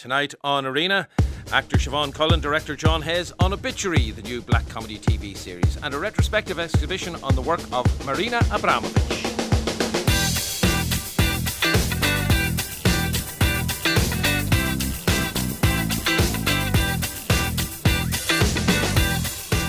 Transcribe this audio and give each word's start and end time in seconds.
Tonight 0.00 0.34
on 0.42 0.64
Arena, 0.64 1.08
actor 1.52 1.76
Siobhan 1.76 2.14
Cullen, 2.14 2.40
director 2.40 2.74
John 2.74 3.02
Hayes 3.02 3.34
on 3.38 3.52
Obituary, 3.52 4.12
the 4.12 4.22
new 4.22 4.40
black 4.40 4.66
comedy 4.66 4.96
TV 4.96 5.36
series, 5.36 5.76
and 5.82 5.92
a 5.92 5.98
retrospective 5.98 6.58
exhibition 6.58 7.16
on 7.16 7.34
the 7.34 7.42
work 7.42 7.60
of 7.70 7.84
Marina 8.06 8.38
Abramovic. 8.44 9.29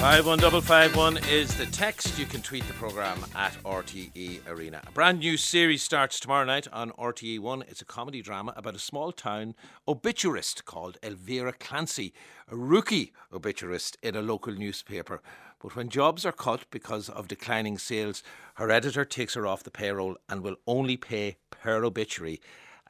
51551 0.02 1.20
is 1.30 1.56
the 1.60 1.68
text. 1.68 2.18
You 2.18 2.26
can 2.26 2.42
tweet 2.42 2.68
the 2.68 2.74
programme 2.74 3.24
at 3.36 3.54
RTE 3.64 4.40
Arena. 4.48 4.82
A 4.88 4.92
brand 4.94 5.20
new 5.20 5.38
series 5.38 5.84
starts 5.84 6.20
tomorrow 6.20 6.44
night 6.44 6.68
on 6.74 6.90
RTE1. 6.94 7.70
It's 7.70 7.84
a 7.84 7.86
comedy 7.86 8.24
drama 8.24 8.52
about 8.58 8.74
a 8.76 8.80
small 8.80 9.12
town 9.12 9.54
obituarist 9.88 10.66
called 10.66 10.98
Elvira 11.04 11.54
Clancy, 11.54 12.16
a 12.50 12.56
rookie 12.56 13.14
obituarist 13.32 13.96
in 14.02 14.16
a 14.16 14.24
local 14.24 14.56
newspaper. 14.56 15.22
But 15.62 15.76
when 15.76 15.90
jobs 15.90 16.26
are 16.26 16.32
cut 16.32 16.66
because 16.72 17.08
of 17.08 17.28
declining 17.28 17.78
sales, 17.78 18.24
her 18.56 18.72
editor 18.72 19.06
takes 19.06 19.36
her 19.36 19.46
off 19.46 19.62
the 19.62 19.70
payroll 19.70 20.18
and 20.28 20.42
will 20.42 20.56
only 20.66 20.98
pay 20.98 21.38
per 21.52 21.86
obituary 21.86 22.42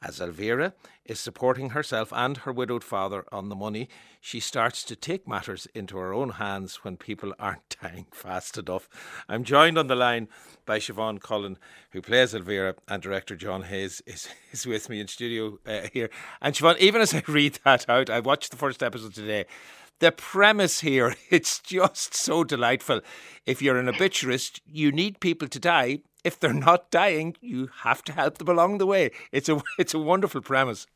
as 0.02 0.20
Elvira 0.20 0.74
is 1.04 1.20
supporting 1.20 1.70
herself 1.70 2.12
and 2.12 2.38
her 2.38 2.52
widowed 2.52 2.84
father 2.84 3.24
on 3.32 3.48
the 3.48 3.54
money, 3.54 3.88
she 4.20 4.40
starts 4.40 4.84
to 4.84 4.96
take 4.96 5.26
matters 5.26 5.66
into 5.74 5.96
her 5.96 6.12
own 6.12 6.30
hands 6.30 6.84
when 6.84 6.96
people 6.96 7.34
aren't 7.38 7.76
dying 7.82 8.06
fast 8.12 8.58
enough. 8.58 8.88
I'm 9.28 9.44
joined 9.44 9.78
on 9.78 9.86
the 9.86 9.96
line 9.96 10.28
by 10.64 10.78
Siobhan 10.78 11.20
Cullen, 11.20 11.58
who 11.90 12.02
plays 12.02 12.34
Elvira, 12.34 12.74
and 12.88 13.02
director 13.02 13.36
John 13.36 13.62
Hayes 13.62 14.02
is, 14.06 14.28
is 14.52 14.66
with 14.66 14.88
me 14.88 15.00
in 15.00 15.08
studio 15.08 15.58
uh, 15.66 15.88
here. 15.92 16.10
And 16.40 16.54
Siobhan, 16.54 16.78
even 16.78 17.00
as 17.00 17.14
I 17.14 17.22
read 17.26 17.58
that 17.64 17.88
out, 17.88 18.10
I 18.10 18.20
watched 18.20 18.50
the 18.50 18.56
first 18.56 18.82
episode 18.82 19.14
today. 19.14 19.46
The 19.98 20.12
premise 20.12 20.80
here, 20.80 21.14
it's 21.30 21.60
just 21.60 22.14
so 22.14 22.44
delightful. 22.44 23.00
If 23.46 23.62
you're 23.62 23.78
an 23.78 23.88
obituarist, 23.88 24.60
you 24.66 24.90
need 24.90 25.20
people 25.20 25.48
to 25.48 25.60
die 25.60 26.00
if 26.24 26.38
they're 26.38 26.52
not 26.52 26.90
dying, 26.90 27.36
you 27.40 27.68
have 27.82 28.02
to 28.04 28.12
help 28.12 28.38
them 28.38 28.48
along 28.48 28.78
the 28.78 28.86
way. 28.86 29.10
It's 29.30 29.48
a 29.48 29.62
it's 29.78 29.94
a 29.94 29.98
wonderful 29.98 30.40
premise. 30.40 30.86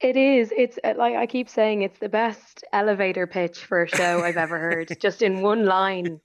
It 0.00 0.16
is. 0.16 0.52
It's 0.56 0.78
uh, 0.84 0.94
like 0.96 1.16
I 1.16 1.26
keep 1.26 1.48
saying, 1.48 1.82
it's 1.82 1.98
the 1.98 2.08
best 2.08 2.64
elevator 2.72 3.26
pitch 3.26 3.64
for 3.64 3.82
a 3.82 3.88
show 3.88 4.22
I've 4.22 4.36
ever 4.36 4.58
heard. 4.58 4.94
Just 5.00 5.22
in 5.22 5.40
one 5.40 5.64
line, 5.64 6.20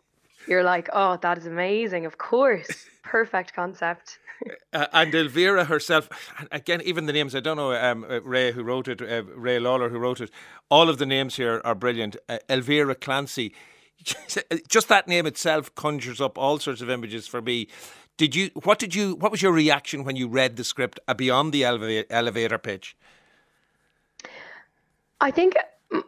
you're 0.48 0.64
like, 0.64 0.90
"Oh, 0.92 1.18
that 1.22 1.38
is 1.38 1.46
amazing! 1.46 2.06
Of 2.06 2.18
course, 2.18 2.86
perfect 3.04 3.54
concept." 3.54 4.20
Uh, 4.74 4.88
and 4.94 5.14
Elvira 5.14 5.66
herself, 5.66 6.10
again, 6.52 6.82
even 6.84 7.06
the 7.06 7.14
names, 7.14 7.36
I 7.36 7.42
don't 7.42 7.58
know, 7.58 7.74
um, 7.74 8.04
uh, 8.10 8.22
Ray 8.22 8.52
who 8.52 8.64
wrote 8.64 8.88
it, 8.88 9.00
uh, 9.00 9.24
Ray 9.36 9.60
Lawlor 9.60 9.92
who 9.92 10.00
wrote 10.00 10.20
it, 10.20 10.32
all 10.68 10.90
of 10.90 10.98
the 10.98 11.06
names 11.06 11.36
here 11.36 11.62
are 11.64 11.76
brilliant. 11.76 12.16
Uh, 12.28 12.40
Elvira 12.50 12.96
Clancy, 12.96 13.54
just 14.68 14.88
that 14.90 15.08
name 15.08 15.26
itself 15.26 15.74
conjures 15.76 16.22
up 16.22 16.38
all 16.38 16.60
sorts 16.60 16.82
of 16.82 16.90
images 16.90 17.28
for 17.28 17.42
me. 17.42 17.68
Did 18.18 18.36
you? 18.36 18.52
What 18.64 18.80
did 18.80 18.94
you? 18.94 19.16
What 19.16 19.32
was 19.32 19.42
your 19.42 19.52
reaction 19.52 20.04
when 20.04 20.16
you 20.16 20.28
read 20.28 20.56
the 20.56 20.64
script 20.64 21.00
uh, 21.08 21.14
beyond 21.14 21.54
the 21.54 21.64
elevator 22.10 22.58
pitch? 22.58 22.96
I 25.20 25.32
think 25.32 25.56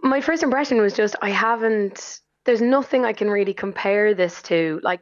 my 0.01 0.21
first 0.21 0.43
impression 0.43 0.81
was 0.81 0.93
just 0.93 1.15
I 1.21 1.29
haven't. 1.29 2.19
There's 2.45 2.61
nothing 2.61 3.05
I 3.05 3.13
can 3.13 3.29
really 3.29 3.53
compare 3.53 4.13
this 4.13 4.41
to. 4.43 4.79
Like 4.83 5.01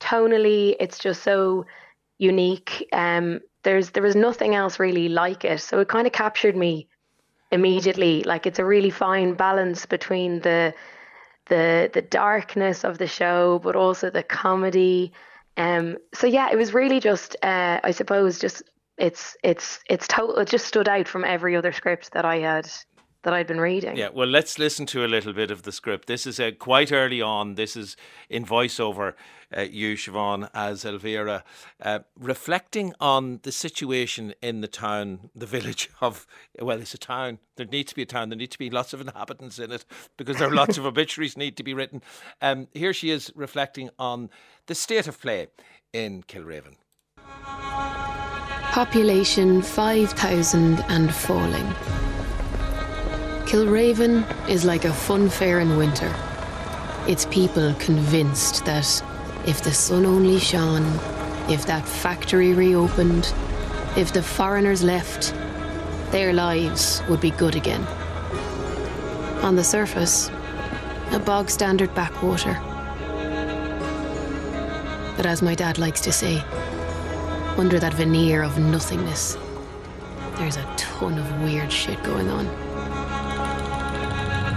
tonally, 0.00 0.76
it's 0.78 0.98
just 0.98 1.22
so 1.22 1.64
unique. 2.18 2.88
Um, 2.92 3.40
there's 3.62 3.90
there 3.90 4.02
was 4.02 4.16
nothing 4.16 4.54
else 4.54 4.78
really 4.78 5.08
like 5.08 5.44
it, 5.44 5.60
so 5.60 5.80
it 5.80 5.88
kind 5.88 6.06
of 6.06 6.12
captured 6.12 6.56
me 6.56 6.88
immediately. 7.50 8.22
Like 8.24 8.46
it's 8.46 8.58
a 8.58 8.64
really 8.64 8.90
fine 8.90 9.34
balance 9.34 9.86
between 9.86 10.40
the 10.40 10.74
the 11.52 11.90
the 11.92 12.00
darkness 12.00 12.82
of 12.82 12.96
the 12.96 13.06
show, 13.06 13.60
but 13.62 13.76
also 13.76 14.08
the 14.08 14.22
comedy. 14.22 15.12
Um, 15.58 15.98
so 16.14 16.26
yeah, 16.26 16.48
it 16.50 16.56
was 16.56 16.72
really 16.72 16.98
just, 16.98 17.36
uh, 17.42 17.78
I 17.84 17.90
suppose, 17.90 18.38
just 18.38 18.62
it's 18.96 19.36
it's 19.44 19.80
it's 19.90 20.08
total. 20.08 20.38
It 20.38 20.48
just 20.48 20.66
stood 20.66 20.88
out 20.88 21.06
from 21.06 21.24
every 21.24 21.54
other 21.54 21.72
script 21.72 22.12
that 22.12 22.24
I 22.24 22.38
had 22.38 22.70
that 23.22 23.32
I'd 23.32 23.46
been 23.46 23.60
reading. 23.60 23.96
Yeah, 23.96 24.08
well, 24.12 24.28
let's 24.28 24.58
listen 24.58 24.86
to 24.86 25.04
a 25.04 25.06
little 25.06 25.32
bit 25.32 25.50
of 25.50 25.62
the 25.62 25.72
script. 25.72 26.08
This 26.08 26.26
is 26.26 26.40
uh, 26.40 26.50
quite 26.58 26.92
early 26.92 27.22
on. 27.22 27.54
This 27.54 27.76
is 27.76 27.96
in 28.28 28.44
voiceover, 28.44 29.14
uh, 29.56 29.62
you, 29.62 29.94
Siobhan, 29.94 30.50
as 30.54 30.84
Elvira, 30.84 31.44
uh, 31.80 32.00
reflecting 32.18 32.94
on 33.00 33.40
the 33.42 33.52
situation 33.52 34.34
in 34.42 34.60
the 34.60 34.68
town, 34.68 35.30
the 35.34 35.46
village 35.46 35.88
of, 36.00 36.26
well, 36.60 36.80
it's 36.80 36.94
a 36.94 36.98
town. 36.98 37.38
There 37.56 37.66
needs 37.66 37.90
to 37.90 37.96
be 37.96 38.02
a 38.02 38.06
town. 38.06 38.28
There 38.28 38.38
need 38.38 38.50
to 38.50 38.58
be 38.58 38.70
lots 38.70 38.92
of 38.92 39.00
inhabitants 39.00 39.58
in 39.58 39.70
it 39.70 39.84
because 40.16 40.38
there 40.38 40.48
are 40.48 40.54
lots 40.54 40.78
of 40.78 40.86
obituaries 40.92 41.36
need 41.36 41.56
to 41.58 41.62
be 41.62 41.74
written. 41.74 42.02
Um, 42.40 42.68
here 42.72 42.92
she 42.92 43.10
is 43.10 43.32
reflecting 43.36 43.90
on 43.98 44.30
the 44.66 44.74
state 44.74 45.06
of 45.06 45.20
play 45.20 45.48
in 45.92 46.22
Kilraven. 46.24 46.76
Population 48.72 49.60
5,000 49.60 50.80
and 50.88 51.14
falling. 51.14 51.74
Kilraven 53.46 54.24
is 54.48 54.64
like 54.64 54.84
a 54.84 54.92
fun 54.92 55.28
fair 55.28 55.60
in 55.60 55.76
winter. 55.76 56.14
Its 57.06 57.26
people 57.26 57.74
convinced 57.74 58.64
that 58.64 59.02
if 59.46 59.62
the 59.62 59.72
sun 59.72 60.06
only 60.06 60.38
shone, 60.38 60.84
if 61.50 61.66
that 61.66 61.86
factory 61.86 62.54
reopened, 62.54 63.32
if 63.96 64.12
the 64.12 64.22
foreigners 64.22 64.82
left, 64.82 65.34
their 66.12 66.32
lives 66.32 67.02
would 67.08 67.20
be 67.20 67.30
good 67.32 67.56
again. 67.56 67.82
On 69.42 69.56
the 69.56 69.64
surface, 69.64 70.30
a 71.10 71.18
bog 71.18 71.50
standard 71.50 71.94
backwater. 71.94 72.58
But 75.16 75.26
as 75.26 75.42
my 75.42 75.54
dad 75.54 75.78
likes 75.78 76.00
to 76.02 76.12
say, 76.12 76.38
under 77.58 77.78
that 77.80 77.94
veneer 77.94 78.42
of 78.42 78.58
nothingness, 78.58 79.36
there's 80.36 80.56
a 80.56 80.74
ton 80.76 81.18
of 81.18 81.42
weird 81.42 81.70
shit 81.70 82.02
going 82.02 82.28
on. 82.28 82.71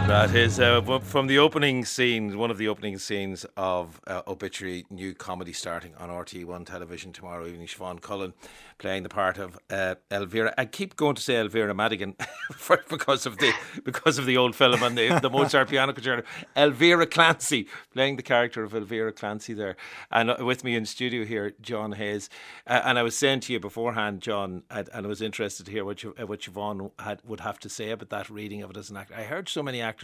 That 0.07 0.35
is 0.35 0.59
uh, 0.59 0.99
from 0.99 1.25
the 1.25 1.39
opening 1.39 1.83
scene, 1.83 2.37
one 2.37 2.51
of 2.51 2.59
the 2.59 2.67
opening 2.67 2.99
scenes 2.99 3.43
of 3.57 3.99
uh, 4.05 4.21
Obituary, 4.27 4.85
new 4.91 5.15
comedy 5.15 5.51
starting 5.51 5.95
on 5.95 6.09
RTE1 6.09 6.67
television 6.67 7.11
tomorrow 7.11 7.47
evening. 7.47 7.65
Siobhan 7.65 7.99
Cullen 8.01 8.33
playing 8.77 9.01
the 9.01 9.09
part 9.09 9.39
of 9.39 9.57
uh, 9.71 9.95
Elvira. 10.11 10.53
I 10.57 10.65
keep 10.65 10.95
going 10.95 11.15
to 11.15 11.21
say 11.21 11.37
Elvira 11.39 11.73
Madigan 11.73 12.15
for, 12.53 12.83
because 12.87 13.25
of 13.25 13.39
the 13.39 13.51
because 13.83 14.19
of 14.19 14.27
the 14.27 14.37
old 14.37 14.55
film 14.55 14.83
and 14.83 14.95
the, 14.95 15.19
the 15.21 15.29
Mozart 15.29 15.69
piano 15.69 15.91
concerto. 15.91 16.23
Elvira 16.55 17.07
Clancy 17.07 17.67
playing 17.91 18.17
the 18.17 18.23
character 18.23 18.63
of 18.63 18.75
Elvira 18.75 19.11
Clancy 19.11 19.53
there, 19.53 19.75
and 20.11 20.29
uh, 20.29 20.37
with 20.39 20.63
me 20.63 20.75
in 20.75 20.85
studio 20.85 21.25
here, 21.25 21.53
John 21.61 21.93
Hayes. 21.93 22.29
Uh, 22.67 22.81
and 22.85 22.99
I 22.99 23.03
was 23.03 23.17
saying 23.17 23.39
to 23.41 23.53
you 23.53 23.59
beforehand, 23.59 24.21
John, 24.21 24.63
and 24.69 24.87
I 24.93 25.01
was 25.01 25.21
interested 25.21 25.65
to 25.65 25.71
hear 25.71 25.83
what 25.83 26.03
you, 26.03 26.13
uh, 26.19 26.27
what 26.27 26.41
Siobhan 26.41 26.91
had 26.99 27.21
would 27.25 27.39
have 27.39 27.59
to 27.59 27.69
say 27.69 27.89
about 27.89 28.09
that 28.09 28.29
reading 28.29 28.61
of 28.61 28.69
it 28.69 28.77
as 28.77 28.89
an 28.91 28.97
actor. 28.97 29.15
I 29.15 29.23
heard 29.23 29.49
so 29.49 29.63
many 29.63 29.81
actors 29.81 29.94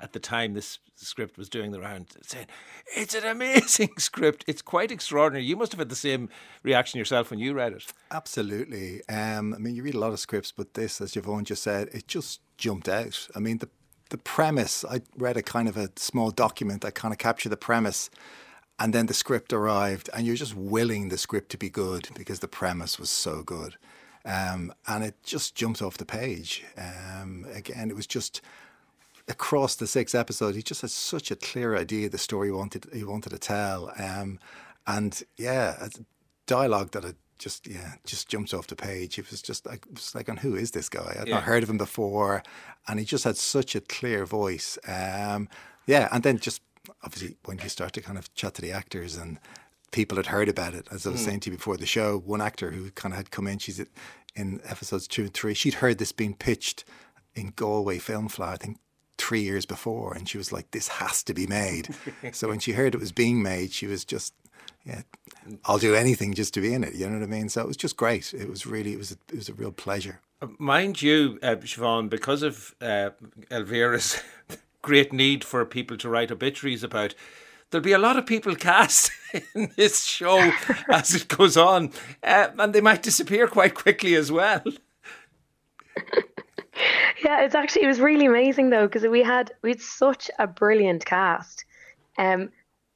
at 0.00 0.12
the 0.12 0.20
time 0.20 0.54
this 0.54 0.78
script 0.96 1.36
was 1.36 1.48
doing 1.48 1.72
the 1.72 1.80
round 1.80 2.06
saying 2.22 2.46
it's 2.96 3.14
an 3.14 3.24
amazing 3.24 3.90
script. 3.98 4.44
It's 4.46 4.62
quite 4.62 4.90
extraordinary. 4.90 5.44
You 5.44 5.56
must 5.56 5.72
have 5.72 5.78
had 5.78 5.88
the 5.88 5.96
same 5.96 6.28
reaction 6.62 6.98
yourself 6.98 7.30
when 7.30 7.38
you 7.38 7.54
read 7.54 7.72
it. 7.72 7.92
Absolutely. 8.10 9.02
Um, 9.08 9.54
I 9.54 9.58
mean, 9.58 9.74
you 9.74 9.82
read 9.82 9.94
a 9.94 9.98
lot 9.98 10.12
of 10.12 10.20
scripts, 10.20 10.52
but 10.52 10.74
this, 10.74 11.00
as 11.00 11.12
Siobhan 11.12 11.44
just 11.44 11.62
said, 11.62 11.88
it 11.92 12.08
just 12.08 12.40
jumped 12.56 12.88
out. 12.88 13.28
I 13.34 13.38
mean, 13.38 13.58
the 13.58 13.68
the 14.10 14.18
premise. 14.18 14.84
I 14.84 15.02
read 15.16 15.36
a 15.36 15.42
kind 15.42 15.68
of 15.68 15.76
a 15.76 15.90
small 15.96 16.30
document 16.30 16.82
that 16.82 16.94
kind 16.94 17.12
of 17.12 17.18
captured 17.18 17.48
the 17.48 17.56
premise, 17.56 18.10
and 18.78 18.92
then 18.92 19.06
the 19.06 19.14
script 19.14 19.52
arrived, 19.52 20.08
and 20.14 20.26
you're 20.26 20.36
just 20.36 20.54
willing 20.54 21.08
the 21.08 21.18
script 21.18 21.50
to 21.50 21.58
be 21.58 21.70
good 21.70 22.08
because 22.14 22.40
the 22.40 22.48
premise 22.48 22.98
was 22.98 23.10
so 23.10 23.42
good, 23.42 23.76
um, 24.24 24.72
and 24.86 25.04
it 25.04 25.22
just 25.22 25.54
jumped 25.54 25.82
off 25.82 25.96
the 25.96 26.04
page. 26.04 26.64
Um, 26.76 27.46
again, 27.52 27.90
it 27.90 27.96
was 27.96 28.06
just 28.06 28.40
across 29.28 29.76
the 29.76 29.86
six 29.86 30.14
episodes. 30.14 30.56
He 30.56 30.62
just 30.62 30.82
had 30.82 30.90
such 30.90 31.30
a 31.30 31.36
clear 31.36 31.76
idea 31.76 32.06
of 32.06 32.12
the 32.12 32.18
story 32.18 32.48
he 32.48 32.52
wanted 32.52 32.86
he 32.92 33.04
wanted 33.04 33.30
to 33.30 33.38
tell, 33.38 33.92
um, 33.98 34.38
and 34.86 35.22
yeah, 35.36 35.88
dialogue 36.46 36.92
that 36.92 37.04
had 37.04 37.16
just 37.38 37.66
yeah 37.66 37.94
just 38.04 38.28
jumps 38.28 38.54
off 38.54 38.66
the 38.66 38.76
page. 38.76 39.18
It 39.18 39.30
was 39.30 39.42
just 39.42 39.66
like 39.66 39.84
was 39.90 40.14
like, 40.14 40.28
on 40.28 40.38
who 40.38 40.54
is 40.54 40.70
this 40.70 40.88
guy? 40.88 41.16
I'd 41.20 41.28
yeah. 41.28 41.34
not 41.34 41.44
heard 41.44 41.62
of 41.62 41.70
him 41.70 41.78
before, 41.78 42.42
and 42.88 42.98
he 42.98 43.04
just 43.04 43.24
had 43.24 43.36
such 43.36 43.74
a 43.74 43.80
clear 43.80 44.24
voice. 44.24 44.78
Um, 44.86 45.48
yeah, 45.86 46.08
and 46.12 46.22
then 46.22 46.38
just 46.38 46.62
obviously 47.02 47.36
when 47.44 47.58
you 47.58 47.68
start 47.68 47.92
to 47.94 48.00
kind 48.00 48.18
of 48.18 48.32
chat 48.34 48.54
to 48.54 48.62
the 48.62 48.72
actors 48.72 49.16
and 49.16 49.38
people 49.90 50.16
had 50.16 50.26
heard 50.26 50.48
about 50.48 50.74
it, 50.74 50.86
as 50.90 51.06
I 51.06 51.10
was 51.10 51.20
mm. 51.20 51.24
saying 51.24 51.40
to 51.40 51.50
you 51.50 51.56
before 51.56 51.76
the 51.76 51.86
show, 51.86 52.18
one 52.18 52.40
actor 52.40 52.70
who 52.70 52.90
kind 52.92 53.12
of 53.12 53.16
had 53.16 53.30
come 53.30 53.46
in, 53.46 53.58
she's 53.58 53.84
in 54.34 54.60
episodes 54.64 55.08
two 55.08 55.22
and 55.22 55.34
three, 55.34 55.54
she'd 55.54 55.74
heard 55.74 55.98
this 55.98 56.12
being 56.12 56.34
pitched 56.34 56.84
in 57.34 57.52
Galway 57.56 57.98
Film 57.98 58.28
Fleadh, 58.28 58.52
I 58.52 58.56
think 58.56 58.78
three 59.18 59.42
years 59.42 59.66
before, 59.66 60.14
and 60.14 60.28
she 60.28 60.38
was 60.38 60.52
like, 60.52 60.70
"This 60.70 60.88
has 60.88 61.22
to 61.24 61.34
be 61.34 61.46
made." 61.46 61.94
so 62.32 62.48
when 62.48 62.58
she 62.58 62.72
heard 62.72 62.94
it 62.94 63.00
was 63.00 63.12
being 63.12 63.42
made, 63.42 63.72
she 63.72 63.86
was 63.86 64.04
just 64.04 64.34
yeah, 64.86 65.02
I'll 65.64 65.78
do 65.78 65.94
anything 65.94 66.32
just 66.32 66.54
to 66.54 66.60
be 66.60 66.72
in 66.72 66.84
it. 66.84 66.94
You 66.94 67.08
know 67.08 67.18
what 67.18 67.24
I 67.24 67.26
mean? 67.26 67.48
So 67.48 67.60
it 67.60 67.66
was 67.66 67.76
just 67.76 67.96
great. 67.96 68.32
It 68.32 68.48
was 68.48 68.66
really, 68.66 68.92
it 68.92 68.98
was, 68.98 69.12
a, 69.12 69.16
it 69.32 69.36
was 69.36 69.48
a 69.48 69.54
real 69.54 69.72
pleasure. 69.72 70.20
Mind 70.58 71.02
you, 71.02 71.38
uh, 71.42 71.56
Siobhan, 71.56 72.08
because 72.08 72.42
of 72.42 72.74
uh, 72.80 73.10
Elvira's 73.50 74.22
great 74.82 75.12
need 75.12 75.42
for 75.42 75.64
people 75.64 75.96
to 75.96 76.08
write 76.08 76.30
obituaries 76.30 76.84
about, 76.84 77.14
there'll 77.70 77.82
be 77.84 77.92
a 77.92 77.98
lot 77.98 78.16
of 78.16 78.26
people 78.26 78.54
cast 78.54 79.10
in 79.54 79.72
this 79.76 80.04
show 80.04 80.52
as 80.88 81.14
it 81.14 81.26
goes 81.28 81.56
on, 81.56 81.90
uh, 82.22 82.48
and 82.58 82.72
they 82.72 82.80
might 82.80 83.02
disappear 83.02 83.48
quite 83.48 83.74
quickly 83.74 84.14
as 84.14 84.30
well. 84.30 84.62
Yeah, 87.24 87.42
it's 87.42 87.54
actually 87.54 87.84
it 87.84 87.88
was 87.88 88.00
really 88.00 88.26
amazing 88.26 88.70
though 88.70 88.86
because 88.86 89.06
we 89.06 89.22
had 89.22 89.52
we 89.62 89.70
had 89.70 89.80
such 89.80 90.30
a 90.38 90.46
brilliant 90.46 91.04
cast. 91.04 91.64
Um, 92.18 92.50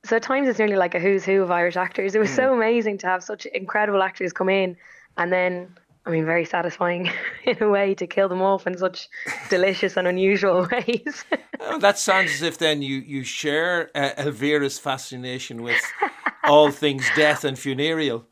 so 0.05 0.17
at 0.17 0.23
times 0.23 0.49
it's 0.49 0.59
nearly 0.59 0.77
like 0.77 0.95
a 0.95 0.99
who's 0.99 1.25
who 1.25 1.43
of 1.43 1.51
Irish 1.51 1.77
actors. 1.77 2.15
It 2.15 2.19
was 2.19 2.31
mm. 2.31 2.37
so 2.37 2.55
amazing 2.55 2.99
to 2.99 3.07
have 3.07 3.23
such 3.23 3.47
incredible 3.47 4.03
actors 4.03 4.33
come 4.33 4.49
in, 4.49 4.77
and 5.17 5.33
then 5.33 5.69
I 6.07 6.11
mean, 6.11 6.25
very 6.25 6.45
satisfying 6.45 7.11
in 7.45 7.63
a 7.63 7.69
way 7.69 7.95
to 7.95 8.07
kill 8.07 8.29
them 8.29 8.43
off 8.43 8.67
in 8.67 8.77
such 8.79 9.09
delicious 9.51 9.97
and 9.97 10.09
unusual 10.09 10.67
ways. 10.73 11.25
oh, 11.61 11.79
that 11.79 11.99
sounds 11.99 12.33
as 12.33 12.43
if 12.43 12.59
then 12.59 12.83
you 12.83 12.97
you 12.97 13.23
share 13.23 13.91
uh, 13.95 14.11
Elvira's 14.17 14.79
fascination 14.79 15.63
with 15.63 15.81
all 16.45 16.71
things 16.71 17.07
death 17.15 17.45
and 17.45 17.59
funereal. 17.59 18.27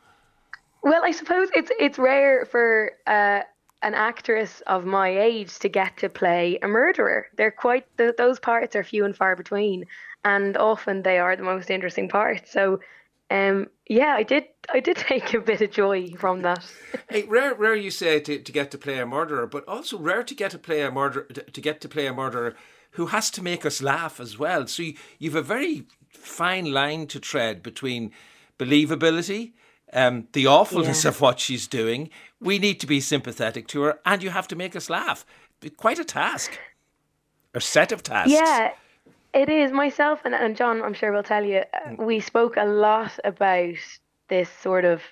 Well, 0.82 1.04
I 1.04 1.10
suppose 1.10 1.48
it's 1.54 1.70
it's 1.78 1.98
rare 1.98 2.46
for 2.46 2.92
uh, 3.06 3.40
an 3.82 3.94
actress 3.94 4.60
of 4.66 4.84
my 4.84 5.08
age 5.08 5.58
to 5.60 5.69
get 5.69 5.96
to 5.98 6.08
play 6.08 6.58
a 6.62 6.69
murderer. 6.69 7.26
They're 7.36 7.50
quite 7.50 7.86
those 7.96 8.40
parts 8.40 8.75
are 8.75 8.82
few 8.82 9.04
and 9.04 9.16
far 9.16 9.36
between, 9.36 9.84
and 10.25 10.56
often 10.56 11.02
they 11.02 11.19
are 11.19 11.36
the 11.36 11.42
most 11.42 11.70
interesting 11.70 12.08
parts. 12.08 12.50
So, 12.50 12.80
um, 13.30 13.69
yeah, 13.88 14.14
I 14.16 14.25
did 14.25 14.44
I 14.72 14.80
did 14.80 14.96
take 15.08 15.32
a 15.34 15.40
bit 15.40 15.60
of 15.60 15.70
joy 15.70 16.08
from 16.19 16.42
that. 16.42 16.64
hey, 17.08 17.22
rare, 17.25 17.54
rare 17.54 17.76
you 17.76 17.90
say 17.90 18.20
to, 18.20 18.38
to 18.40 18.52
get 18.52 18.70
to 18.72 18.78
play 18.78 18.98
a 18.98 19.06
murderer, 19.06 19.46
but 19.46 19.66
also 19.69 19.98
rare 19.98 20.25
to 20.25 20.34
get 20.34 20.50
to 20.52 20.58
play 20.58 20.82
a 20.82 20.90
murder 20.90 21.22
to, 21.34 21.42
to 21.42 21.60
get 21.60 21.80
to 21.82 21.88
play 21.88 22.06
a 22.06 22.12
murderer 22.12 22.54
who 22.92 23.06
has 23.06 23.30
to 23.30 23.42
make 23.42 23.64
us 23.64 23.82
laugh 23.82 24.19
as 24.19 24.38
well. 24.38 24.66
So 24.66 24.82
you, 24.82 24.94
you've 25.19 25.36
a 25.36 25.42
very 25.42 25.86
fine 26.08 26.72
line 26.72 27.06
to 27.08 27.20
tread 27.20 27.62
between 27.62 28.10
believability 28.58 29.52
um, 29.93 30.29
the 30.32 30.46
awfulness 30.46 31.05
yeah. 31.05 31.11
of 31.11 31.20
what 31.20 31.40
she's 31.40 31.67
doing. 31.67 32.11
We 32.40 32.58
need 32.58 32.79
to 32.81 32.87
be 32.87 33.00
sympathetic 33.00 33.67
to 33.69 33.82
her, 33.82 33.99
and 34.05 34.23
you 34.23 34.31
have 34.31 34.49
to 34.49 34.56
make 34.56 34.76
us 34.76 34.88
laugh. 34.88 35.25
Quite 35.76 35.99
a 35.99 36.05
task, 36.05 36.58
a 37.55 37.61
set 37.61 37.90
of 37.90 38.02
tasks. 38.02 38.31
Yeah, 38.32 38.73
it 39.35 39.49
is. 39.49 39.73
Myself 39.73 40.20
and, 40.25 40.35
and 40.35 40.56
John, 40.56 40.82
I'm 40.82 40.94
sure 40.94 41.12
will 41.12 41.23
tell 41.23 41.44
you, 41.44 41.64
uh, 41.75 41.88
mm. 41.88 42.06
we 42.06 42.20
spoke 42.20 42.56
a 42.56 42.64
lot 42.64 43.19
about 43.25 43.75
this 44.29 44.49
sort 44.49 44.85
of 44.85 45.02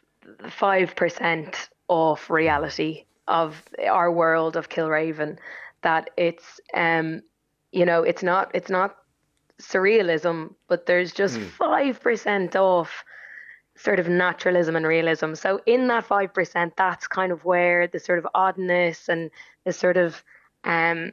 five 0.49 0.95
percent 0.95 1.69
off 1.89 2.31
reality 2.31 3.05
of 3.27 3.63
our 3.85 4.13
world 4.13 4.57
of 4.57 4.69
Kilraven. 4.69 5.39
That 5.83 6.11
it's, 6.17 6.61
um, 6.75 7.23
you 7.73 7.85
know, 7.85 8.03
it's 8.03 8.23
not, 8.23 8.51
it's 8.55 8.71
not 8.71 8.97
surrealism, 9.61 10.55
but 10.69 10.87
there's 10.87 11.13
just 11.13 11.39
mm. 11.39 11.47
five 11.51 11.99
mm. 11.99 12.03
percent 12.03 12.55
off 12.55 13.05
sort 13.77 14.01
of 14.01 14.09
naturalism 14.09 14.77
and 14.77 14.87
realism. 14.87 15.35
So 15.35 15.61
in 15.67 15.89
that 15.89 16.07
five 16.07 16.33
percent, 16.33 16.75
that's 16.77 17.07
kind 17.07 17.33
of 17.33 17.45
where 17.45 17.87
the 17.87 17.99
sort 17.99 18.19
of 18.19 18.27
oddness 18.35 19.09
and 19.09 19.31
the 19.65 19.73
sort 19.73 19.97
of 19.97 20.23
um, 20.65 21.13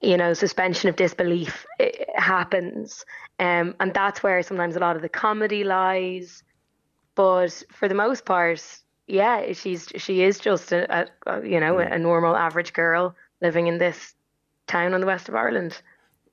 you 0.00 0.16
know 0.16 0.34
suspension 0.34 0.88
of 0.88 0.96
disbelief 0.96 1.66
eh, 1.80 1.90
happens, 2.16 3.04
um, 3.38 3.74
and 3.80 3.94
that's 3.94 4.22
where 4.22 4.42
sometimes 4.42 4.76
a 4.76 4.80
lot 4.80 4.96
of 4.96 5.02
the 5.02 5.08
comedy 5.08 5.64
lies. 5.64 6.42
But 7.14 7.62
for 7.72 7.88
the 7.88 7.94
most 7.94 8.24
part, 8.24 8.62
yeah, 9.06 9.52
she's 9.52 9.88
she 9.96 10.22
is 10.22 10.38
just 10.38 10.72
a, 10.72 11.08
a 11.26 11.46
you 11.46 11.60
know 11.60 11.78
a 11.78 11.98
normal 11.98 12.36
average 12.36 12.72
girl 12.72 13.14
living 13.40 13.66
in 13.66 13.78
this 13.78 14.14
town 14.66 14.94
on 14.94 15.00
the 15.00 15.06
west 15.06 15.28
of 15.28 15.34
Ireland. 15.34 15.80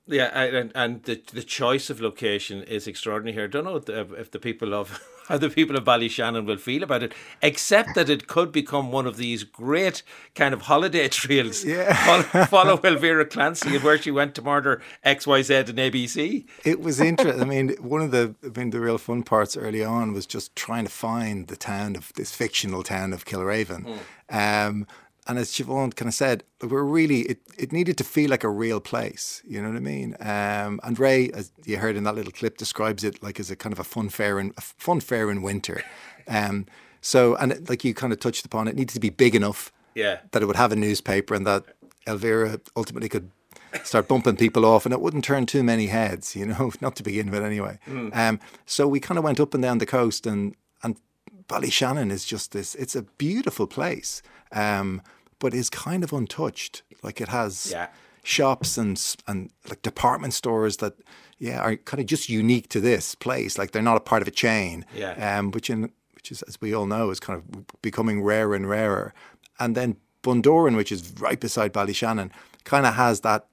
Yeah, 0.06 0.26
and 0.26 0.70
and 0.74 1.02
the 1.02 1.22
the 1.32 1.42
choice 1.42 1.90
of 1.90 2.00
location 2.00 2.62
is 2.62 2.86
extraordinary 2.86 3.34
here. 3.34 3.44
I 3.44 3.48
don't 3.48 3.64
know 3.64 3.76
if 3.76 3.86
the, 3.86 4.14
if 4.14 4.30
the 4.30 4.38
people 4.38 4.74
of 4.74 5.00
how 5.28 5.38
the 5.38 5.50
people 5.50 5.76
of 5.76 5.84
Ballyshannon 5.84 6.46
will 6.46 6.56
feel 6.56 6.82
about 6.82 7.02
it, 7.02 7.14
except 7.42 7.94
that 7.94 8.08
it 8.08 8.26
could 8.26 8.52
become 8.52 8.92
one 8.92 9.06
of 9.06 9.16
these 9.16 9.44
great 9.44 10.02
kind 10.34 10.54
of 10.54 10.62
holiday 10.62 11.08
trails. 11.20 11.64
Yeah. 11.64 11.94
follow, 12.04 12.46
follow 12.46 12.80
Elvira 12.84 13.26
Clancy 13.26 13.74
and 13.74 13.84
where 13.84 13.98
she 13.98 14.10
went 14.10 14.34
to 14.36 14.42
murder 14.42 14.80
XYZ 15.04 15.68
and 15.68 15.78
ABC. 15.78 16.46
It 16.64 16.80
was 16.80 17.00
interesting. 17.00 17.40
I 17.40 17.44
mean, 17.44 17.70
one 17.80 18.02
of 18.02 18.10
the 18.10 18.34
I 18.44 18.58
mean 18.58 18.70
the 18.70 18.80
real 18.80 18.98
fun 18.98 19.22
parts 19.22 19.56
early 19.56 19.84
on 19.84 20.12
was 20.12 20.26
just 20.26 20.54
trying 20.56 20.84
to 20.84 20.90
find 20.90 21.48
the 21.48 21.56
town 21.56 21.96
of 21.96 22.12
this 22.14 22.32
fictional 22.34 22.82
town 22.82 23.12
of 23.12 23.24
Kilraven. 23.24 23.98
Mm. 24.30 24.68
Um, 24.68 24.86
and 25.28 25.38
as 25.38 25.50
Siobhan 25.50 25.94
kind 25.94 26.08
of 26.08 26.14
said, 26.14 26.44
we're 26.62 26.82
really 26.82 27.22
it, 27.22 27.40
it 27.58 27.72
needed 27.72 27.98
to 27.98 28.04
feel 28.04 28.30
like 28.30 28.44
a 28.44 28.48
real 28.48 28.80
place. 28.80 29.42
You 29.46 29.60
know 29.60 29.68
what 29.68 29.76
I 29.76 29.80
mean? 29.80 30.16
Um, 30.20 30.80
and 30.84 30.98
Ray, 30.98 31.30
as 31.30 31.50
you 31.64 31.78
heard 31.78 31.96
in 31.96 32.04
that 32.04 32.14
little 32.14 32.32
clip, 32.32 32.58
describes 32.58 33.02
it 33.02 33.22
like 33.22 33.40
as 33.40 33.50
a 33.50 33.56
kind 33.56 33.72
of 33.72 33.78
a 33.78 33.84
fun 33.84 34.08
fair 34.08 34.38
in 34.38 34.52
a 34.56 34.60
fun 34.60 35.00
fair 35.00 35.30
in 35.30 35.42
winter. 35.42 35.82
Um, 36.28 36.66
so 37.00 37.36
and 37.36 37.52
it, 37.52 37.68
like 37.68 37.84
you 37.84 37.94
kind 37.94 38.12
of 38.12 38.20
touched 38.20 38.44
upon, 38.44 38.68
it 38.68 38.76
needed 38.76 38.94
to 38.94 39.00
be 39.00 39.10
big 39.10 39.34
enough 39.34 39.72
yeah. 39.94 40.18
that 40.30 40.42
it 40.42 40.46
would 40.46 40.56
have 40.56 40.72
a 40.72 40.76
newspaper 40.76 41.34
and 41.34 41.46
that 41.46 41.64
Elvira 42.06 42.60
ultimately 42.76 43.08
could 43.08 43.30
start 43.82 44.08
bumping 44.08 44.36
people 44.36 44.64
off 44.64 44.86
and 44.86 44.92
it 44.92 45.00
wouldn't 45.00 45.24
turn 45.24 45.46
too 45.46 45.62
many 45.62 45.86
heads. 45.88 46.36
You 46.36 46.46
know, 46.46 46.72
not 46.80 46.94
to 46.96 47.02
begin 47.02 47.30
with 47.30 47.42
anyway. 47.42 47.78
Mm. 47.88 48.14
Um, 48.16 48.40
so 48.64 48.86
we 48.86 49.00
kind 49.00 49.18
of 49.18 49.24
went 49.24 49.40
up 49.40 49.54
and 49.54 49.62
down 49.62 49.78
the 49.78 49.86
coast 49.86 50.26
and 50.26 50.54
and 50.82 50.96
Ballyshannon 51.48 52.10
is 52.10 52.24
just 52.24 52.52
this. 52.52 52.74
It's 52.76 52.94
a 52.94 53.02
beautiful 53.02 53.66
place. 53.66 54.22
Um, 54.52 55.02
but 55.38 55.54
is 55.54 55.70
kind 55.70 56.04
of 56.04 56.12
untouched. 56.12 56.82
Like 57.02 57.20
it 57.20 57.28
has 57.28 57.70
yeah. 57.70 57.88
shops 58.22 58.78
and 58.78 59.00
and 59.26 59.50
like 59.68 59.82
department 59.82 60.34
stores 60.34 60.78
that 60.78 60.94
yeah 61.38 61.60
are 61.60 61.76
kind 61.76 62.00
of 62.00 62.06
just 62.06 62.28
unique 62.28 62.68
to 62.70 62.80
this 62.80 63.14
place. 63.14 63.58
Like 63.58 63.72
they're 63.72 63.82
not 63.82 63.96
a 63.96 64.00
part 64.00 64.22
of 64.22 64.28
a 64.28 64.32
chain. 64.32 64.84
Yeah. 64.94 65.38
Um, 65.38 65.50
which 65.50 65.70
in 65.70 65.92
which 66.14 66.32
is 66.32 66.42
as 66.42 66.60
we 66.60 66.74
all 66.74 66.86
know 66.86 67.10
is 67.10 67.20
kind 67.20 67.38
of 67.38 67.82
becoming 67.82 68.22
rarer 68.22 68.54
and 68.54 68.68
rarer. 68.68 69.14
And 69.58 69.74
then 69.74 69.96
Bundoran, 70.22 70.76
which 70.76 70.92
is 70.92 71.12
right 71.20 71.38
beside 71.38 71.72
Ballyshannon, 71.72 72.30
kind 72.64 72.84
of 72.84 72.94
has 72.94 73.20
that 73.20 73.46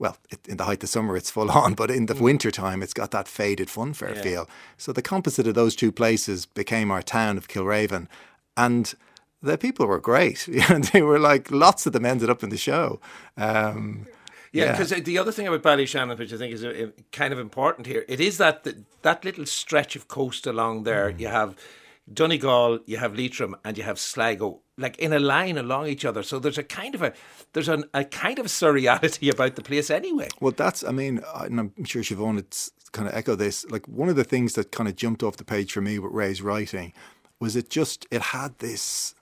well, 0.00 0.16
it, 0.30 0.48
in 0.48 0.56
the 0.56 0.64
height 0.64 0.82
of 0.82 0.88
summer 0.88 1.16
it's 1.16 1.30
full 1.30 1.50
on, 1.62 1.74
but 1.74 1.90
in 1.90 2.06
the 2.06 2.14
mm. 2.14 2.22
winter 2.22 2.50
time 2.50 2.82
it's 2.82 2.94
got 2.94 3.12
that 3.12 3.28
faded 3.28 3.68
funfair 3.68 4.16
yeah. 4.16 4.22
feel. 4.22 4.48
So 4.78 4.92
the 4.92 5.02
composite 5.02 5.46
of 5.46 5.54
those 5.54 5.76
two 5.76 5.92
places 5.92 6.46
became 6.46 6.90
our 6.90 7.02
town 7.02 7.36
of 7.36 7.46
Kilraven, 7.46 8.08
And 8.56 8.94
the 9.42 9.58
people 9.58 9.86
were 9.86 10.00
great. 10.00 10.48
they 10.92 11.02
were 11.02 11.18
like 11.18 11.50
lots 11.50 11.86
of 11.86 11.92
them 11.92 12.04
ended 12.04 12.30
up 12.30 12.42
in 12.42 12.50
the 12.50 12.56
show. 12.56 13.00
Um, 13.36 14.06
yeah, 14.52 14.72
because 14.72 14.90
yeah. 14.90 15.00
the 15.00 15.18
other 15.18 15.32
thing 15.32 15.46
about 15.46 15.62
Ballyshannon, 15.62 16.18
which 16.18 16.32
I 16.32 16.36
think 16.36 16.52
is 16.52 16.64
uh, 16.64 16.88
kind 17.12 17.32
of 17.32 17.38
important 17.38 17.86
here, 17.86 18.04
it 18.08 18.20
is 18.20 18.38
that 18.38 18.66
that 19.02 19.24
little 19.24 19.46
stretch 19.46 19.94
of 19.94 20.08
coast 20.08 20.46
along 20.46 20.82
there. 20.82 21.12
Mm. 21.12 21.20
You 21.20 21.28
have 21.28 21.56
Donegal, 22.12 22.80
you 22.86 22.96
have 22.96 23.14
Leitrim, 23.14 23.54
and 23.64 23.78
you 23.78 23.84
have 23.84 24.00
Sligo, 24.00 24.60
like 24.76 24.98
in 24.98 25.12
a 25.12 25.20
line 25.20 25.56
along 25.56 25.86
each 25.86 26.04
other. 26.04 26.24
So 26.24 26.40
there's 26.40 26.58
a 26.58 26.64
kind 26.64 26.94
of 26.94 27.02
a 27.02 27.12
there's 27.52 27.68
an, 27.68 27.84
a 27.94 28.04
kind 28.04 28.38
of 28.38 28.46
surreality 28.46 29.30
about 29.32 29.54
the 29.54 29.62
place 29.62 29.88
anyway. 29.90 30.28
Well, 30.40 30.52
that's 30.56 30.82
I 30.82 30.90
mean, 30.90 31.20
and 31.34 31.60
I'm 31.60 31.84
sure 31.84 32.02
Siobhan 32.02 32.38
it's 32.38 32.72
kind 32.92 33.06
of 33.06 33.14
echo 33.14 33.36
this. 33.36 33.64
Like 33.70 33.86
one 33.86 34.08
of 34.08 34.16
the 34.16 34.24
things 34.24 34.54
that 34.54 34.72
kind 34.72 34.88
of 34.88 34.96
jumped 34.96 35.22
off 35.22 35.36
the 35.36 35.44
page 35.44 35.72
for 35.72 35.80
me 35.80 35.98
with 36.00 36.12
Ray's 36.12 36.42
writing 36.42 36.92
was 37.38 37.54
it 37.54 37.70
just 37.70 38.06
it 38.10 38.20
had 38.20 38.58
this 38.58 39.14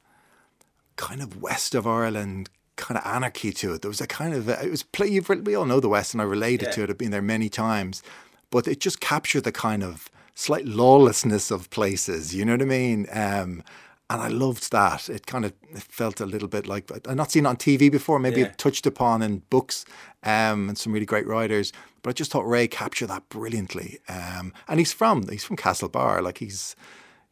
kind 0.99 1.23
of 1.23 1.41
west 1.41 1.75
of 1.75 1.87
Ireland 1.87 2.51
kind 2.79 2.97
of 2.97 3.05
anarchy 3.05 3.53
to 3.53 3.75
it. 3.75 3.83
There 3.83 3.91
was 3.91 4.01
a 4.01 4.07
kind 4.07 4.33
of 4.33 4.49
it 4.49 4.71
was 4.71 4.83
play. 4.83 5.21
We 5.21 5.55
all 5.55 5.67
know 5.67 5.81
the 5.81 5.89
West, 5.89 6.15
and 6.15 6.23
I 6.23 6.25
related 6.25 6.69
yeah. 6.69 6.73
to 6.73 6.83
it. 6.85 6.91
I've 6.91 6.99
been 6.99 7.11
there 7.11 7.21
many 7.21 7.49
times, 7.49 8.03
but 8.51 8.67
it 8.67 8.81
just 8.81 9.01
captured 9.01 9.45
the 9.45 9.53
kind 9.53 9.83
of 9.83 10.11
slight 10.35 10.65
lawlessness 10.65 11.51
of 11.51 11.69
places. 11.71 12.35
You 12.35 12.45
know 12.45 12.53
what 12.53 12.63
I 12.63 12.67
mean? 12.67 13.07
Um, 13.13 13.63
and 14.11 14.23
I 14.23 14.29
loved 14.29 14.71
that. 14.73 15.11
It 15.11 15.27
kind 15.27 15.45
of 15.45 15.53
it 15.71 15.83
felt 15.83 16.21
a 16.21 16.27
little 16.27 16.49
bit 16.49 16.67
like 16.67 16.91
I've 17.07 17.17
not 17.17 17.33
seen 17.33 17.45
it 17.45 17.49
on 17.49 17.57
TV 17.57 17.91
before. 17.91 18.19
Maybe 18.19 18.41
yeah. 18.41 18.47
it 18.47 18.59
touched 18.59 18.87
upon 18.87 19.21
in 19.21 19.43
books 19.51 19.85
um, 20.23 20.71
and 20.71 20.79
some 20.79 20.93
really 20.93 21.05
great 21.05 21.27
writers. 21.27 21.73
But 22.03 22.11
I 22.11 22.13
just 22.15 22.31
thought 22.31 22.49
Ray 22.49 22.69
captured 22.69 23.09
that 23.09 23.29
brilliantly. 23.29 23.99
Um, 24.09 24.55
and 24.67 24.79
he's 24.79 24.93
from 24.93 25.29
he's 25.29 25.45
from 25.45 25.57
Castlebar. 25.57 26.23
Like 26.23 26.39
he's 26.39 26.75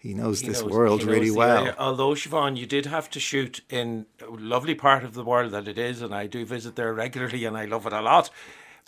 he 0.06 0.14
knows 0.14 0.40
he 0.40 0.48
this 0.48 0.62
knows, 0.62 0.70
world 0.70 1.02
really 1.02 1.32
well. 1.32 1.64
Area. 1.64 1.76
Although 1.78 2.10
Siobhan, 2.10 2.56
you 2.56 2.64
did 2.64 2.86
have 2.86 3.10
to 3.10 3.18
shoot 3.18 3.60
in 3.68 4.06
a 4.22 4.30
lovely 4.30 4.76
part 4.76 5.02
of 5.02 5.14
the 5.14 5.24
world 5.24 5.50
that 5.50 5.66
it 5.66 5.78
is, 5.78 6.00
and 6.00 6.14
I 6.14 6.28
do 6.28 6.46
visit 6.46 6.76
there 6.76 6.94
regularly, 6.94 7.44
and 7.44 7.56
I 7.56 7.64
love 7.64 7.86
it 7.86 7.92
a 7.92 8.00
lot. 8.00 8.30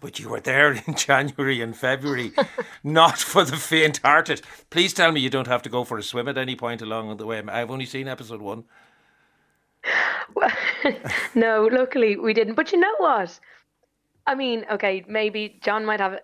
But 0.00 0.20
you 0.20 0.28
were 0.28 0.40
there 0.40 0.72
in 0.86 0.94
January 0.94 1.60
and 1.60 1.76
February, 1.76 2.30
not 2.84 3.18
for 3.18 3.44
the 3.44 3.56
faint-hearted. 3.56 4.42
Please 4.70 4.94
tell 4.94 5.10
me 5.10 5.20
you 5.20 5.30
don't 5.30 5.48
have 5.48 5.62
to 5.62 5.68
go 5.68 5.82
for 5.82 5.98
a 5.98 6.04
swim 6.04 6.28
at 6.28 6.38
any 6.38 6.54
point 6.54 6.82
along 6.82 7.16
the 7.16 7.26
way. 7.26 7.42
I've 7.48 7.70
only 7.70 7.86
seen 7.86 8.06
episode 8.06 8.40
one. 8.40 8.64
Well, 10.34 10.52
no, 11.34 11.68
luckily 11.72 12.16
we 12.16 12.32
didn't. 12.32 12.54
But 12.54 12.70
you 12.70 12.78
know 12.78 12.94
what? 12.98 13.40
I 14.24 14.36
mean, 14.36 14.66
okay, 14.70 15.04
maybe 15.08 15.58
John 15.62 15.84
might 15.84 16.00
have 16.00 16.20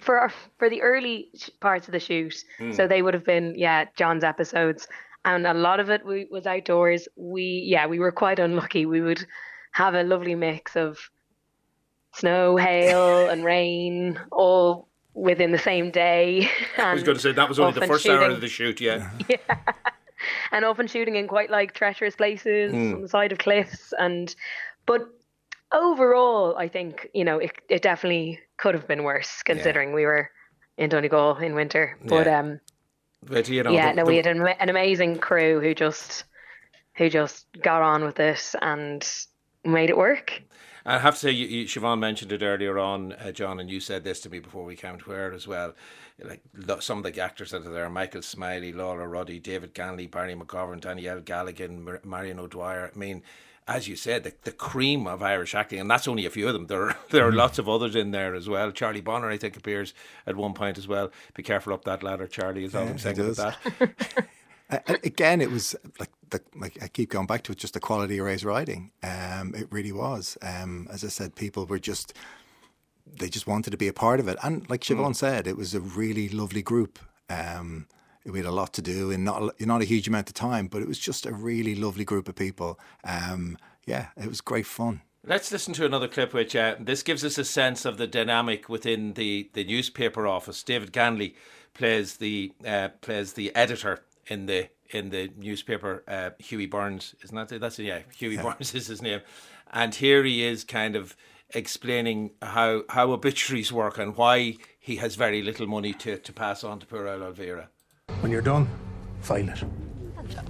for 0.00 0.18
our, 0.18 0.32
for 0.58 0.68
the 0.70 0.82
early 0.82 1.30
parts 1.60 1.88
of 1.88 1.92
the 1.92 2.00
shoot. 2.00 2.44
Mm. 2.58 2.74
So 2.74 2.86
they 2.86 3.02
would 3.02 3.14
have 3.14 3.24
been 3.24 3.54
yeah 3.56 3.86
John's 3.96 4.24
episodes. 4.24 4.88
and 5.24 5.46
a 5.46 5.54
lot 5.54 5.80
of 5.80 5.90
it 5.90 6.04
we, 6.04 6.26
was 6.30 6.46
outdoors. 6.46 7.08
We 7.16 7.64
yeah, 7.66 7.86
we 7.86 7.98
were 7.98 8.12
quite 8.12 8.38
unlucky. 8.38 8.86
We 8.86 9.00
would 9.00 9.26
have 9.72 9.94
a 9.94 10.02
lovely 10.02 10.34
mix 10.34 10.76
of 10.76 10.98
snow, 12.12 12.56
hail, 12.56 13.28
and 13.30 13.44
rain 13.44 14.18
all 14.32 14.88
within 15.14 15.52
the 15.52 15.58
same 15.58 15.90
day. 15.90 16.48
I 16.78 16.94
was 16.94 17.02
going 17.02 17.16
to 17.16 17.22
say 17.22 17.32
that 17.32 17.48
was 17.48 17.58
only 17.58 17.78
the 17.78 17.86
first 17.86 18.04
shooting. 18.04 18.18
hour 18.18 18.30
of 18.30 18.40
the 18.40 18.48
shoot, 18.48 18.80
yeah. 18.80 19.10
Yeah. 19.28 19.36
and 20.52 20.64
often 20.64 20.86
shooting 20.86 21.16
in 21.16 21.26
quite 21.28 21.50
like 21.50 21.72
treacherous 21.72 22.14
places 22.14 22.72
mm. 22.72 22.94
on 22.94 23.02
the 23.02 23.08
side 23.08 23.32
of 23.32 23.38
cliffs 23.38 23.94
and 23.98 24.34
but 24.86 25.08
overall 25.72 26.56
I 26.56 26.68
think, 26.68 27.08
you 27.14 27.24
know, 27.24 27.38
it 27.38 27.52
it 27.68 27.82
definitely 27.82 28.40
could 28.56 28.74
have 28.74 28.86
been 28.86 29.02
worse 29.02 29.42
considering 29.42 29.90
yeah. 29.90 29.94
we 29.94 30.04
were 30.06 30.30
in 30.76 30.90
Donegal 30.90 31.36
in 31.38 31.54
winter. 31.54 31.98
But 32.04 32.26
yeah. 32.26 32.40
um 32.40 32.60
but, 33.22 33.48
you 33.48 33.62
know, 33.62 33.70
yeah, 33.70 33.90
the, 33.90 33.96
no, 33.96 34.04
the... 34.04 34.08
we 34.08 34.16
had 34.16 34.26
an, 34.26 34.46
an 34.46 34.68
amazing 34.68 35.18
crew 35.18 35.60
who 35.60 35.74
just 35.74 36.24
who 36.96 37.08
just 37.08 37.46
got 37.62 37.82
on 37.82 38.04
with 38.04 38.18
it 38.20 38.54
and 38.60 39.06
made 39.64 39.90
it 39.90 39.96
work. 39.96 40.42
I 40.86 40.98
have 40.98 41.14
to 41.14 41.20
say, 41.20 41.30
you, 41.30 41.46
you, 41.46 41.66
Siobhan 41.66 41.98
mentioned 41.98 42.32
it 42.32 42.42
earlier 42.42 42.78
on, 42.78 43.12
uh, 43.12 43.32
John, 43.32 43.60
and 43.60 43.70
you 43.70 43.80
said 43.80 44.02
this 44.02 44.20
to 44.20 44.30
me 44.30 44.38
before 44.38 44.64
we 44.64 44.76
came 44.76 44.98
to 44.98 45.12
air 45.12 45.32
as 45.32 45.46
well. 45.46 45.74
Like 46.22 46.42
some 46.80 46.98
of 46.98 47.04
the 47.04 47.20
actors 47.20 47.50
that 47.50 47.66
are 47.66 47.70
there 47.70 47.90
Michael 47.90 48.22
Smiley, 48.22 48.72
Laura 48.72 49.06
Ruddy, 49.06 49.38
David 49.38 49.74
Ganley, 49.74 50.10
Barry 50.10 50.34
McGovern, 50.34 50.80
Danielle 50.80 51.20
Galligan, 51.20 51.80
Mar- 51.82 52.00
Marion 52.04 52.40
O'Dwyer. 52.40 52.90
I 52.94 52.98
mean, 52.98 53.22
as 53.70 53.86
you 53.86 53.94
said, 53.94 54.24
the, 54.24 54.32
the 54.42 54.50
cream 54.50 55.06
of 55.06 55.22
Irish 55.22 55.54
acting, 55.54 55.78
and 55.78 55.88
that's 55.88 56.08
only 56.08 56.26
a 56.26 56.30
few 56.30 56.48
of 56.48 56.52
them. 56.52 56.66
There 56.66 56.88
are, 56.88 56.96
there 57.10 57.26
are 57.26 57.32
mm. 57.32 57.36
lots 57.36 57.58
of 57.58 57.68
others 57.68 57.94
in 57.94 58.10
there 58.10 58.34
as 58.34 58.48
well. 58.48 58.72
Charlie 58.72 59.00
Bonner, 59.00 59.30
I 59.30 59.36
think, 59.36 59.56
appears 59.56 59.94
at 60.26 60.36
one 60.36 60.54
point 60.54 60.76
as 60.76 60.88
well. 60.88 61.10
Be 61.34 61.44
careful 61.44 61.72
up 61.72 61.84
that 61.84 62.02
ladder, 62.02 62.26
Charlie, 62.26 62.64
is 62.64 62.74
all 62.74 62.84
yeah, 62.84 62.90
I'm 62.90 62.98
saying 62.98 63.20
about 63.20 63.56
that. 64.68 65.00
again, 65.04 65.40
it 65.40 65.50
was 65.50 65.76
like 66.00 66.10
the, 66.30 66.40
like 66.56 66.82
I 66.82 66.88
keep 66.88 67.10
going 67.10 67.26
back 67.26 67.44
to 67.44 67.52
it, 67.52 67.58
just 67.58 67.74
the 67.74 67.80
quality 67.80 68.18
of 68.18 68.26
Ray's 68.26 68.44
writing. 68.44 68.90
Um, 69.04 69.54
it 69.54 69.68
really 69.70 69.92
was. 69.92 70.36
Um, 70.42 70.88
as 70.90 71.04
I 71.04 71.08
said, 71.08 71.36
people 71.36 71.64
were 71.64 71.78
just 71.78 72.12
they 73.12 73.28
just 73.28 73.46
wanted 73.46 73.70
to 73.70 73.76
be 73.76 73.88
a 73.88 73.92
part 73.92 74.20
of 74.20 74.28
it, 74.28 74.36
and 74.42 74.68
like 74.68 74.82
Siobhan 74.82 75.10
mm. 75.10 75.16
said, 75.16 75.46
it 75.46 75.56
was 75.56 75.74
a 75.74 75.80
really 75.80 76.28
lovely 76.28 76.62
group. 76.62 76.98
Um, 77.28 77.86
we 78.24 78.38
had 78.38 78.46
a 78.46 78.52
lot 78.52 78.72
to 78.74 78.82
do 78.82 79.10
in 79.10 79.24
not 79.24 79.60
not 79.60 79.82
a 79.82 79.84
huge 79.84 80.08
amount 80.08 80.28
of 80.28 80.34
time, 80.34 80.66
but 80.66 80.82
it 80.82 80.88
was 80.88 80.98
just 80.98 81.26
a 81.26 81.32
really 81.32 81.74
lovely 81.74 82.04
group 82.04 82.28
of 82.28 82.34
people. 82.34 82.78
Um, 83.04 83.56
yeah, 83.86 84.08
it 84.16 84.28
was 84.28 84.40
great 84.40 84.66
fun. 84.66 85.02
Let's 85.24 85.52
listen 85.52 85.74
to 85.74 85.84
another 85.84 86.08
clip, 86.08 86.32
which 86.32 86.56
uh, 86.56 86.76
this 86.80 87.02
gives 87.02 87.24
us 87.24 87.36
a 87.36 87.44
sense 87.44 87.84
of 87.84 87.98
the 87.98 88.06
dynamic 88.06 88.70
within 88.70 89.12
the, 89.14 89.50
the 89.52 89.64
newspaper 89.64 90.26
office. 90.26 90.62
David 90.62 90.92
Ganley 90.94 91.34
plays 91.74 92.16
the 92.16 92.52
uh, 92.66 92.88
plays 93.00 93.34
the 93.34 93.54
editor 93.54 94.00
in 94.26 94.46
the 94.46 94.68
in 94.90 95.10
the 95.10 95.30
newspaper. 95.36 96.04
Uh, 96.08 96.30
Hughie 96.38 96.66
Burns, 96.66 97.14
isn't 97.22 97.36
that? 97.36 97.60
That's 97.60 97.78
it, 97.78 97.84
yeah. 97.84 98.00
Hughie 98.16 98.36
yeah. 98.36 98.42
Burns 98.42 98.74
is 98.74 98.86
his 98.86 99.02
name, 99.02 99.20
and 99.70 99.94
here 99.94 100.24
he 100.24 100.42
is, 100.42 100.64
kind 100.64 100.96
of 100.96 101.16
explaining 101.50 102.30
how 102.40 102.84
how 102.88 103.12
obituaries 103.12 103.72
work 103.72 103.98
and 103.98 104.16
why 104.16 104.56
he 104.78 104.96
has 104.96 105.16
very 105.16 105.42
little 105.42 105.66
money 105.66 105.92
to, 105.92 106.16
to 106.16 106.32
pass 106.32 106.64
on 106.64 106.78
to 106.80 106.86
poor 106.86 107.06
Elvira. 107.06 107.68
When 108.20 108.32
you're 108.32 108.42
done, 108.42 108.68
file 109.20 109.48
it. 109.48 109.62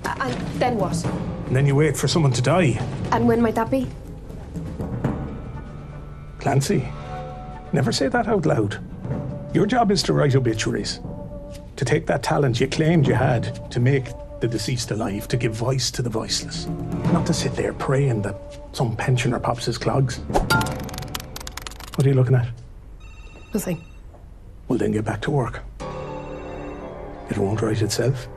And 0.05 0.33
then 0.59 0.76
what? 0.76 1.05
And 1.47 1.57
then 1.57 1.67
you 1.67 1.75
wait 1.75 1.97
for 1.97 2.09
someone 2.09 2.33
to 2.33 2.43
die. 2.43 2.79
And 3.12 3.29
when 3.29 3.40
might 3.40 3.55
that 3.55 3.71
be? 3.71 3.87
Clancy, 6.38 6.88
never 7.73 7.93
say 7.93 8.09
that 8.09 8.26
out 8.26 8.47
loud. 8.47 8.79
Your 9.52 9.67
job 9.67 9.90
is 9.90 10.02
to 10.05 10.12
write 10.12 10.35
obituaries 10.35 11.00
to 11.81 11.85
take 11.87 12.07
that 12.07 12.23
talent 12.23 12.61
you 12.61 12.69
claimed 12.69 13.07
you 13.07 13.14
had 13.14 13.71
to 13.71 13.81
make 13.81 14.11
the 14.40 14.47
deceased 14.47 14.90
alive, 14.90 15.26
to 15.29 15.37
give 15.38 15.55
voice 15.55 15.90
to 15.90 16.02
the 16.02 16.11
voiceless. 16.11 16.67
Not 17.12 17.26
to 17.26 17.33
sit 17.33 17.55
there 17.55 17.73
praying 17.73 18.21
that 18.23 18.37
some 18.73 18.97
pensioner 18.97 19.38
pops 19.38 19.64
his 19.64 19.79
clogs. 19.79 20.19
What 21.97 22.05
are 22.05 22.09
you 22.09 22.14
looking 22.14 22.35
at? 22.35 22.49
Nothing. 23.55 23.83
Well, 24.69 24.79
then 24.79 24.93
get 24.93 25.07
back 25.07 25.23
to 25.23 25.31
work. 25.31 25.62
It 27.30 27.38
won't 27.38 27.62
write 27.62 27.80
itself. 27.80 28.28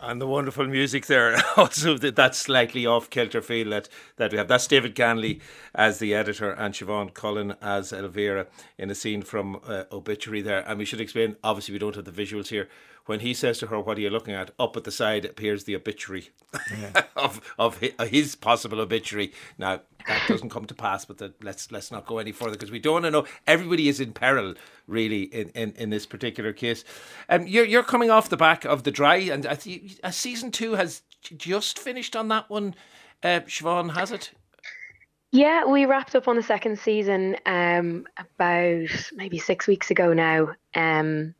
And 0.00 0.20
the 0.20 0.26
wonderful 0.28 0.66
music 0.68 1.06
there, 1.06 1.36
also 1.56 1.98
that 1.98 2.36
slightly 2.36 2.86
off 2.86 3.10
kilter 3.10 3.42
feel 3.42 3.70
that, 3.70 3.88
that 4.16 4.30
we 4.30 4.38
have. 4.38 4.46
That's 4.46 4.68
David 4.68 4.94
Ganley 4.94 5.40
as 5.74 5.98
the 5.98 6.14
editor 6.14 6.52
and 6.52 6.72
Siobhan 6.72 7.12
Cullen 7.12 7.56
as 7.60 7.92
Elvira 7.92 8.46
in 8.78 8.88
a 8.88 8.94
scene 8.94 9.22
from 9.22 9.60
uh, 9.66 9.82
Obituary 9.90 10.42
there. 10.42 10.60
And 10.60 10.78
we 10.78 10.84
should 10.84 11.00
explain, 11.00 11.34
obviously, 11.42 11.72
we 11.72 11.80
don't 11.80 11.96
have 11.96 12.04
the 12.04 12.12
visuals 12.12 12.46
here. 12.48 12.68
When 13.06 13.20
he 13.20 13.34
says 13.34 13.58
to 13.58 13.68
her, 13.68 13.80
What 13.80 13.98
are 13.98 14.00
you 14.00 14.10
looking 14.10 14.34
at? 14.34 14.50
Up 14.58 14.76
at 14.76 14.84
the 14.84 14.90
side 14.90 15.24
appears 15.24 15.64
the 15.64 15.76
obituary 15.76 16.30
yeah. 16.70 17.02
of, 17.16 17.40
of 17.58 17.78
his 17.78 18.34
possible 18.34 18.80
obituary. 18.80 19.32
Now, 19.58 19.80
that 20.06 20.22
doesn't 20.28 20.50
come 20.50 20.66
to 20.66 20.74
pass, 20.74 21.04
but 21.04 21.18
the, 21.18 21.32
let's 21.42 21.72
let's 21.72 21.90
not 21.90 22.06
go 22.06 22.18
any 22.18 22.32
further 22.32 22.52
because 22.52 22.70
we 22.70 22.78
don't 22.78 22.94
want 22.94 23.04
to 23.06 23.10
know. 23.10 23.26
Everybody 23.46 23.88
is 23.88 24.00
in 24.00 24.12
peril, 24.12 24.54
really, 24.86 25.22
in, 25.22 25.48
in, 25.50 25.72
in 25.72 25.90
this 25.90 26.06
particular 26.06 26.52
case. 26.52 26.84
Um, 27.28 27.46
you're 27.46 27.64
you're 27.64 27.82
coming 27.82 28.10
off 28.10 28.28
the 28.28 28.36
back 28.36 28.64
of 28.64 28.84
the 28.84 28.90
dry, 28.90 29.16
and 29.16 29.46
I 29.46 29.54
think 29.54 29.98
a 30.04 30.12
season 30.12 30.50
two 30.50 30.74
has 30.74 31.02
just 31.36 31.78
finished 31.78 32.14
on 32.14 32.28
that 32.28 32.48
one. 32.50 32.74
Uh, 33.22 33.40
Siobhan, 33.40 33.94
has 33.94 34.12
it? 34.12 34.30
Yeah, 35.32 35.66
we 35.66 35.86
wrapped 35.86 36.14
up 36.14 36.28
on 36.28 36.36
the 36.36 36.42
second 36.42 36.78
season 36.78 37.36
um, 37.46 38.06
about 38.16 38.88
maybe 39.12 39.38
six 39.38 39.66
weeks 39.66 39.90
ago 39.90 40.12
now. 40.12 40.52
Um, 40.74 41.34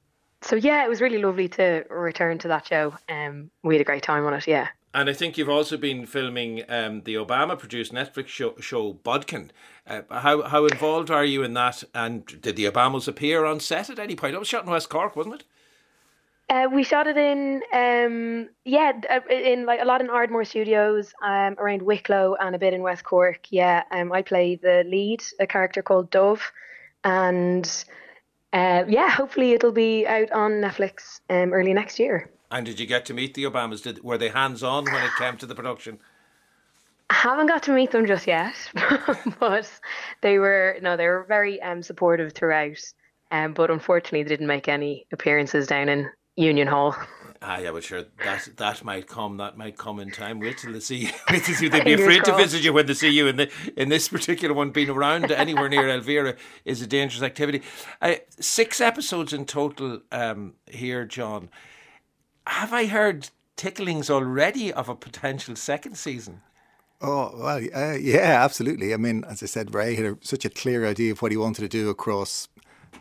so 0.47 0.57
yeah, 0.57 0.85
it 0.85 0.89
was 0.89 1.01
really 1.01 1.19
lovely 1.19 1.49
to 1.51 1.85
return 1.91 2.39
to 2.39 2.49
that 2.49 2.67
show. 2.67 2.95
Um, 3.09 3.51
we 3.63 3.75
had 3.75 3.81
a 3.81 3.85
great 3.85 4.03
time 4.03 4.25
on 4.27 4.35
it. 4.35 4.47
Yeah. 4.47 4.69
And 4.95 5.11
I 5.11 5.13
think 5.13 5.37
you've 5.37 5.51
also 5.51 5.77
been 5.77 6.07
filming 6.07 6.63
um, 6.71 7.03
the 7.03 7.17
Obama 7.17 7.59
produced 7.59 7.93
Netflix 7.93 8.29
show, 8.29 8.55
show 8.61 8.95
Bodkin. 8.95 9.51
Uh, 9.87 10.03
how 10.11 10.43
how 10.43 10.65
involved 10.65 11.11
are 11.11 11.25
you 11.25 11.43
in 11.43 11.53
that? 11.55 11.85
And 11.95 12.25
did 12.41 12.57
the 12.57 12.65
Obamas 12.65 13.07
appear 13.07 13.45
on 13.45 13.61
set 13.61 13.91
at 13.91 13.99
any 13.99 14.17
point? 14.17 14.35
It 14.35 14.39
was 14.39 14.49
shot 14.49 14.65
in 14.65 14.71
West 14.71 14.89
Cork, 14.89 15.15
wasn't 15.15 15.35
it? 15.35 15.45
Uh, 16.49 16.69
we 16.73 16.85
shot 16.85 17.09
it 17.09 17.17
in, 17.17 17.61
um, 17.73 18.49
yeah, 18.65 18.93
uh, 19.11 19.19
in 19.29 19.67
like 19.67 19.81
a 19.83 19.85
lot 19.85 20.01
in 20.01 20.09
Ardmore 20.09 20.45
Studios, 20.45 21.13
um, 21.21 21.57
around 21.59 21.83
Wicklow 21.83 22.37
and 22.39 22.55
a 22.55 22.59
bit 22.59 22.73
in 22.73 22.83
West 22.83 23.03
Cork. 23.03 23.47
Yeah, 23.51 23.83
um, 23.91 24.13
I 24.13 24.23
play 24.23 24.55
the 24.55 24.85
lead, 24.87 25.25
a 25.41 25.47
character 25.47 25.83
called 25.83 26.09
Dove, 26.11 26.53
and 27.03 27.85
uh, 28.57 28.85
yeah, 28.89 29.11
hopefully 29.11 29.53
it'll 29.53 29.71
be 29.71 30.07
out 30.07 30.33
on 30.33 30.53
Netflix 30.53 31.21
um, 31.29 31.53
early 31.53 31.75
next 31.75 31.99
year. 31.99 32.31
And 32.51 32.65
did 32.65 32.81
you 32.81 32.87
get 32.87 33.05
to 33.07 33.15
meet 33.15 33.35
the 33.35 33.45
Obamas? 33.45 33.83
Did 33.83 34.03
were 34.03 34.17
they 34.17 34.31
hands 34.31 34.63
on 34.63 34.85
when 34.87 35.05
it 35.05 35.11
came 35.19 35.37
to 35.37 35.47
the 35.47 35.55
production? 35.55 35.99
I 37.11 37.15
haven't 37.15 37.49
got 37.49 37.63
to 37.65 37.73
meet 37.73 37.91
them 37.91 38.07
just 38.07 38.27
yet, 38.27 38.55
but 39.41 39.71
they 40.23 40.39
were 40.39 40.79
no, 40.81 40.97
they 40.97 41.07
were 41.07 41.27
very 41.29 41.61
um, 41.61 41.83
supportive 41.83 42.33
throughout. 42.33 42.79
Um, 43.31 43.53
but 43.53 43.71
unfortunately, 43.71 44.23
they 44.23 44.31
didn't 44.31 44.47
make 44.47 44.69
any 44.69 45.07
appearances 45.13 45.67
down 45.67 45.91
in 45.91 46.09
Union 46.37 46.69
Hall. 46.69 46.95
Ah, 47.43 47.59
yeah, 47.59 47.71
but 47.71 47.85
sure, 47.85 48.05
that 48.25 48.49
that 48.57 48.83
might 48.83 49.07
come. 49.07 49.37
That 49.37 49.59
might 49.59 49.77
come 49.77 50.01
in 50.01 50.11
time. 50.11 50.41
Wait 50.41 50.59
till 50.59 50.73
they 50.73 50.81
see. 50.81 51.11
Wait 51.31 51.45
till 51.45 51.55
see. 51.55 51.69
They'd 51.69 51.85
be 51.85 51.93
afraid 51.93 52.25
to 52.25 52.35
visit 52.35 52.63
you 52.63 52.73
when 52.73 52.87
they 52.87 52.95
see 52.95 53.11
you. 53.11 53.27
In 53.27 53.37
the 53.37 53.51
in 53.77 53.89
this 53.89 54.09
particular 54.09 54.55
one, 54.55 54.71
being 54.71 54.89
around 54.89 55.31
anywhere 55.31 55.69
near 55.69 55.89
Elvira 55.89 56.35
is 56.65 56.81
a 56.81 56.87
dangerous 56.87 57.23
activity. 57.23 57.63
Uh, 58.01 58.15
six 58.41 58.81
episodes 58.81 59.33
in 59.33 59.45
total 59.45 60.01
um, 60.11 60.55
here, 60.67 61.05
John 61.05 61.51
have 62.47 62.73
I 62.73 62.87
heard 62.87 63.31
ticklings 63.57 64.11
already 64.11 64.73
of 64.73 64.89
a 64.89 64.95
potential 64.95 65.57
second 65.57 65.97
season? 65.97 66.43
Oh 67.01 67.33
well, 67.37 67.59
uh, 67.75 67.97
yeah, 67.97 68.43
absolutely. 68.43 68.95
I 68.95 68.97
mean, 68.97 69.25
as 69.25 69.43
I 69.43 69.47
said, 69.47 69.75
Ray 69.75 69.95
had 69.95 70.07
a, 70.07 70.17
such 70.23 70.45
a 70.45 70.51
clear 70.51 70.87
idea 70.87 71.13
of 71.13 71.21
what 71.21 71.31
he 71.31 71.37
wanted 71.37 71.63
to 71.63 71.69
do 71.69 71.91
across 71.91 72.49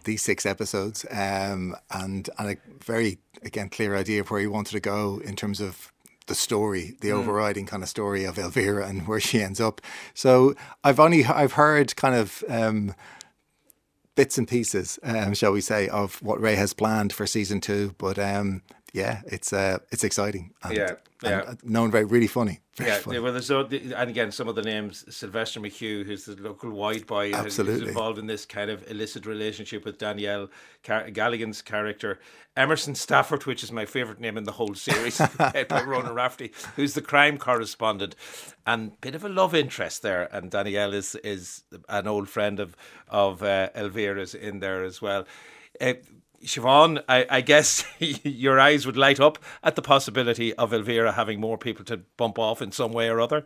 these 0.04 0.22
six 0.22 0.46
episodes, 0.46 1.06
um, 1.12 1.76
and 1.92 2.30
and 2.38 2.52
a 2.52 2.58
very 2.84 3.18
again 3.44 3.70
clear 3.70 3.96
idea 3.96 4.22
of 4.22 4.32
where 4.32 4.42
he 4.42 4.48
wanted 4.48 4.72
to 4.72 4.80
go 4.80 5.22
in 5.24 5.36
terms 5.36 5.60
of 5.62 5.92
the 6.28 6.36
story, 6.36 6.98
the 7.02 7.10
mm. 7.10 7.14
overriding 7.14 7.66
kind 7.66 7.84
of 7.84 7.90
story 7.90 8.26
of 8.26 8.38
Elvira 8.40 8.88
and 8.88 9.08
where 9.08 9.20
she 9.20 9.42
ends 9.42 9.62
up. 9.62 9.82
So 10.14 10.56
I've 10.84 11.00
only 11.00 11.26
I've 11.26 11.54
heard 11.54 11.96
kind 11.96 12.16
of. 12.16 12.44
Um, 12.48 12.96
bits 14.16 14.38
and 14.38 14.48
pieces, 14.48 14.98
um, 15.04 15.34
shall 15.34 15.52
we 15.52 15.60
say, 15.60 15.90
of 15.90 16.22
what 16.24 16.40
Ray 16.40 16.56
has 16.56 16.72
planned 16.72 17.12
for 17.12 17.28
season 17.28 17.60
two. 17.60 17.94
But 17.98 18.18
um, 18.18 18.62
yeah, 18.96 19.22
it's 19.28 19.52
uh, 19.52 19.80
it's 19.92 20.06
exciting. 20.06 20.54
And, 20.64 20.78
yeah, 20.78 20.92
yeah. 21.22 21.50
And 21.50 21.64
known 21.66 21.92
very 21.92 22.06
really 22.06 22.28
funny. 22.28 22.62
Very 22.76 22.90
yeah, 22.90 22.98
funny. 22.98 23.20
well, 23.20 23.32
there's 23.32 23.50
and 23.50 24.10
again 24.10 24.34
some 24.34 24.50
of 24.50 24.56
the 24.56 24.62
names 24.62 25.06
Sylvester 25.10 25.62
McHugh, 25.62 26.06
who's 26.06 26.26
the 26.26 26.36
local 26.36 26.72
white 26.72 27.08
boy, 27.08 27.32
Absolutely. 27.34 27.80
who's 27.80 27.88
involved 27.88 28.20
in 28.20 28.28
this 28.28 28.46
kind 28.46 28.70
of 28.70 28.90
illicit 28.92 29.26
relationship 29.26 29.86
with 29.86 29.98
Danielle 29.98 30.50
Car- 30.84 31.10
Galligan's 31.10 31.62
character, 31.62 32.20
Emerson 32.58 32.94
Stafford, 32.94 33.46
which 33.46 33.64
is 33.64 33.72
my 33.72 33.86
favourite 33.86 34.20
name 34.20 34.38
in 34.38 34.44
the 34.44 34.52
whole 34.52 34.76
series, 34.76 35.22
played 35.38 35.70
by 35.70 35.84
Ronan 35.84 36.16
Raftery, 36.16 36.52
who's 36.76 36.96
the 36.96 37.02
crime 37.02 37.38
correspondent, 37.38 38.14
and 38.68 39.00
bit 39.00 39.16
of 39.16 39.24
a 39.24 39.30
love 39.30 39.56
interest 39.56 40.02
there. 40.02 40.28
And 40.36 40.52
Danielle 40.52 40.94
is 40.94 41.16
is 41.16 41.64
an 41.88 42.08
old 42.08 42.28
friend 42.28 42.60
of 42.60 42.76
of 43.08 43.42
uh, 43.42 43.70
Elvira's 43.74 44.36
in 44.36 44.60
there 44.60 44.84
as 44.84 45.02
well. 45.02 45.26
Uh, 45.80 45.94
Siobhan, 46.44 47.04
I, 47.08 47.26
I, 47.30 47.42
guess 47.42 47.86
your 48.00 48.60
eyes 48.60 48.86
would 48.86 48.98
light 48.98 49.20
up 49.20 49.38
at 49.64 49.76
the 49.76 49.82
possibility 49.82 50.54
of 50.56 50.74
Elvira 50.74 51.14
having 51.14 51.40
more 51.40 51.58
people 51.58 51.86
to 51.86 51.98
bump 52.18 52.40
off 52.40 52.62
in 52.62 52.72
some 52.72 52.92
way 52.92 53.10
or 53.10 53.20
other. 53.22 53.46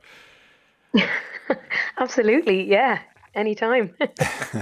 Absolutely, 1.98 2.69
yeah 2.69 3.00
anytime. 3.36 3.93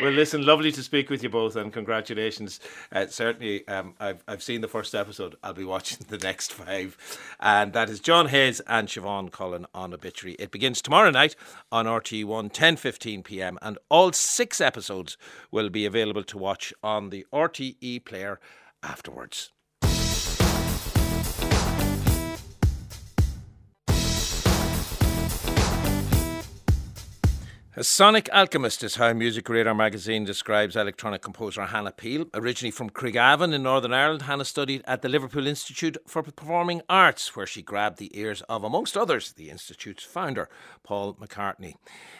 well, 0.00 0.12
listen, 0.12 0.44
lovely 0.44 0.72
to 0.72 0.82
speak 0.82 1.10
with 1.10 1.22
you 1.22 1.28
both, 1.28 1.56
and 1.56 1.72
congratulations. 1.72 2.60
Uh, 2.92 3.06
certainly, 3.06 3.66
um, 3.68 3.94
I've 4.00 4.22
I've 4.28 4.42
seen 4.42 4.60
the 4.60 4.68
first 4.68 4.94
episode. 4.94 5.36
I'll 5.42 5.54
be 5.54 5.64
watching 5.64 5.98
the 6.08 6.18
next 6.18 6.52
five, 6.52 6.96
and 7.40 7.72
that 7.72 7.88
is 7.90 8.00
John 8.00 8.28
Hayes 8.28 8.60
and 8.60 8.88
Siobhan 8.88 9.30
Cullen 9.30 9.66
on 9.74 9.94
Obituary. 9.94 10.36
It 10.38 10.50
begins 10.50 10.82
tomorrow 10.82 11.10
night 11.10 11.36
on 11.70 11.86
RTE1, 11.86 12.52
10:15 12.52 13.24
p.m., 13.24 13.58
and 13.62 13.78
all 13.88 14.12
six 14.12 14.60
episodes 14.60 15.16
will 15.50 15.70
be 15.70 15.86
available 15.86 16.24
to 16.24 16.38
watch 16.38 16.72
on 16.82 17.10
the 17.10 17.26
RTE 17.32 18.04
player 18.04 18.40
afterwards. 18.82 19.52
A 27.78 27.84
sonic 27.84 28.30
alchemist 28.32 28.82
is 28.82 28.94
how 28.94 29.12
Music 29.12 29.46
Radar 29.50 29.74
magazine 29.74 30.24
describes 30.24 30.76
electronic 30.76 31.20
composer 31.20 31.66
Hannah 31.66 31.92
Peel. 31.92 32.24
Originally 32.32 32.70
from 32.70 32.88
Craigavon 32.88 33.52
in 33.52 33.64
Northern 33.64 33.92
Ireland, 33.92 34.22
Hannah 34.22 34.46
studied 34.46 34.82
at 34.86 35.02
the 35.02 35.10
Liverpool 35.10 35.46
Institute 35.46 35.98
for 36.06 36.22
Performing 36.22 36.80
Arts, 36.88 37.36
where 37.36 37.46
she 37.46 37.60
grabbed 37.60 37.98
the 37.98 38.18
ears 38.18 38.40
of, 38.48 38.64
amongst 38.64 38.96
others, 38.96 39.32
the 39.32 39.50
Institute's 39.50 40.04
founder, 40.04 40.48
Paul 40.84 41.16
McCartney. 41.20 41.74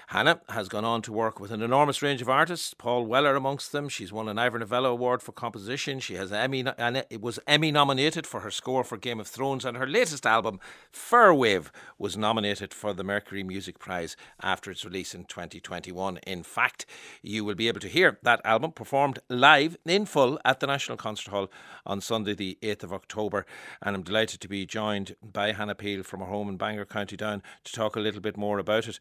Hannah 0.08 0.42
has 0.50 0.68
gone 0.68 0.84
on 0.84 1.00
to 1.00 1.12
work 1.12 1.40
with 1.40 1.50
an 1.50 1.62
enormous 1.62 2.02
range 2.02 2.20
of 2.20 2.28
artists, 2.28 2.74
Paul 2.74 3.06
Weller 3.06 3.34
amongst 3.34 3.72
them. 3.72 3.88
She's 3.88 4.12
won 4.12 4.28
an 4.28 4.38
Ivor 4.38 4.58
Novello 4.58 4.92
Award 4.92 5.22
for 5.22 5.32
composition. 5.32 6.00
She 6.00 6.16
has 6.16 6.30
Emmy 6.30 6.66
and 6.76 6.98
it 7.08 7.22
was 7.22 7.40
Emmy 7.46 7.72
nominated 7.72 8.26
for 8.26 8.40
her 8.40 8.50
score 8.50 8.84
for 8.84 8.98
Game 8.98 9.20
of 9.20 9.26
Thrones, 9.26 9.64
and 9.64 9.78
her 9.78 9.86
latest 9.86 10.26
album, 10.26 10.60
Fir 10.92 11.32
Wave, 11.32 11.72
was 11.98 12.14
nominated 12.14 12.74
for 12.74 12.92
the 12.92 13.02
Mercury 13.02 13.42
Music 13.42 13.78
Prize 13.78 14.18
after 14.42 14.70
its 14.70 14.84
release 14.84 15.14
in 15.14 15.24
2021. 15.48 16.18
In 16.26 16.42
fact, 16.42 16.86
you 17.22 17.44
will 17.44 17.54
be 17.54 17.68
able 17.68 17.80
to 17.80 17.88
hear 17.88 18.18
that 18.22 18.40
album 18.44 18.72
performed 18.72 19.18
live 19.28 19.76
in 19.84 20.06
full 20.06 20.38
at 20.44 20.60
the 20.60 20.66
National 20.66 20.96
Concert 20.96 21.30
Hall 21.30 21.50
on 21.84 22.00
Sunday, 22.00 22.34
the 22.34 22.58
8th 22.62 22.84
of 22.84 22.92
October. 22.92 23.46
And 23.82 23.96
I'm 23.96 24.02
delighted 24.02 24.40
to 24.40 24.48
be 24.48 24.66
joined 24.66 25.16
by 25.22 25.52
Hannah 25.52 25.74
Peel 25.74 26.02
from 26.02 26.20
her 26.20 26.26
home 26.26 26.48
in 26.48 26.56
Bangor, 26.56 26.86
County 26.86 27.16
Down, 27.16 27.42
to 27.64 27.72
talk 27.72 27.96
a 27.96 28.00
little 28.00 28.20
bit 28.20 28.36
more 28.36 28.58
about 28.58 28.88
it. 28.88 28.98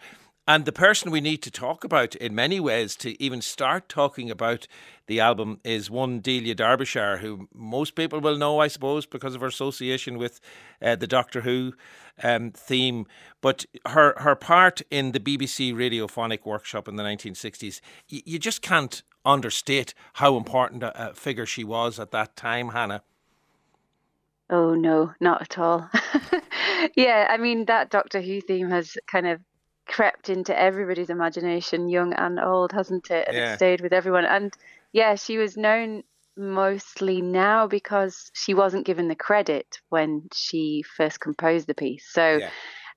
And 0.48 0.66
the 0.66 0.72
person 0.72 1.10
we 1.10 1.22
need 1.22 1.42
to 1.44 1.52
talk 1.52 1.84
about 1.84 2.14
in 2.16 2.36
many 2.36 2.60
ways 2.60 2.96
to 2.98 3.22
even 3.22 3.42
start 3.42 3.90
talking 3.90 4.30
about 4.30 4.68
the 5.08 5.20
album 5.20 5.60
is 5.64 5.90
one 5.90 6.20
Delia 6.20 6.54
Derbyshire, 6.54 7.18
who 7.18 7.48
most 7.52 7.96
people 7.96 8.20
will 8.20 8.38
know, 8.38 8.60
I 8.60 8.68
suppose, 8.68 9.08
because 9.08 9.34
of 9.34 9.42
her 9.42 9.48
association 9.48 10.20
with 10.20 10.40
uh, 10.84 10.96
the 10.98 11.08
Doctor 11.08 11.42
Who 11.42 11.74
um, 12.22 12.52
theme. 12.52 13.08
But 13.42 13.66
her, 13.88 14.14
her 14.20 14.36
part 14.36 14.82
in 14.92 15.14
the 15.14 15.20
BBC 15.20 15.74
Radiophonic 15.74 16.46
Workshop 16.46 16.88
in 16.88 16.96
the 16.96 17.04
1960s, 17.04 17.82
y- 18.12 18.22
you 18.24 18.38
just 18.38 18.62
can't 18.62 19.02
understate 19.25 19.96
how 20.14 20.38
important 20.38 20.84
a, 20.84 21.10
a 21.10 21.14
figure 21.16 21.48
she 21.48 21.64
was 21.64 22.00
at 22.00 22.12
that 22.12 22.36
time, 22.36 22.70
Hannah. 22.70 23.02
Oh, 24.52 24.75
no, 24.75 25.12
not 25.20 25.42
at 25.42 25.58
all. 25.58 25.90
yeah, 26.96 27.28
I 27.32 27.38
mean, 27.38 27.66
that 27.66 27.90
Doctor 27.90 28.22
Who 28.22 28.42
theme 28.42 28.70
has 28.70 28.96
kind 29.08 29.25
of 29.25 29.42
crept 29.88 30.30
into 30.30 30.58
everybody's 30.58 31.10
imagination, 31.10 31.89
young 31.89 32.13
and 32.13 32.39
old, 32.39 32.72
hasn't 32.72 33.10
it? 33.12 33.27
And 33.27 33.38
yeah. 33.38 33.54
it 33.54 33.58
stayed 33.58 33.82
with 33.82 33.94
everyone. 33.94 34.25
And 34.25 34.54
yeah, 34.92 35.15
she 35.15 35.38
was 35.38 35.58
known 35.58 36.04
mostly 36.38 37.22
now 37.22 37.68
because 37.68 38.30
she 38.34 38.54
wasn't 38.54 38.86
given 38.86 39.08
the 39.08 39.15
credit 39.15 39.80
when 39.89 40.27
she 40.34 40.84
first 40.98 41.20
composed 41.20 41.68
the 41.68 41.74
piece. 41.74 42.08
So 42.12 42.38
yeah 42.38 42.50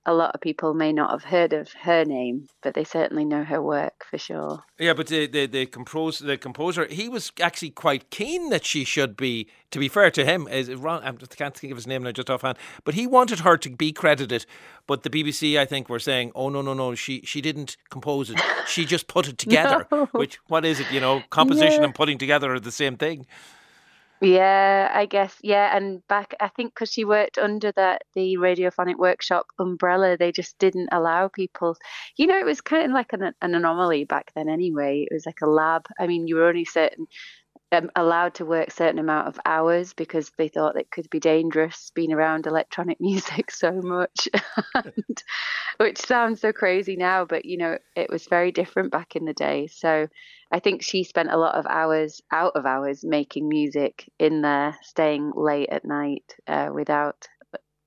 a 0.05 0.13
lot 0.13 0.33
of 0.33 0.41
people 0.41 0.73
may 0.73 0.93
not 0.93 1.11
have 1.11 1.23
heard 1.23 1.53
of 1.53 1.71
her 1.73 2.05
name, 2.05 2.47
but 2.61 2.73
they 2.73 2.83
certainly 2.83 3.25
know 3.25 3.43
her 3.43 3.61
work 3.61 4.05
for 4.09 4.17
sure. 4.17 4.63
Yeah, 4.77 4.93
but 4.93 5.07
the 5.07 5.27
the, 5.27 5.45
the 5.45 5.65
composer, 5.65 6.25
the 6.25 6.37
composer, 6.37 6.85
he 6.85 7.09
was 7.09 7.31
actually 7.41 7.71
quite 7.71 8.09
keen 8.09 8.49
that 8.49 8.65
she 8.65 8.83
should 8.83 9.15
be. 9.17 9.49
To 9.71 9.77
be 9.77 9.87
fair 9.87 10.09
to 10.09 10.25
him, 10.25 10.47
is 10.47 10.73
wrong. 10.73 11.03
I 11.03 11.11
can't 11.11 11.55
think 11.55 11.69
of 11.69 11.77
his 11.77 11.85
name 11.85 12.01
now 12.01 12.11
just 12.11 12.29
offhand, 12.29 12.57
but 12.85 12.95
he 12.95 13.05
wanted 13.05 13.41
her 13.41 13.55
to 13.57 13.69
be 13.69 13.91
credited. 13.91 14.47
But 14.87 15.03
the 15.03 15.11
BBC, 15.11 15.59
I 15.59 15.65
think, 15.65 15.89
were 15.89 15.99
saying, 15.99 16.31
"Oh 16.33 16.49
no, 16.49 16.61
no, 16.61 16.73
no, 16.73 16.95
she 16.95 17.21
she 17.23 17.39
didn't 17.39 17.77
compose 17.91 18.31
it. 18.31 18.41
She 18.67 18.85
just 18.85 19.07
put 19.07 19.27
it 19.27 19.37
together." 19.45 19.85
no. 19.91 20.05
Which 20.07 20.39
what 20.47 20.65
is 20.65 20.79
it? 20.79 20.91
You 20.91 21.01
know, 21.01 21.21
composition 21.29 21.81
yeah. 21.81 21.85
and 21.85 21.93
putting 21.93 22.17
together 22.17 22.51
are 22.53 22.59
the 22.59 22.71
same 22.71 22.97
thing. 22.97 23.27
Yeah, 24.21 24.91
I 24.93 25.05
guess. 25.05 25.37
Yeah, 25.41 25.75
and 25.75 26.05
back, 26.09 26.35
I 26.41 26.49
think 26.49 26.73
because 26.73 26.91
she 26.91 27.05
worked 27.05 27.37
under 27.37 27.71
that 27.73 28.01
the 28.15 28.35
radiophonic 28.35 28.97
workshop 28.97 29.47
umbrella, 29.59 30.17
they 30.17 30.33
just 30.33 30.57
didn't 30.59 30.89
allow 30.91 31.29
people. 31.29 31.77
You 32.17 32.27
know, 32.27 32.37
it 32.37 32.45
was 32.45 32.59
kind 32.59 32.85
of 32.85 32.91
like 32.91 33.13
an, 33.13 33.23
an 33.41 33.55
anomaly 33.55 34.03
back 34.03 34.33
then. 34.35 34.49
Anyway, 34.49 35.07
it 35.09 35.13
was 35.13 35.25
like 35.25 35.39
a 35.41 35.49
lab. 35.49 35.85
I 35.97 36.07
mean, 36.07 36.27
you 36.27 36.35
were 36.35 36.47
only 36.49 36.65
certain 36.65 37.07
um, 37.71 37.91
allowed 37.95 38.35
to 38.35 38.45
work 38.45 38.71
certain 38.71 38.99
amount 38.99 39.27
of 39.27 39.39
hours 39.45 39.93
because 39.93 40.31
they 40.37 40.47
thought 40.47 40.77
it 40.77 40.91
could 40.91 41.09
be 41.09 41.19
dangerous 41.19 41.91
being 41.93 42.11
around 42.11 42.47
electronic 42.47 42.99
music 43.01 43.51
so 43.51 43.71
much, 43.71 44.27
and, 44.73 45.23
which 45.77 45.99
sounds 45.99 46.41
so 46.41 46.51
crazy 46.51 46.95
now, 46.95 47.25
but 47.25 47.45
you 47.45 47.57
know, 47.57 47.77
it 47.95 48.09
was 48.09 48.25
very 48.27 48.51
different 48.51 48.91
back 48.91 49.15
in 49.15 49.25
the 49.25 49.33
day. 49.33 49.67
So 49.67 50.07
I 50.51 50.59
think 50.59 50.81
she 50.81 51.03
spent 51.03 51.29
a 51.31 51.37
lot 51.37 51.55
of 51.55 51.67
hours 51.67 52.21
out 52.31 52.55
of 52.55 52.65
hours 52.65 53.03
making 53.03 53.47
music 53.47 54.11
in 54.17 54.41
there, 54.41 54.75
staying 54.81 55.31
late 55.35 55.69
at 55.69 55.85
night 55.85 56.35
uh, 56.47 56.69
without 56.73 57.27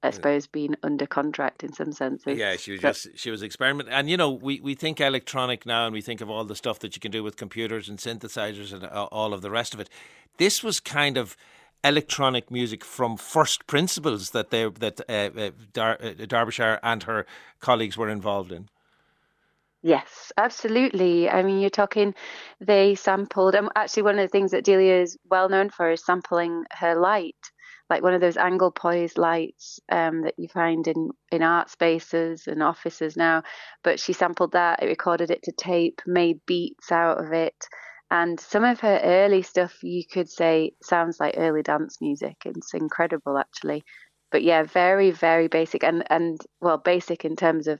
I 0.03 0.11
suppose 0.11 0.47
being 0.47 0.75
under 0.83 1.07
contract 1.07 1.63
in 1.63 1.73
some 1.73 1.93
senses. 1.93 2.37
Yeah, 2.37 2.57
she 2.57 2.73
was 2.73 2.81
just 2.81 3.09
she 3.15 3.31
was 3.31 3.43
experimenting, 3.43 3.93
and 3.93 4.11
you 4.11 4.17
know 4.17 4.31
we, 4.31 4.61
we 4.61 4.75
think 4.75 5.01
electronic 5.01 5.65
now, 5.65 5.87
and 5.87 5.93
we 5.93 6.01
think 6.01 6.21
of 6.21 6.29
all 6.29 6.45
the 6.45 6.57
stuff 6.57 6.81
that 6.81 6.97
you 6.97 7.01
can 7.01 7.13
do 7.13 7.23
with 7.23 7.37
computers 7.37 7.89
and 7.89 7.99
synthesizers 7.99 8.73
and 8.73 8.85
all 8.87 9.33
of 9.33 9.43
the 9.43 9.51
rest 9.51 9.75
of 9.75 9.81
it. 9.81 9.89
This 10.39 10.63
was 10.65 10.81
kind 10.81 11.17
of 11.17 11.37
electronic 11.85 12.51
music 12.51 12.85
from 12.85 13.17
first 13.17 13.67
principles 13.67 14.31
that 14.31 14.51
they 14.51 14.69
that 14.69 15.01
uh, 15.09 15.31
uh, 15.39 15.51
Dar- 15.73 15.99
uh, 16.03 16.27
Derbyshire 16.27 16.81
and 16.83 17.03
her 17.05 17.27
colleagues 17.61 17.97
were 17.97 18.09
involved 18.09 18.53
in. 18.53 18.69
Yes, 19.83 20.31
absolutely. 20.37 21.29
I 21.29 21.43
mean, 21.43 21.59
you're 21.59 21.69
talking, 21.69 22.15
they 22.61 22.95
sampled, 22.95 23.57
and 23.57 23.69
actually, 23.75 24.05
one 24.05 24.17
of 24.17 24.23
the 24.23 24.29
things 24.29 24.53
that 24.53 24.65
Delia 24.65 25.01
is 25.01 25.19
well 25.29 25.49
known 25.49 25.71
for 25.71 25.91
is 25.91 26.05
sampling 26.05 26.65
her 26.71 26.95
light, 26.95 27.51
like 27.93 28.03
one 28.03 28.15
of 28.15 28.23
those 28.23 28.39
angle 28.39 28.71
poised 28.71 29.19
lights 29.19 29.79
um, 29.91 30.23
that 30.23 30.33
you 30.39 30.49
find 30.49 30.89
in, 30.89 31.11
in 31.31 31.43
art 31.43 31.69
spaces 31.69 32.47
and 32.47 32.63
offices 32.63 33.19
now. 33.19 33.43
But 33.85 34.01
she 34.01 34.15
sampled 34.15 34.53
that, 34.53 34.83
it 34.83 34.87
recorded 34.87 35.31
it 35.31 35.43
to 35.43 35.53
tape, 35.53 36.01
made 36.07 36.41
beats 36.47 36.91
out 36.91 37.23
of 37.23 37.35
it. 37.35 37.67
And 38.11 38.41
some 38.41 38.65
of 38.65 38.81
her 38.81 38.99
early 39.05 39.43
stuff, 39.43 39.75
you 39.83 40.05
could 40.11 40.31
say, 40.31 40.73
sounds 40.83 41.21
like 41.21 41.35
early 41.37 41.63
dance 41.63 41.99
music. 42.01 42.37
It's 42.47 42.73
incredible, 42.73 43.37
actually. 43.37 43.85
But 44.31 44.43
yeah, 44.43 44.63
very, 44.63 45.11
very 45.11 45.49
basic, 45.49 45.85
and 45.85 46.03
and 46.11 46.41
well, 46.63 46.79
basic 46.79 47.27
in 47.27 47.37
terms 47.37 47.69
of 47.69 47.79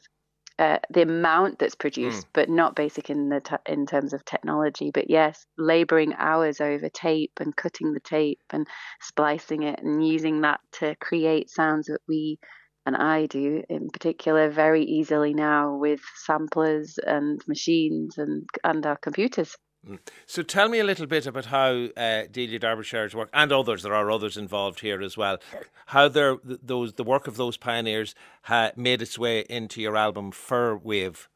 uh, 0.63 0.79
the 0.91 1.03
amount 1.03 1.59
that's 1.59 1.75
produced, 1.75 2.25
mm. 2.25 2.31
but 2.35 2.49
not 2.49 2.77
basic 2.77 3.11
in 3.11 3.29
the 3.29 3.41
t- 3.41 3.57
in 3.67 3.85
terms 3.85 4.13
of 4.13 4.25
technology. 4.25 4.93
But 4.95 5.11
yes, 5.11 5.45
laboring 5.59 6.15
hours 6.17 6.61
over 6.61 6.89
tape 6.89 7.33
and 7.41 7.57
cutting 7.57 7.93
the 7.93 7.99
tape 8.01 8.39
and 8.51 8.69
splicing 9.01 9.65
it 9.65 9.81
and 9.81 10.07
using 10.07 10.43
that 10.43 10.61
to 10.75 10.95
create 11.01 11.51
sounds 11.51 11.87
that 11.87 11.99
we 12.07 12.39
and 12.87 12.97
I 12.97 13.27
do 13.27 13.65
in 13.69 13.91
particular 13.91 14.51
very 14.51 14.85
easily 14.85 15.35
now 15.35 15.75
with 15.75 16.01
samplers 16.15 16.97
and 17.05 17.43
machines 17.49 18.17
and 18.17 18.49
and 18.63 18.87
our 18.87 18.97
computers. 18.97 19.57
Mm. 19.89 19.99
So 20.27 20.43
tell 20.43 20.69
me 20.69 20.79
a 20.79 20.85
little 20.85 21.07
bit 21.07 21.27
about 21.27 21.47
how 21.47 21.89
uh, 21.97 22.25
Delia 22.31 22.61
Derbyshire's 22.61 23.15
work 23.15 23.29
and 23.33 23.51
others. 23.51 23.83
There 23.83 23.95
are 23.95 24.11
others 24.11 24.37
involved 24.37 24.81
here 24.81 25.03
as 25.03 25.17
well. 25.17 25.39
How 25.87 26.09
their 26.09 26.37
those 26.45 26.95
the 26.95 27.05
work 27.05 27.27
of 27.27 27.37
those 27.37 27.57
pioneers 27.57 28.15
ha, 28.43 28.71
made 28.77 29.03
its 29.03 29.19
way 29.19 29.41
into 29.51 29.83
your 29.83 29.97
album 29.97 30.31
Fir 30.31 30.77
Wave. 30.77 31.29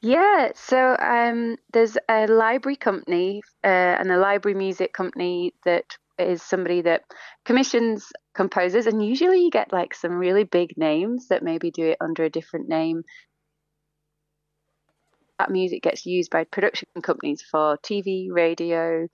Yeah, 0.00 0.52
so 0.54 0.96
um, 1.00 1.56
there's 1.72 1.98
a 2.08 2.26
library 2.28 2.76
company 2.76 3.42
uh, 3.64 3.66
and 3.98 4.10
a 4.12 4.16
library 4.16 4.56
music 4.56 4.92
company 4.92 5.54
that 5.64 5.96
is 6.18 6.40
somebody 6.40 6.82
that 6.82 7.02
commissions 7.44 8.12
composers, 8.32 8.86
and 8.86 9.04
usually 9.04 9.42
you 9.42 9.50
get 9.50 9.72
like 9.72 9.94
some 9.94 10.12
really 10.12 10.44
big 10.44 10.78
names 10.78 11.28
that 11.28 11.42
maybe 11.42 11.70
do 11.72 11.84
it 11.84 11.98
under 12.00 12.24
a 12.24 12.30
different 12.30 12.68
name 12.68 13.02
that 15.38 15.50
music 15.50 15.82
gets 15.82 16.06
used 16.06 16.30
by 16.30 16.44
production 16.44 16.88
companies 17.02 17.42
for 17.42 17.78
TV, 17.78 18.28
radio. 18.30 19.08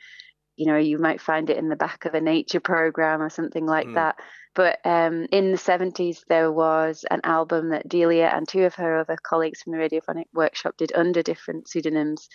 You 0.57 0.67
know, 0.67 0.77
you 0.77 0.99
might 0.99 1.21
find 1.21 1.51
it 1.51 1.57
in 1.57 1.69
the 1.69 1.77
back 1.77 2.05
of 2.05 2.15
a 2.15 2.21
nature 2.21 2.61
program 2.61 3.21
or 3.21 3.31
something 3.31 3.67
like 3.67 3.87
mm. 3.87 3.95
that. 3.95 4.17
But 4.55 4.79
um, 4.85 5.27
in 5.33 5.51
the 5.51 5.59
70s, 5.59 6.21
there 6.29 6.53
was 6.53 7.05
an 7.11 7.21
album 7.25 7.71
that 7.71 7.89
Delia 7.89 8.31
and 8.33 8.49
two 8.49 8.65
of 8.65 8.77
her 8.77 9.01
other 9.01 9.17
colleagues 9.21 9.63
from 9.63 9.73
the 9.73 9.79
Radiophonic 9.79 10.27
Workshop 10.33 10.77
did 10.77 10.93
under 10.95 11.23
different 11.23 11.69
pseudonyms. 11.69 12.29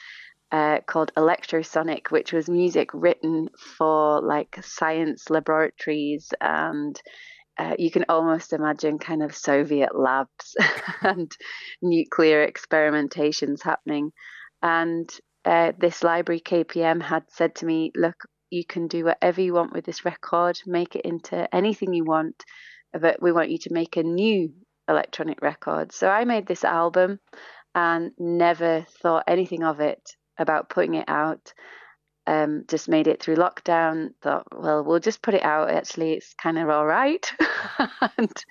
uh, 0.51 0.79
called 0.87 1.11
Electrosonic, 1.15 2.09
which 2.09 2.33
was 2.33 2.49
music 2.49 2.89
written 2.93 3.49
for 3.77 4.19
like 4.19 4.57
science 4.63 5.29
laboratories 5.29 6.33
and 6.41 6.99
uh, 7.59 7.75
you 7.77 7.91
can 7.91 8.05
almost 8.07 8.53
imagine 8.53 8.97
kind 8.97 9.21
of 9.21 9.35
Soviet 9.35 9.93
labs 9.93 10.55
and 11.01 11.29
nuclear 11.81 12.49
experimentations 12.49 13.61
happening. 13.61 14.11
And 14.61 15.09
uh, 15.43 15.73
this 15.77 16.01
library, 16.01 16.39
KPM, 16.39 17.01
had 17.01 17.23
said 17.27 17.55
to 17.55 17.65
me, 17.65 17.91
Look, 17.95 18.15
you 18.49 18.65
can 18.65 18.87
do 18.87 19.05
whatever 19.05 19.41
you 19.41 19.53
want 19.53 19.73
with 19.73 19.85
this 19.85 20.05
record, 20.05 20.59
make 20.65 20.95
it 20.95 21.05
into 21.05 21.53
anything 21.53 21.93
you 21.93 22.05
want, 22.05 22.43
but 22.93 23.21
we 23.21 23.33
want 23.33 23.51
you 23.51 23.57
to 23.59 23.73
make 23.73 23.97
a 23.97 24.03
new 24.03 24.53
electronic 24.87 25.41
record. 25.41 25.91
So 25.91 26.09
I 26.09 26.23
made 26.23 26.47
this 26.47 26.63
album 26.63 27.19
and 27.75 28.11
never 28.17 28.85
thought 29.01 29.25
anything 29.27 29.63
of 29.63 29.81
it 29.81 30.01
about 30.39 30.69
putting 30.69 30.95
it 30.95 31.05
out. 31.09 31.53
Um, 32.29 32.65
just 32.67 32.87
made 32.87 33.07
it 33.07 33.21
through 33.21 33.37
lockdown. 33.37 34.09
Thought, 34.21 34.47
well, 34.55 34.83
we'll 34.83 34.99
just 34.99 35.21
put 35.21 35.33
it 35.33 35.43
out. 35.43 35.71
Actually, 35.71 36.13
it's 36.13 36.33
kind 36.35 36.59
of 36.59 36.69
all 36.69 36.85
right, 36.85 37.31
and 38.17 38.45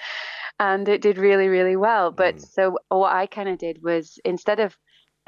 and 0.59 0.89
it 0.89 1.01
did 1.01 1.19
really, 1.19 1.49
really 1.49 1.77
well. 1.77 2.11
But 2.11 2.37
mm. 2.37 2.47
so 2.47 2.79
what 2.89 3.13
I 3.13 3.27
kind 3.27 3.49
of 3.49 3.59
did 3.59 3.83
was 3.83 4.19
instead 4.25 4.59
of 4.61 4.77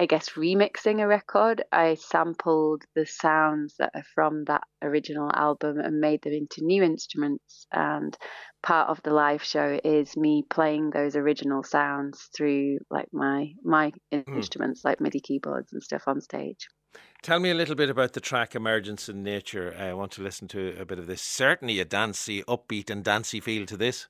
I 0.00 0.06
guess, 0.06 0.30
remixing 0.30 1.02
a 1.02 1.06
record, 1.06 1.62
I 1.70 1.96
sampled 1.96 2.84
the 2.94 3.04
sounds 3.04 3.74
that 3.78 3.90
are 3.94 4.06
from 4.14 4.44
that 4.44 4.62
original 4.80 5.30
album 5.30 5.78
and 5.78 6.00
made 6.00 6.22
them 6.22 6.32
into 6.32 6.64
new 6.64 6.82
instruments. 6.82 7.66
And 7.70 8.16
part 8.62 8.88
of 8.88 9.02
the 9.02 9.12
live 9.12 9.44
show 9.44 9.78
is 9.84 10.16
me 10.16 10.42
playing 10.48 10.88
those 10.88 11.16
original 11.16 11.62
sounds 11.62 12.30
through 12.34 12.78
like 12.88 13.08
my 13.12 13.52
my 13.62 13.92
mm. 14.10 14.26
instruments, 14.26 14.86
like 14.86 15.02
MIDI 15.02 15.20
keyboards 15.20 15.74
and 15.74 15.82
stuff 15.82 16.04
on 16.06 16.22
stage. 16.22 16.66
Tell 17.22 17.38
me 17.38 17.50
a 17.50 17.55
little 17.55 17.74
bit 17.74 17.90
about 17.90 18.14
the 18.14 18.20
track 18.20 18.55
Emergence 18.55 19.09
in 19.09 19.22
Nature. 19.22 19.76
I 19.79 19.92
want 19.92 20.12
to 20.12 20.22
listen 20.22 20.48
to 20.48 20.74
a 20.81 20.87
bit 20.87 20.98
of 20.98 21.07
this. 21.07 21.20
Certainly 21.20 21.79
a 21.79 21.85
dancey, 21.85 22.42
upbeat 22.44 22.88
and 22.88 23.05
dancey 23.05 23.40
feel 23.40 23.66
to 23.66 23.76
this. 23.76 24.07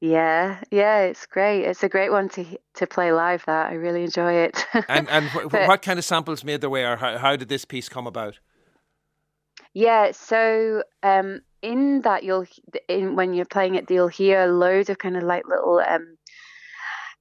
Yeah, 0.00 0.62
yeah, 0.70 1.00
it's 1.00 1.26
great. 1.26 1.64
It's 1.64 1.82
a 1.82 1.88
great 1.88 2.10
one 2.10 2.28
to 2.30 2.44
to 2.74 2.86
play 2.86 3.12
live. 3.12 3.44
That 3.46 3.70
I 3.70 3.74
really 3.74 4.04
enjoy 4.04 4.32
it. 4.32 4.66
and 4.88 5.08
and 5.08 5.26
wh- 5.28 5.48
but, 5.50 5.68
what 5.68 5.82
kind 5.82 5.98
of 5.98 6.04
samples 6.04 6.44
made 6.44 6.60
their 6.60 6.70
way, 6.70 6.84
or 6.84 6.96
how, 6.96 7.18
how 7.18 7.36
did 7.36 7.48
this 7.48 7.64
piece 7.64 7.88
come 7.88 8.06
about? 8.06 8.38
Yeah, 9.72 10.12
so 10.12 10.82
um, 11.02 11.40
in 11.62 12.02
that 12.02 12.22
you'll 12.22 12.46
in 12.88 13.16
when 13.16 13.34
you're 13.34 13.46
playing 13.46 13.76
it, 13.76 13.90
you'll 13.90 14.08
hear 14.08 14.46
loads 14.46 14.90
of 14.90 14.98
kind 14.98 15.16
of 15.16 15.22
like 15.22 15.46
little. 15.48 15.78
Um, 15.78 16.16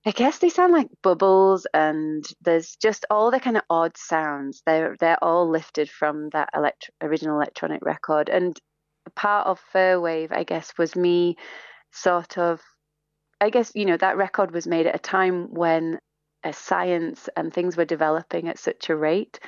I 0.05 0.11
guess 0.11 0.39
they 0.39 0.49
sound 0.49 0.73
like 0.73 0.89
bubbles, 1.01 1.65
and 1.73 2.25
there's 2.41 2.75
just 2.75 3.05
all 3.09 3.31
the 3.31 3.39
kind 3.39 3.57
of 3.57 3.63
odd 3.69 3.97
sounds. 3.97 4.61
They're 4.65 4.95
they're 4.99 5.23
all 5.23 5.49
lifted 5.49 5.89
from 5.89 6.29
that 6.29 6.49
elect- 6.55 6.91
original 7.01 7.35
electronic 7.37 7.83
record, 7.85 8.29
and 8.29 8.57
part 9.15 9.47
of 9.47 9.59
Fir 9.71 9.99
Wave, 9.99 10.31
I 10.31 10.43
guess, 10.43 10.73
was 10.77 10.95
me 10.95 11.37
sort 11.91 12.37
of 12.37 12.61
I 13.43 13.49
guess, 13.49 13.71
you 13.75 13.85
know, 13.85 13.97
that 13.97 14.17
record 14.17 14.51
was 14.53 14.67
made 14.67 14.87
at 14.87 14.95
a 14.95 14.99
time 14.99 15.53
when 15.53 15.99
science 16.51 17.29
and 17.37 17.53
things 17.53 17.77
were 17.77 17.85
developing 17.85 18.49
at 18.49 18.59
such 18.59 18.89
a 18.89 18.95
rate 18.95 19.39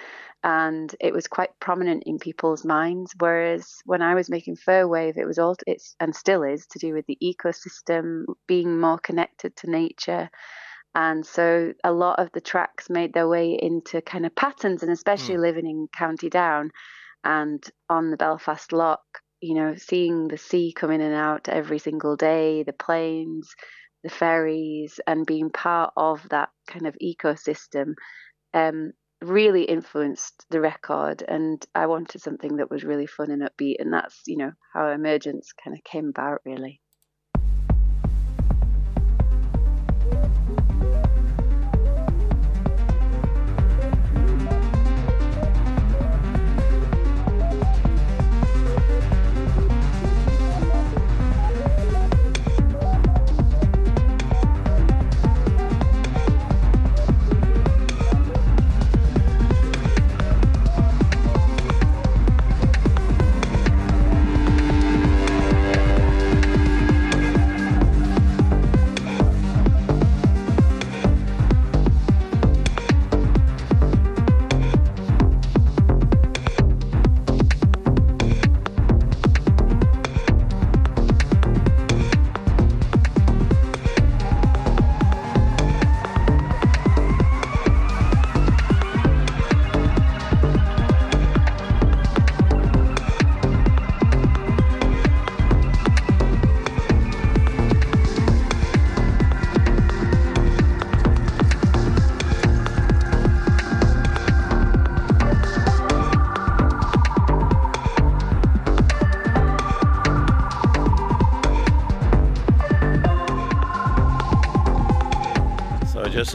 and 0.45 0.95
it 0.99 1.11
was 1.11 1.27
quite 1.27 1.59
prominent 1.59 2.03
in 2.05 2.19
people's 2.19 2.63
minds. 2.63 3.13
Whereas 3.17 3.81
when 3.85 4.03
I 4.03 4.13
was 4.13 4.29
making 4.29 4.57
Fir 4.57 4.87
Wave, 4.87 5.17
it 5.17 5.25
was 5.25 5.39
all, 5.39 5.55
it's, 5.65 5.95
and 5.99 6.15
still 6.15 6.43
is, 6.43 6.67
to 6.67 6.79
do 6.79 6.93
with 6.93 7.07
the 7.07 7.17
ecosystem, 7.21 8.25
being 8.47 8.79
more 8.79 8.99
connected 8.99 9.55
to 9.57 9.71
nature. 9.71 10.29
And 10.93 11.25
so 11.25 11.73
a 11.83 11.91
lot 11.91 12.19
of 12.19 12.29
the 12.31 12.41
tracks 12.41 12.91
made 12.91 13.13
their 13.13 13.27
way 13.27 13.57
into 13.59 14.01
kind 14.01 14.23
of 14.23 14.35
patterns, 14.35 14.83
and 14.83 14.91
especially 14.91 15.35
mm. 15.35 15.41
living 15.41 15.65
in 15.65 15.87
County 15.97 16.29
Down 16.29 16.69
and 17.23 17.63
on 17.89 18.11
the 18.11 18.17
Belfast 18.17 18.71
Lough 18.71 18.99
you 19.41 19.53
know, 19.53 19.75
seeing 19.75 20.27
the 20.27 20.37
sea 20.37 20.73
come 20.75 20.91
in 20.91 21.01
and 21.01 21.13
out 21.13 21.49
every 21.49 21.77
single 21.77 22.15
day, 22.15 22.63
the 22.63 22.73
planes, 22.73 23.53
the 24.05 24.11
ferries 24.11 24.99
and 25.07 25.25
being 25.25 25.49
part 25.49 25.91
of 25.97 26.21
that 26.29 26.49
kind 26.67 26.85
of 26.85 26.95
ecosystem 27.03 27.95
um, 28.53 28.91
really 29.21 29.63
influenced 29.63 30.45
the 30.51 30.61
record. 30.61 31.23
And 31.27 31.65
i 31.73 31.87
wanted 31.87 32.21
something 32.21 32.57
that 32.57 32.69
was 32.69 32.83
really 32.83 33.07
fun 33.07 33.31
and 33.31 33.41
upbeat. 33.41 33.77
And 33.79 33.91
that's 33.91 34.21
you 34.27 34.37
know 34.37 34.51
how 34.73 34.89
emergence 34.89 35.51
kind 35.51 35.75
of 35.75 35.83
came 35.83 36.09
about 36.09 36.41
really 36.45 36.79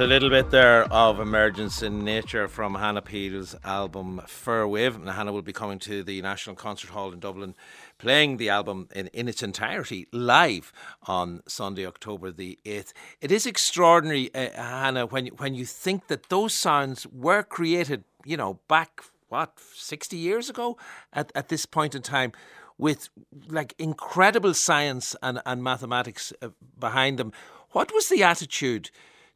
a 0.00 0.06
little 0.06 0.30
bit 0.30 0.50
there 0.50 0.84
of 0.90 1.20
emergence 1.20 1.82
in 1.82 2.02
nature 2.02 2.48
from 2.48 2.74
Hannah 2.74 3.02
Peel's 3.02 3.54
album 3.64 4.22
Fir 4.26 4.66
Wave. 4.66 4.96
And 4.96 5.10
Hannah 5.10 5.30
will 5.30 5.42
be 5.42 5.52
coming 5.52 5.78
to 5.80 6.02
the 6.02 6.22
National 6.22 6.56
Concert 6.56 6.88
Hall 6.88 7.12
in 7.12 7.20
Dublin, 7.20 7.54
playing 7.98 8.38
the 8.38 8.48
album 8.48 8.88
in, 8.94 9.08
in 9.08 9.28
its 9.28 9.42
entirety 9.42 10.06
live 10.10 10.72
on 11.02 11.42
Sunday, 11.46 11.84
October 11.84 12.30
the 12.30 12.58
8th. 12.64 12.94
It 13.20 13.30
is 13.30 13.44
extraordinary, 13.44 14.34
uh, 14.34 14.50
Hannah, 14.54 15.04
when, 15.04 15.26
when 15.36 15.54
you 15.54 15.66
think 15.66 16.06
that 16.06 16.30
those 16.30 16.54
sounds 16.54 17.06
were 17.08 17.42
created, 17.42 18.04
you 18.24 18.38
know, 18.38 18.58
back, 18.68 19.02
what, 19.28 19.58
60 19.74 20.16
years 20.16 20.48
ago 20.48 20.78
at, 21.12 21.30
at 21.34 21.50
this 21.50 21.66
point 21.66 21.94
in 21.94 22.00
time 22.00 22.32
with 22.78 23.10
like 23.48 23.74
incredible 23.78 24.54
science 24.54 25.14
and, 25.22 25.42
and 25.44 25.62
mathematics 25.62 26.32
uh, 26.40 26.48
behind 26.78 27.18
them. 27.18 27.32
What 27.72 27.92
was 27.92 28.08
the 28.08 28.22
attitude 28.22 28.90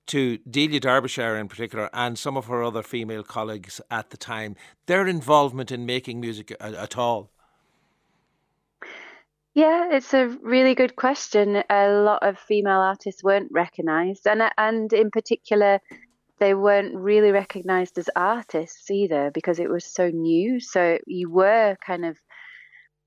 to 0.06 0.38
Delia 0.38 0.80
Derbyshire 0.80 1.36
in 1.36 1.48
particular 1.48 1.88
and 1.92 2.18
some 2.18 2.36
of 2.36 2.46
her 2.46 2.62
other 2.62 2.82
female 2.82 3.22
colleagues 3.22 3.80
at 3.90 4.10
the 4.10 4.16
time, 4.16 4.56
their 4.86 5.06
involvement 5.06 5.70
in 5.72 5.86
making 5.86 6.20
music 6.20 6.54
at 6.60 6.96
all? 6.96 7.30
Yeah, 9.54 9.90
it's 9.92 10.12
a 10.12 10.26
really 10.42 10.74
good 10.74 10.96
question. 10.96 11.62
A 11.70 11.88
lot 11.88 12.24
of 12.26 12.38
female 12.38 12.80
artists 12.80 13.22
weren't 13.22 13.52
recognised, 13.52 14.26
and 14.26 14.42
and 14.58 14.92
in 14.92 15.12
particular, 15.12 15.80
they 16.40 16.54
weren't 16.54 16.96
really 16.96 17.30
recognised 17.30 17.96
as 17.96 18.10
artists 18.16 18.90
either 18.90 19.30
because 19.32 19.60
it 19.60 19.70
was 19.70 19.84
so 19.84 20.08
new. 20.08 20.58
So 20.58 20.98
you 21.06 21.30
were 21.30 21.76
kind 21.86 22.04
of 22.04 22.18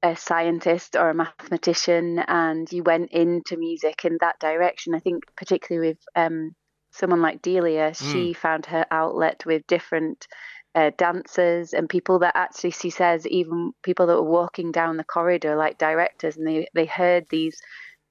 a 0.01 0.15
scientist 0.15 0.95
or 0.95 1.09
a 1.09 1.13
mathematician, 1.13 2.19
and 2.19 2.71
you 2.71 2.81
went 2.81 3.11
into 3.11 3.57
music 3.57 4.05
in 4.05 4.17
that 4.21 4.39
direction. 4.39 4.95
I 4.95 4.99
think 4.99 5.25
particularly 5.35 5.89
with 5.89 5.99
um, 6.15 6.55
someone 6.91 7.21
like 7.21 7.41
Delia, 7.41 7.91
mm. 7.91 8.11
she 8.11 8.33
found 8.33 8.65
her 8.67 8.85
outlet 8.91 9.43
with 9.45 9.67
different 9.67 10.27
uh, 10.75 10.91
dancers 10.97 11.73
and 11.73 11.89
people 11.89 12.19
that 12.19 12.35
actually 12.35 12.69
she 12.69 12.89
says 12.89 13.25
even 13.25 13.71
people 13.81 14.05
that 14.07 14.15
were 14.15 14.29
walking 14.29 14.71
down 14.71 14.97
the 14.97 15.03
corridor 15.03 15.55
like 15.55 15.77
directors 15.79 16.37
and 16.37 16.45
they 16.45 16.67
they 16.75 16.85
heard 16.85 17.25
these 17.29 17.59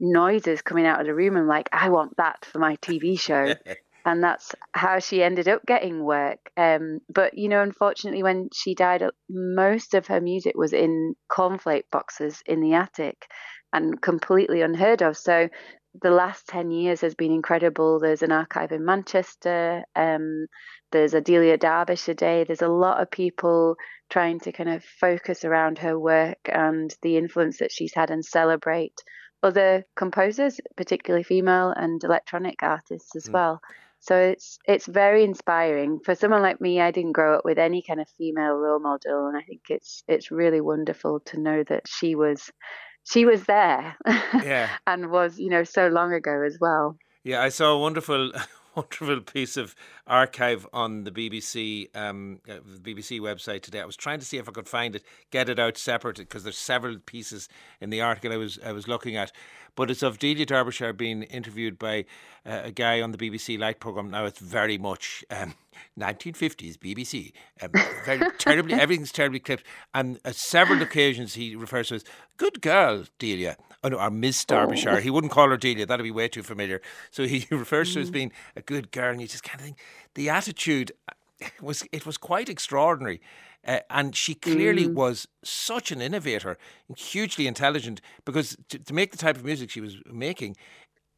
noises 0.00 0.62
coming 0.62 0.84
out 0.84 1.00
of 1.00 1.06
the 1.06 1.14
room 1.14 1.36
and 1.36 1.46
like 1.46 1.68
I 1.72 1.90
want 1.90 2.16
that 2.16 2.44
for 2.44 2.58
my 2.58 2.76
TV 2.76 3.18
show. 3.18 3.54
and 4.04 4.22
that's 4.22 4.54
how 4.72 5.00
she 5.00 5.22
ended 5.22 5.48
up 5.48 5.66
getting 5.66 6.04
work. 6.04 6.50
Um, 6.56 7.00
but 7.12 7.36
you 7.36 7.48
know, 7.48 7.62
unfortunately, 7.62 8.22
when 8.22 8.48
she 8.54 8.74
died, 8.74 9.02
most 9.28 9.94
of 9.94 10.06
her 10.06 10.20
music 10.20 10.56
was 10.56 10.72
in 10.72 11.14
cornflake 11.30 11.90
boxes 11.90 12.42
in 12.46 12.60
the 12.60 12.74
attic, 12.74 13.26
and 13.72 14.00
completely 14.00 14.62
unheard 14.62 15.02
of. 15.02 15.16
So 15.16 15.48
the 16.02 16.10
last 16.10 16.46
10 16.48 16.70
years 16.70 17.00
has 17.00 17.14
been 17.14 17.32
incredible. 17.32 17.98
There's 17.98 18.22
an 18.22 18.32
archive 18.32 18.72
in 18.72 18.84
Manchester, 18.84 19.84
um, 19.94 20.46
there's 20.92 21.14
Adelia 21.14 21.56
Delia 21.56 21.58
Derbyshire 21.58 22.14
Day. 22.14 22.44
There's 22.44 22.62
a 22.62 22.68
lot 22.68 23.02
of 23.02 23.10
people 23.10 23.76
trying 24.08 24.40
to 24.40 24.52
kind 24.52 24.68
of 24.68 24.84
focus 24.84 25.44
around 25.44 25.78
her 25.78 25.98
work 25.98 26.38
and 26.46 26.94
the 27.02 27.16
influence 27.16 27.58
that 27.58 27.72
she's 27.72 27.94
had 27.94 28.10
and 28.10 28.24
celebrate 28.24 28.94
other 29.42 29.84
composers, 29.96 30.60
particularly 30.76 31.24
female 31.24 31.72
and 31.76 32.02
electronic 32.02 32.62
artists 32.62 33.16
as 33.16 33.26
mm. 33.26 33.32
well. 33.32 33.60
So 34.00 34.16
it's 34.16 34.58
it's 34.66 34.86
very 34.86 35.24
inspiring 35.24 36.00
for 36.04 36.14
someone 36.14 36.42
like 36.42 36.60
me. 36.60 36.80
I 36.80 36.92
didn't 36.92 37.12
grow 37.12 37.36
up 37.36 37.44
with 37.44 37.58
any 37.58 37.82
kind 37.82 38.00
of 38.00 38.08
female 38.16 38.54
role 38.54 38.78
model, 38.78 39.26
and 39.26 39.36
I 39.36 39.42
think 39.42 39.62
it's 39.68 40.04
it's 40.06 40.30
really 40.30 40.60
wonderful 40.60 41.20
to 41.26 41.40
know 41.40 41.64
that 41.64 41.88
she 41.88 42.14
was 42.14 42.50
she 43.06 43.24
was 43.24 43.44
there, 43.44 43.96
yeah, 44.06 44.68
and 44.86 45.10
was 45.10 45.38
you 45.38 45.48
know 45.48 45.64
so 45.64 45.88
long 45.88 46.12
ago 46.12 46.42
as 46.42 46.58
well. 46.60 46.96
Yeah, 47.22 47.42
I 47.42 47.48
saw 47.48 47.72
a 47.72 47.78
wonderful 47.78 48.32
wonderful 48.74 49.20
piece 49.20 49.56
of 49.56 49.74
archive 50.06 50.66
on 50.72 51.04
the 51.04 51.12
BBC 51.12 51.94
um, 51.96 52.40
uh, 52.48 52.54
the 52.64 52.94
BBC 52.94 53.20
website 53.20 53.62
today. 53.62 53.80
I 53.80 53.84
was 53.84 53.96
trying 53.96 54.18
to 54.18 54.24
see 54.26 54.38
if 54.38 54.48
I 54.48 54.52
could 54.52 54.68
find 54.68 54.96
it, 54.96 55.04
get 55.30 55.48
it 55.48 55.58
out 55.58 55.76
separate 55.76 56.16
because 56.18 56.42
there's 56.42 56.58
several 56.58 56.98
pieces 56.98 57.48
in 57.80 57.90
the 57.90 58.00
article 58.00 58.32
I 58.32 58.36
was 58.36 58.58
I 58.64 58.72
was 58.72 58.88
looking 58.88 59.16
at. 59.16 59.32
But 59.76 59.90
it's 59.90 60.02
of 60.02 60.18
Delia 60.18 60.46
Derbyshire 60.46 60.92
being 60.92 61.22
interviewed 61.24 61.78
by 61.78 62.06
uh, 62.44 62.62
a 62.64 62.72
guy 62.72 63.00
on 63.00 63.12
the 63.12 63.18
BBC 63.18 63.58
Light 63.58 63.78
program. 63.78 64.10
Now 64.10 64.24
it's 64.24 64.40
very 64.40 64.78
much 64.78 65.24
um, 65.30 65.54
1950s 65.98 66.78
BBC. 66.78 67.32
Um, 67.62 67.70
very 68.04 68.30
terribly, 68.38 68.74
everything's 68.74 69.12
terribly 69.12 69.38
clipped. 69.38 69.64
And 69.94 70.18
at 70.24 70.34
several 70.34 70.82
occasions 70.82 71.34
he 71.34 71.54
refers 71.54 71.88
to 71.88 71.96
as 71.96 72.04
"good 72.36 72.60
girl, 72.60 73.04
Delia." 73.18 73.56
Oh, 73.84 73.88
no, 73.88 73.98
or 73.98 74.10
Miss 74.10 74.44
Derbyshire. 74.44 74.96
Oh. 74.96 75.00
He 75.00 75.10
wouldn't 75.10 75.32
call 75.32 75.50
her 75.50 75.56
Delia. 75.56 75.86
That'd 75.86 76.02
be 76.02 76.10
way 76.10 76.28
too 76.28 76.42
familiar. 76.42 76.80
So 77.10 77.24
he 77.24 77.46
refers 77.54 77.90
mm. 77.90 77.92
to 77.92 77.98
her 77.98 78.02
as 78.02 78.10
mm. 78.10 78.14
being 78.14 78.32
a 78.56 78.62
good 78.62 78.90
girl, 78.90 79.12
and 79.12 79.20
you 79.20 79.28
just 79.28 79.44
kind 79.44 79.60
of 79.60 79.64
think 79.66 79.78
the 80.14 80.28
attitude 80.30 80.92
uh, 81.42 81.48
was 81.60 81.84
it 81.92 82.06
was 82.06 82.16
quite 82.16 82.48
extraordinary. 82.48 83.20
Uh, 83.66 83.80
and 83.90 84.14
she 84.14 84.32
clearly 84.32 84.86
mm. 84.86 84.94
was 84.94 85.26
such 85.42 85.90
an 85.90 86.00
innovator, 86.00 86.56
hugely 86.96 87.48
intelligent, 87.48 88.00
because 88.24 88.56
to, 88.68 88.78
to, 88.78 88.94
make 88.94 89.10
the 89.10 89.18
type 89.18 89.34
of 89.34 89.44
music 89.44 89.70
she 89.70 89.80
was 89.80 89.96
making 90.06 90.56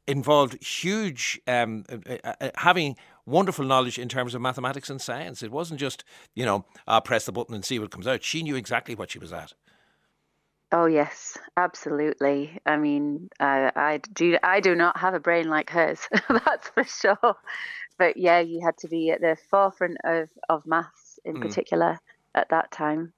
involved 0.06 0.64
huge 0.64 1.38
um, 1.46 1.84
uh, 1.92 2.16
uh, 2.24 2.32
uh, 2.40 2.50
having 2.56 2.96
wonderful 3.26 3.66
knowledge 3.66 3.98
in 3.98 4.08
terms 4.08 4.34
of 4.34 4.40
mathematics 4.40 4.88
and 4.88 5.00
science. 5.00 5.42
It 5.42 5.52
wasn't 5.52 5.78
just 5.78 6.04
you 6.34 6.46
know 6.46 6.64
I'll 6.86 7.02
press 7.02 7.26
the 7.26 7.32
button 7.32 7.54
and 7.54 7.64
see 7.64 7.78
what 7.78 7.90
comes 7.90 8.06
out. 8.06 8.24
She 8.24 8.42
knew 8.42 8.56
exactly 8.56 8.94
what 8.94 9.10
she 9.10 9.18
was 9.18 9.32
at. 9.32 9.52
Oh 10.70 10.86
yes, 10.86 11.38
absolutely. 11.56 12.58
I 12.66 12.76
mean, 12.76 13.30
uh, 13.40 13.70
I 13.74 14.00
do. 14.12 14.36
I 14.42 14.60
do 14.60 14.74
not 14.74 14.98
have 14.98 15.14
a 15.14 15.20
brain 15.20 15.48
like 15.48 15.70
hers. 15.70 16.00
that's 16.28 16.68
for 16.70 16.84
sure. 16.84 17.36
But 17.98 18.16
yeah, 18.16 18.40
you 18.40 18.60
had 18.64 18.76
to 18.78 18.88
be 18.88 19.10
at 19.10 19.20
the 19.20 19.36
forefront 19.50 19.98
of 20.04 20.30
of 20.48 20.66
maths 20.66 21.18
in 21.24 21.36
mm. 21.36 21.42
particular 21.42 21.98
at 22.34 22.48
that 22.50 22.70
time. 22.70 23.12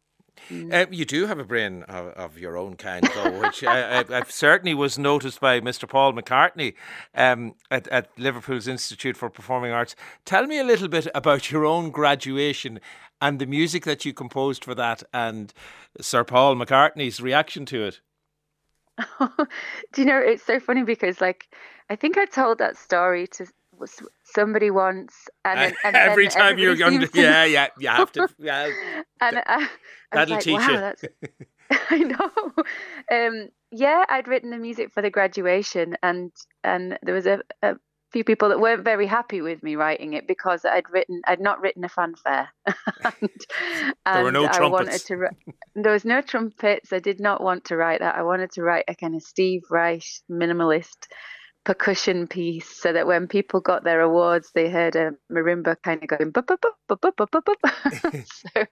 Mm. 0.48 0.72
Uh, 0.72 0.86
you 0.90 1.04
do 1.04 1.26
have 1.26 1.38
a 1.38 1.44
brain 1.44 1.82
of, 1.84 2.06
of 2.08 2.38
your 2.38 2.56
own 2.56 2.76
kind, 2.76 3.08
though, 3.14 3.40
which 3.40 3.62
I, 3.62 4.00
I, 4.00 4.04
I, 4.10 4.22
certainly 4.24 4.74
was 4.74 4.98
noticed 4.98 5.40
by 5.40 5.60
Mr. 5.60 5.88
Paul 5.88 6.12
McCartney 6.14 6.74
um, 7.14 7.54
at, 7.70 7.86
at, 7.88 8.08
Liverpool's 8.18 8.66
Institute 8.66 9.16
for 9.16 9.28
Performing 9.28 9.72
Arts. 9.72 9.94
Tell 10.24 10.46
me 10.46 10.58
a 10.58 10.64
little 10.64 10.88
bit 10.88 11.08
about 11.14 11.50
your 11.50 11.66
own 11.66 11.90
graduation 11.90 12.80
and 13.20 13.38
the 13.38 13.46
music 13.46 13.84
that 13.84 14.04
you 14.04 14.12
composed 14.12 14.64
for 14.64 14.74
that, 14.74 15.02
and 15.12 15.52
Sir 16.00 16.24
Paul 16.24 16.56
McCartney's 16.56 17.20
reaction 17.20 17.66
to 17.66 17.84
it. 17.84 18.00
do 19.92 20.02
you 20.02 20.04
know 20.04 20.18
it's 20.18 20.44
so 20.44 20.60
funny 20.60 20.82
because 20.82 21.22
like 21.22 21.48
I 21.88 21.96
think 21.96 22.18
I 22.18 22.26
told 22.26 22.58
that 22.58 22.76
story 22.76 23.26
to 23.28 23.46
somebody 24.24 24.70
once, 24.70 25.28
and, 25.44 25.74
and 25.84 25.96
every 25.96 26.28
time 26.28 26.58
you're 26.58 26.76
going, 26.76 27.00
to, 27.00 27.10
yeah, 27.14 27.44
yeah, 27.44 27.68
you 27.78 27.88
have 27.88 28.12
to, 28.12 28.28
yeah. 28.38 28.70
and 29.20 29.36
uh, 29.36 29.42
I, 29.46 29.68
that'll 30.12 30.34
like, 30.34 30.44
teach 30.44 30.54
wow, 30.54 30.92
you. 31.02 31.08
I 31.90 31.98
know. 31.98 32.52
Um, 33.10 33.48
yeah, 33.70 34.04
I'd 34.08 34.28
written 34.28 34.50
the 34.50 34.58
music 34.58 34.92
for 34.92 35.02
the 35.02 35.10
graduation, 35.10 35.96
and 36.02 36.32
and 36.64 36.98
there 37.02 37.14
was 37.14 37.26
a, 37.26 37.40
a 37.62 37.76
few 38.12 38.24
people 38.24 38.48
that 38.48 38.60
weren't 38.60 38.84
very 38.84 39.06
happy 39.06 39.40
with 39.40 39.62
me 39.62 39.76
writing 39.76 40.14
it 40.14 40.26
because 40.26 40.64
I'd 40.64 40.90
written 40.90 41.22
I'd 41.26 41.40
not 41.40 41.60
written 41.60 41.84
a 41.84 41.88
fanfare. 41.88 42.48
and, 43.04 43.30
there 44.04 44.24
were 44.24 44.32
no 44.32 44.48
trumpets. 44.48 44.60
I 44.60 44.68
wanted 44.68 45.00
to, 45.06 45.52
there 45.76 45.92
was 45.92 46.04
no 46.04 46.20
trumpets. 46.20 46.92
I 46.92 46.98
did 46.98 47.20
not 47.20 47.42
want 47.42 47.66
to 47.66 47.76
write 47.76 48.00
that. 48.00 48.16
I 48.16 48.22
wanted 48.22 48.50
to 48.52 48.62
write 48.62 48.84
a 48.88 48.94
kind 48.94 49.14
of 49.14 49.22
Steve 49.22 49.62
Reich 49.70 50.06
minimalist 50.30 51.06
percussion 51.64 52.26
piece 52.26 52.80
so 52.80 52.92
that 52.92 53.06
when 53.06 53.26
people 53.26 53.60
got 53.60 53.84
their 53.84 54.00
awards 54.00 54.50
they 54.54 54.70
heard 54.70 54.96
a 54.96 55.12
marimba 55.30 55.76
kind 55.82 56.02
of 56.02 56.08
going 56.08 56.30
bup, 56.30 56.46
bup, 56.46 56.60
bup, 56.60 57.00
bup, 57.00 57.16
bup, 57.16 57.30
bup, 57.30 57.44
bup. 57.44 57.72
so 58.24 58.64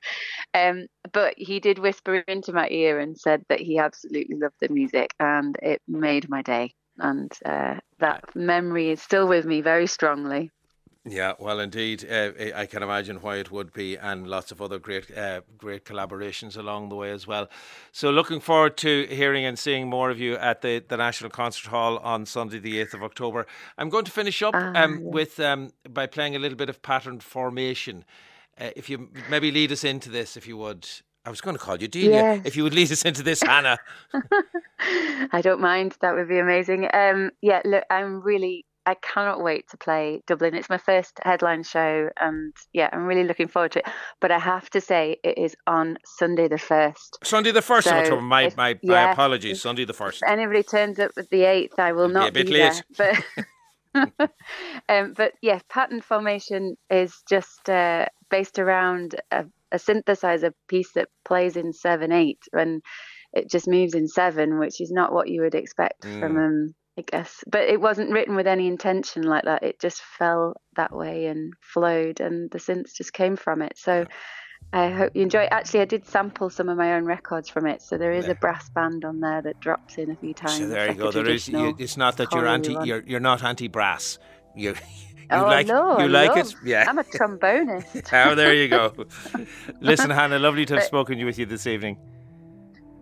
um 0.54 0.86
but 1.12 1.34
he 1.36 1.60
did 1.60 1.78
whisper 1.78 2.16
into 2.16 2.52
my 2.52 2.68
ear 2.70 2.98
and 2.98 3.18
said 3.18 3.44
that 3.48 3.60
he 3.60 3.78
absolutely 3.78 4.36
loved 4.36 4.54
the 4.60 4.68
music 4.68 5.14
and 5.20 5.56
it 5.62 5.82
made 5.86 6.28
my 6.28 6.42
day. 6.42 6.74
And 6.98 7.32
uh, 7.44 7.76
that 8.00 8.34
memory 8.34 8.90
is 8.90 9.00
still 9.00 9.28
with 9.28 9.44
me 9.44 9.60
very 9.60 9.86
strongly 9.86 10.50
yeah, 11.04 11.32
well, 11.38 11.60
indeed, 11.60 12.06
uh, 12.10 12.32
I 12.54 12.66
can 12.66 12.82
imagine 12.82 13.18
why 13.18 13.36
it 13.36 13.50
would 13.50 13.72
be, 13.72 13.96
and 13.96 14.26
lots 14.26 14.50
of 14.50 14.60
other 14.60 14.78
great, 14.78 15.16
uh, 15.16 15.42
great 15.56 15.84
collaborations 15.84 16.56
along 16.56 16.88
the 16.88 16.96
way 16.96 17.10
as 17.10 17.26
well. 17.26 17.48
So, 17.92 18.10
looking 18.10 18.40
forward 18.40 18.76
to 18.78 19.06
hearing 19.06 19.44
and 19.44 19.58
seeing 19.58 19.88
more 19.88 20.10
of 20.10 20.18
you 20.18 20.36
at 20.36 20.62
the, 20.62 20.84
the 20.86 20.96
National 20.96 21.30
Concert 21.30 21.70
Hall 21.70 21.98
on 21.98 22.26
Sunday, 22.26 22.58
the 22.58 22.80
eighth 22.80 22.94
of 22.94 23.02
October. 23.02 23.46
I'm 23.78 23.88
going 23.88 24.04
to 24.04 24.10
finish 24.10 24.42
up 24.42 24.54
um, 24.54 24.76
um, 24.76 25.02
with 25.02 25.38
um, 25.40 25.72
by 25.88 26.06
playing 26.06 26.36
a 26.36 26.38
little 26.38 26.58
bit 26.58 26.68
of 26.68 26.82
patterned 26.82 27.22
formation. 27.22 28.04
Uh, 28.60 28.70
if 28.74 28.90
you 28.90 29.10
maybe 29.30 29.50
lead 29.50 29.72
us 29.72 29.84
into 29.84 30.10
this, 30.10 30.36
if 30.36 30.46
you 30.46 30.56
would. 30.56 30.88
I 31.24 31.30
was 31.30 31.40
going 31.42 31.56
to 31.56 31.62
call 31.62 31.76
you 31.76 31.88
Delia. 31.88 32.10
Yes. 32.10 32.42
If 32.46 32.56
you 32.56 32.62
would 32.62 32.72
lead 32.72 32.90
us 32.90 33.04
into 33.04 33.22
this, 33.22 33.42
Hannah. 33.42 33.76
I 35.32 35.40
don't 35.42 35.60
mind. 35.60 35.96
That 36.00 36.14
would 36.14 36.28
be 36.28 36.38
amazing. 36.38 36.88
Um, 36.94 37.32
yeah, 37.42 37.60
look, 37.66 37.84
I'm 37.90 38.22
really 38.22 38.64
I 38.88 38.94
cannot 38.94 39.42
wait 39.42 39.68
to 39.68 39.76
play 39.76 40.22
Dublin. 40.26 40.54
It's 40.54 40.70
my 40.70 40.78
first 40.78 41.20
headline 41.22 41.62
show, 41.62 42.08
and 42.18 42.54
yeah, 42.72 42.88
I'm 42.90 43.04
really 43.04 43.24
looking 43.24 43.46
forward 43.46 43.72
to 43.72 43.80
it. 43.80 43.84
But 44.18 44.30
I 44.30 44.38
have 44.38 44.70
to 44.70 44.80
say, 44.80 45.18
it 45.22 45.36
is 45.36 45.54
on 45.66 45.98
Sunday 46.06 46.48
the 46.48 46.56
first. 46.56 47.18
Sunday 47.22 47.50
the 47.50 47.60
first 47.60 47.86
so 47.86 47.90
of 47.90 47.98
October. 47.98 48.22
My 48.22 48.50
my, 48.56 48.78
yeah, 48.80 49.04
my 49.04 49.12
apologies. 49.12 49.60
Sunday 49.60 49.84
the 49.84 49.92
first. 49.92 50.22
If 50.22 50.30
anybody 50.30 50.62
turns 50.62 50.98
up 50.98 51.10
with 51.16 51.28
the 51.28 51.42
eighth, 51.42 51.78
I 51.78 51.92
will 51.92 52.04
It'll 52.04 52.14
not 52.14 52.32
be, 52.32 52.40
a 52.40 52.44
bit 52.44 52.50
be 52.50 52.62
late. 52.62 52.82
there. 52.96 53.22
But 53.92 54.30
um, 54.88 55.12
but 55.14 55.32
yeah, 55.42 55.60
pattern 55.68 56.00
formation 56.00 56.78
is 56.88 57.22
just 57.28 57.68
uh, 57.68 58.06
based 58.30 58.58
around 58.58 59.16
a, 59.30 59.44
a 59.70 59.76
synthesizer 59.76 60.52
piece 60.66 60.92
that 60.92 61.08
plays 61.26 61.58
in 61.58 61.74
seven 61.74 62.10
eight, 62.10 62.40
and 62.54 62.80
it 63.34 63.50
just 63.50 63.68
moves 63.68 63.92
in 63.92 64.08
seven, 64.08 64.58
which 64.58 64.80
is 64.80 64.90
not 64.90 65.12
what 65.12 65.28
you 65.28 65.42
would 65.42 65.54
expect 65.54 66.04
mm. 66.04 66.20
from 66.20 66.38
um, 66.38 66.74
I 66.98 67.02
guess. 67.02 67.44
But 67.46 67.68
it 67.68 67.80
wasn't 67.80 68.10
written 68.10 68.34
with 68.34 68.48
any 68.48 68.66
intention 68.66 69.22
like 69.22 69.44
that. 69.44 69.62
It 69.62 69.78
just 69.78 70.02
fell 70.02 70.60
that 70.74 70.94
way 70.94 71.26
and 71.26 71.54
flowed, 71.60 72.18
and 72.20 72.50
the 72.50 72.58
synths 72.58 72.94
just 72.94 73.12
came 73.12 73.36
from 73.36 73.62
it. 73.62 73.78
So 73.78 74.04
I 74.72 74.90
hope 74.90 75.12
you 75.14 75.22
enjoy. 75.22 75.42
It. 75.42 75.48
Actually, 75.52 75.80
I 75.80 75.84
did 75.84 76.06
sample 76.06 76.50
some 76.50 76.68
of 76.68 76.76
my 76.76 76.94
own 76.94 77.04
records 77.04 77.48
from 77.48 77.66
it, 77.66 77.82
so 77.82 77.98
there 77.98 78.10
is 78.10 78.26
a 78.26 78.34
brass 78.34 78.68
band 78.70 79.04
on 79.04 79.20
there 79.20 79.40
that 79.42 79.60
drops 79.60 79.96
in 79.96 80.10
a 80.10 80.16
few 80.16 80.34
times. 80.34 80.58
So 80.58 80.66
there 80.66 80.88
you 80.88 80.94
go. 80.94 81.12
There 81.12 81.28
is. 81.30 81.48
You, 81.48 81.76
it's 81.78 81.96
not 81.96 82.16
that 82.16 82.32
you're 82.32 82.48
anti. 82.48 82.76
You're 82.84 83.04
you're 83.06 83.20
not 83.20 83.44
anti 83.44 83.68
brass. 83.68 84.18
You. 84.54 84.74
You 85.30 85.36
oh, 85.36 85.42
like 85.42 85.66
no, 85.66 85.98
you 86.00 86.08
like 86.08 86.30
love. 86.30 86.38
it? 86.38 86.54
Yeah. 86.64 86.86
I'm 86.88 86.96
a 86.96 87.04
trombonist. 87.04 88.10
oh, 88.26 88.34
there 88.34 88.54
you 88.54 88.66
go. 88.66 88.94
Listen, 89.82 90.08
Hannah, 90.08 90.38
lovely 90.38 90.64
to 90.64 90.76
have 90.76 90.84
spoken 90.84 91.16
to 91.16 91.20
you 91.20 91.26
with 91.26 91.38
you 91.38 91.44
this 91.44 91.66
evening. 91.66 91.98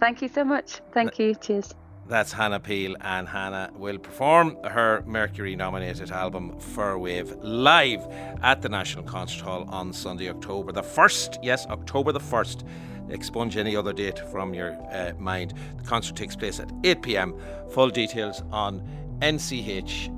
Thank 0.01 0.23
you 0.23 0.27
so 0.27 0.43
much. 0.43 0.81
Thank 0.93 1.21
you. 1.21 1.37
Cheers. 1.37 1.73
That's 2.09 2.33
Hannah 2.33 2.61
Peel, 2.61 2.95
and 3.01 3.27
Hannah 3.27 3.73
will 3.77 3.99
perform 3.99 4.57
her 4.63 5.03
Mercury 5.07 5.57
nominated 5.57 6.13
album 6.13 6.57
Fir 6.61 6.99
Wave 6.99 7.35
live 7.43 8.07
at 8.43 8.63
the 8.63 8.69
National 8.69 9.03
Concert 9.03 9.43
Hall 9.43 9.65
on 9.69 9.93
Sunday, 9.93 10.31
October 10.31 10.71
the 10.71 10.83
1st. 10.83 11.39
Yes, 11.43 11.67
October 11.67 12.13
the 12.13 12.21
1st. 12.21 12.63
Expunge 13.11 13.57
any 13.57 13.75
other 13.75 13.93
date 13.93 14.21
from 14.31 14.55
your 14.55 14.79
uh, 14.93 15.15
mind. 15.19 15.55
The 15.79 15.85
concert 15.85 16.15
takes 16.15 16.37
place 16.37 16.61
at 16.61 16.71
8 16.85 17.03
pm. 17.03 17.35
Full 17.73 17.91
details 17.91 18.43
on 18.53 18.83
nch.ie. 19.21 20.11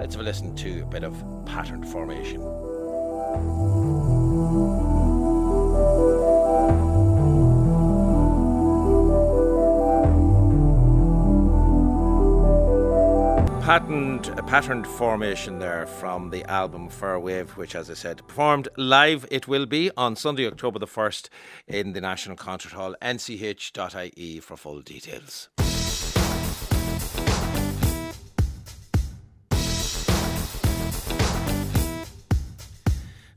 Let's 0.00 0.14
have 0.16 0.20
a 0.20 0.24
listen 0.24 0.56
to 0.56 0.82
a 0.82 0.86
bit 0.86 1.04
of 1.04 1.44
patterned 1.46 1.86
formation. 1.86 3.83
Patterned, 13.64 14.28
a 14.36 14.42
patterned 14.42 14.86
formation 14.86 15.58
there 15.58 15.86
from 15.86 16.28
the 16.28 16.44
album 16.50 16.90
Fir 16.90 17.18
Wave, 17.18 17.56
which, 17.56 17.74
as 17.74 17.90
I 17.90 17.94
said, 17.94 18.18
performed 18.28 18.68
live. 18.76 19.24
It 19.30 19.48
will 19.48 19.64
be 19.64 19.90
on 19.96 20.16
Sunday, 20.16 20.46
October 20.46 20.78
the 20.78 20.86
1st 20.86 21.30
in 21.66 21.94
the 21.94 22.02
National 22.02 22.36
Concert 22.36 22.72
Hall, 22.72 22.94
nch.ie 23.00 24.40
for 24.40 24.56
full 24.58 24.82
details. 24.82 25.48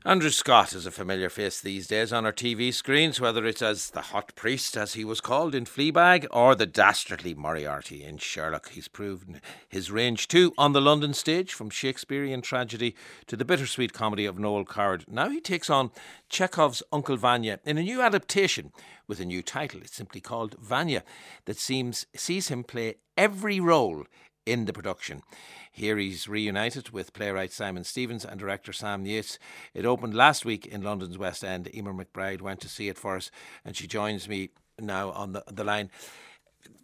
Andrew 0.08 0.30
Scott 0.30 0.72
is 0.72 0.86
a 0.86 0.90
familiar 0.90 1.28
face 1.28 1.60
these 1.60 1.86
days 1.86 2.14
on 2.14 2.24
our 2.24 2.32
TV 2.32 2.72
screens, 2.72 3.20
whether 3.20 3.44
it's 3.44 3.60
as 3.60 3.90
the 3.90 4.00
hot 4.00 4.34
priest, 4.34 4.74
as 4.74 4.94
he 4.94 5.04
was 5.04 5.20
called 5.20 5.54
in 5.54 5.66
Fleabag, 5.66 6.26
or 6.30 6.54
the 6.54 6.64
dastardly 6.64 7.34
Moriarty 7.34 8.02
in 8.02 8.16
Sherlock. 8.16 8.70
He's 8.70 8.88
proven 8.88 9.42
his 9.68 9.90
range 9.90 10.26
too 10.26 10.54
on 10.56 10.72
the 10.72 10.80
London 10.80 11.12
stage, 11.12 11.52
from 11.52 11.68
Shakespearean 11.68 12.40
tragedy 12.40 12.96
to 13.26 13.36
the 13.36 13.44
bittersweet 13.44 13.92
comedy 13.92 14.24
of 14.24 14.38
Noel 14.38 14.64
Coward. 14.64 15.04
Now 15.08 15.28
he 15.28 15.42
takes 15.42 15.68
on 15.68 15.90
Chekhov's 16.30 16.82
Uncle 16.90 17.18
Vanya 17.18 17.60
in 17.66 17.76
a 17.76 17.82
new 17.82 18.00
adaptation 18.00 18.72
with 19.06 19.20
a 19.20 19.26
new 19.26 19.42
title. 19.42 19.82
It's 19.82 19.96
simply 19.96 20.22
called 20.22 20.56
Vanya, 20.58 21.04
that 21.44 21.58
seems 21.58 22.06
sees 22.16 22.48
him 22.48 22.64
play 22.64 22.94
every 23.18 23.60
role 23.60 24.06
in 24.48 24.64
the 24.64 24.72
production. 24.72 25.22
Here 25.70 25.98
he's 25.98 26.26
reunited 26.26 26.90
with 26.90 27.12
playwright 27.12 27.52
Simon 27.52 27.84
Stephens 27.84 28.24
and 28.24 28.40
director 28.40 28.72
Sam 28.72 29.06
Yates. 29.06 29.38
It 29.74 29.84
opened 29.84 30.14
last 30.14 30.44
week 30.44 30.66
in 30.66 30.82
London's 30.82 31.18
West 31.18 31.44
End. 31.44 31.72
Emer 31.74 31.92
McBride 31.92 32.40
went 32.40 32.60
to 32.62 32.68
see 32.68 32.88
it 32.88 32.98
for 32.98 33.16
us, 33.16 33.30
and 33.64 33.76
she 33.76 33.86
joins 33.86 34.28
me 34.28 34.50
now 34.80 35.10
on 35.10 35.32
the, 35.32 35.44
the 35.46 35.64
line. 35.64 35.90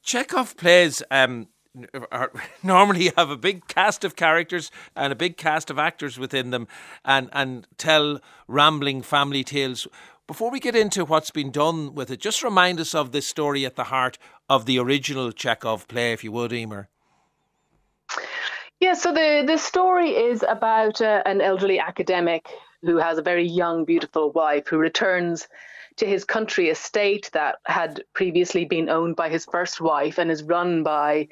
Chekhov 0.02 0.56
plays 0.56 1.02
um, 1.10 1.48
normally 2.62 3.10
have 3.16 3.30
a 3.30 3.36
big 3.36 3.66
cast 3.66 4.04
of 4.04 4.14
characters 4.14 4.70
and 4.94 5.12
a 5.12 5.16
big 5.16 5.36
cast 5.36 5.70
of 5.70 5.78
actors 5.78 6.18
within 6.18 6.50
them 6.50 6.68
and, 7.04 7.28
and 7.32 7.66
tell 7.78 8.20
rambling 8.46 9.02
family 9.02 9.42
tales. 9.42 9.88
Before 10.26 10.50
we 10.50 10.60
get 10.60 10.76
into 10.76 11.04
what's 11.04 11.30
been 11.30 11.50
done 11.50 11.94
with 11.94 12.10
it, 12.10 12.20
just 12.20 12.42
remind 12.42 12.80
us 12.80 12.94
of 12.94 13.12
this 13.12 13.26
story 13.26 13.66
at 13.66 13.76
the 13.76 13.84
heart 13.84 14.18
of 14.48 14.66
the 14.66 14.78
original 14.78 15.32
Chekhov 15.32 15.88
play, 15.88 16.12
if 16.12 16.22
you 16.22 16.32
would, 16.32 16.52
Emer. 16.52 16.88
Yeah, 18.80 18.94
so 18.94 19.12
the, 19.12 19.44
the 19.46 19.56
story 19.56 20.10
is 20.10 20.44
about 20.46 21.00
uh, 21.00 21.22
an 21.26 21.40
elderly 21.40 21.78
academic 21.78 22.48
who 22.82 22.98
has 22.98 23.18
a 23.18 23.22
very 23.22 23.46
young, 23.46 23.84
beautiful 23.84 24.32
wife 24.32 24.66
who 24.68 24.78
returns 24.78 25.48
to 25.96 26.06
his 26.06 26.24
country 26.24 26.68
estate 26.68 27.30
that 27.32 27.56
had 27.66 28.02
previously 28.14 28.64
been 28.64 28.88
owned 28.88 29.16
by 29.16 29.28
his 29.28 29.44
first 29.44 29.80
wife 29.80 30.18
and 30.18 30.30
is 30.30 30.42
run 30.42 30.82
by 30.82 31.28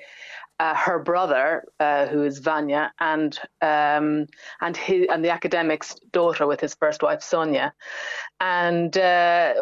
uh, 0.63 0.77
her 0.77 1.01
brother, 1.01 1.65
uh, 1.81 2.07
who 2.07 2.23
is 2.23 2.39
Vanya, 2.39 2.93
and 3.01 3.37
um, 3.61 4.27
and 4.61 4.77
his 4.77 5.09
and 5.11 5.25
the 5.25 5.31
academic's 5.31 5.97
daughter 6.13 6.47
with 6.47 6.61
his 6.61 6.77
first 6.77 7.03
wife 7.03 7.21
Sonia, 7.21 7.75
and 8.39 8.97
uh, 8.97 9.55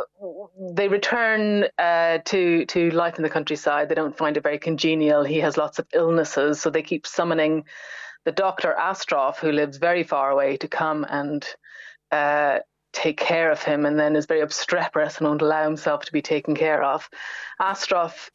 they 0.75 0.89
return 0.89 1.65
uh, 1.79 2.19
to 2.27 2.67
to 2.67 2.91
life 2.91 3.17
in 3.17 3.23
the 3.23 3.31
countryside. 3.31 3.89
They 3.89 3.95
don't 3.95 4.19
find 4.19 4.37
it 4.37 4.43
very 4.43 4.59
congenial. 4.59 5.25
He 5.25 5.39
has 5.39 5.57
lots 5.57 5.79
of 5.79 5.87
illnesses, 5.95 6.61
so 6.61 6.69
they 6.69 6.83
keep 6.83 7.07
summoning 7.07 7.65
the 8.27 8.33
doctor 8.33 8.77
Astrov, 8.79 9.39
who 9.39 9.53
lives 9.53 9.79
very 9.79 10.03
far 10.03 10.31
away, 10.31 10.59
to 10.59 10.69
come 10.69 11.07
and 11.09 11.43
uh, 12.13 12.59
take 12.93 13.17
care 13.17 13.51
of 13.51 13.63
him 13.63 13.87
and 13.87 13.99
then 13.99 14.17
is 14.17 14.27
very 14.27 14.43
obstreperous 14.43 15.17
and 15.17 15.27
won't 15.27 15.41
allow 15.41 15.65
himself 15.65 16.05
to 16.05 16.13
be 16.13 16.21
taken 16.21 16.55
care 16.55 16.83
of. 16.83 17.09
Astrov 17.59 18.29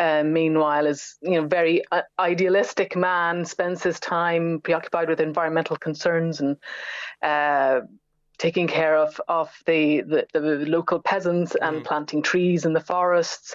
uh, 0.00 0.22
meanwhile, 0.24 0.86
is 0.86 1.18
you 1.20 1.32
know 1.32 1.46
very 1.46 1.84
uh, 1.92 2.02
idealistic 2.18 2.96
man, 2.96 3.44
spends 3.44 3.82
his 3.82 4.00
time 4.00 4.60
preoccupied 4.62 5.10
with 5.10 5.20
environmental 5.20 5.76
concerns 5.76 6.40
and 6.40 6.56
uh, 7.22 7.80
taking 8.38 8.66
care 8.66 8.96
of 8.96 9.20
of 9.28 9.50
the 9.66 10.00
the, 10.00 10.26
the 10.32 10.64
local 10.66 11.00
peasants 11.00 11.54
and 11.54 11.76
mm. 11.76 11.84
planting 11.84 12.22
trees 12.22 12.64
in 12.64 12.72
the 12.72 12.80
forests, 12.80 13.54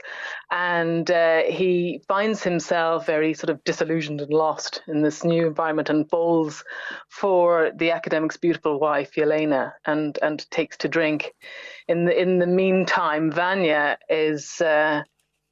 and 0.52 1.10
uh, 1.10 1.42
he 1.42 2.00
finds 2.08 2.44
himself 2.44 3.08
very 3.08 3.34
sort 3.34 3.50
of 3.50 3.64
disillusioned 3.64 4.22
and 4.22 4.32
lost 4.32 4.84
in 4.88 5.02
this 5.02 5.24
new 5.24 5.48
environment 5.48 5.90
and 5.90 6.08
falls 6.12 6.64
for 7.10 7.72
the 7.76 7.90
academic's 7.90 8.38
beautiful 8.38 8.80
wife 8.80 9.16
Yelena 9.16 9.74
and 9.88 10.20
and 10.22 10.46
takes 10.52 10.78
to 10.78 10.88
drink. 10.88 11.34
In 11.88 12.06
the 12.06 12.22
in 12.22 12.38
the 12.38 12.48
meantime, 12.48 13.32
Vanya 13.32 13.98
is 14.08 14.62
uh, 14.62 15.02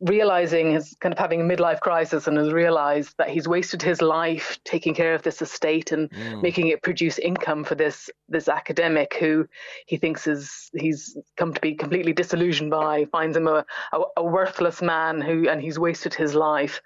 realizing 0.03 0.73
his 0.73 0.95
kind 0.99 1.13
of 1.13 1.19
having 1.19 1.39
a 1.39 1.43
midlife 1.43 1.79
crisis 1.79 2.27
and 2.27 2.37
has 2.37 2.51
realized 2.51 3.15
that 3.17 3.29
he's 3.29 3.47
wasted 3.47 3.81
his 3.81 4.01
life 4.01 4.59
taking 4.65 4.93
care 4.93 5.15
of 5.15 5.23
this 5.23 5.41
estate 5.41 5.91
and 5.91 6.09
mm. 6.11 6.41
making 6.41 6.67
it 6.67 6.81
produce 6.81 7.17
income 7.19 7.63
for 7.63 7.75
this 7.75 8.09
this 8.27 8.49
academic 8.49 9.13
who 9.15 9.47
he 9.85 9.95
thinks 9.95 10.27
is 10.27 10.69
he's 10.73 11.17
come 11.37 11.53
to 11.53 11.61
be 11.61 11.73
completely 11.73 12.11
disillusioned 12.11 12.69
by 12.69 13.05
finds 13.11 13.37
him 13.37 13.47
a, 13.47 13.65
a, 13.93 14.01
a 14.17 14.23
worthless 14.23 14.81
man 14.81 15.21
who 15.21 15.47
and 15.47 15.61
he's 15.61 15.79
wasted 15.79 16.13
his 16.13 16.35
life 16.35 16.81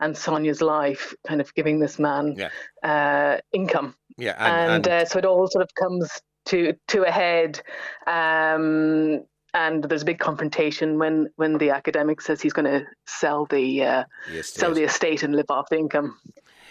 and 0.00 0.16
Sonia's 0.16 0.62
life 0.62 1.14
kind 1.26 1.40
of 1.42 1.52
giving 1.54 1.78
this 1.78 1.98
man 1.98 2.36
yeah. 2.38 2.48
uh, 2.82 3.38
income 3.52 3.94
yeah 4.16 4.34
and, 4.38 4.72
and, 4.72 4.86
and... 4.86 4.88
Uh, 4.88 5.04
so 5.04 5.18
it 5.18 5.26
all 5.26 5.46
sort 5.46 5.62
of 5.62 5.74
comes 5.74 6.22
to 6.46 6.74
to 6.88 7.02
a 7.02 7.10
head 7.10 7.60
um, 8.06 9.24
and 9.54 9.84
there's 9.84 10.02
a 10.02 10.06
big 10.06 10.18
confrontation 10.18 10.98
when 10.98 11.28
when 11.36 11.58
the 11.58 11.70
academic 11.70 12.20
says 12.20 12.40
he's 12.40 12.52
going 12.52 12.66
to 12.66 12.86
sell 13.06 13.46
the, 13.46 13.84
uh, 13.84 14.04
the 14.30 14.42
sell 14.42 14.74
the 14.74 14.84
estate 14.84 15.22
and 15.22 15.34
live 15.34 15.50
off 15.50 15.68
the 15.68 15.78
income. 15.78 16.18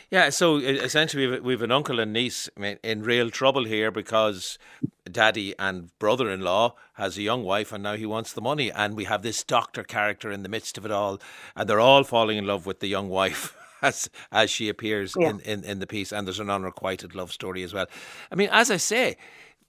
Yeah, 0.09 0.29
so 0.29 0.57
essentially 0.57 1.25
we've, 1.25 1.43
we've 1.43 1.61
an 1.61 1.71
uncle 1.71 2.01
and 2.01 2.11
niece 2.11 2.49
in 2.83 3.01
real 3.01 3.29
trouble 3.29 3.63
here 3.63 3.91
because 3.91 4.59
daddy 5.09 5.55
and 5.57 5.97
brother-in-law 5.99 6.75
has 6.93 7.17
a 7.17 7.21
young 7.21 7.43
wife 7.45 7.71
and 7.71 7.81
now 7.81 7.95
he 7.95 8.05
wants 8.05 8.33
the 8.33 8.41
money 8.41 8.69
and 8.69 8.97
we 8.97 9.05
have 9.05 9.21
this 9.21 9.41
doctor 9.41 9.83
character 9.83 10.29
in 10.29 10.43
the 10.43 10.49
midst 10.49 10.77
of 10.77 10.85
it 10.85 10.91
all 10.91 11.21
and 11.55 11.69
they're 11.69 11.79
all 11.79 12.03
falling 12.03 12.37
in 12.37 12.45
love 12.45 12.65
with 12.65 12.81
the 12.81 12.87
young 12.87 13.07
wife 13.07 13.55
as 13.81 14.09
as 14.33 14.51
she 14.51 14.67
appears 14.67 15.13
yeah. 15.17 15.29
in, 15.29 15.39
in, 15.41 15.63
in 15.63 15.79
the 15.79 15.87
piece 15.87 16.11
and 16.11 16.27
there's 16.27 16.41
an 16.41 16.49
unrequited 16.49 17.15
love 17.15 17.31
story 17.31 17.63
as 17.63 17.73
well. 17.73 17.87
I 18.29 18.35
mean, 18.35 18.49
as 18.51 18.69
I 18.69 18.77
say, 18.77 19.15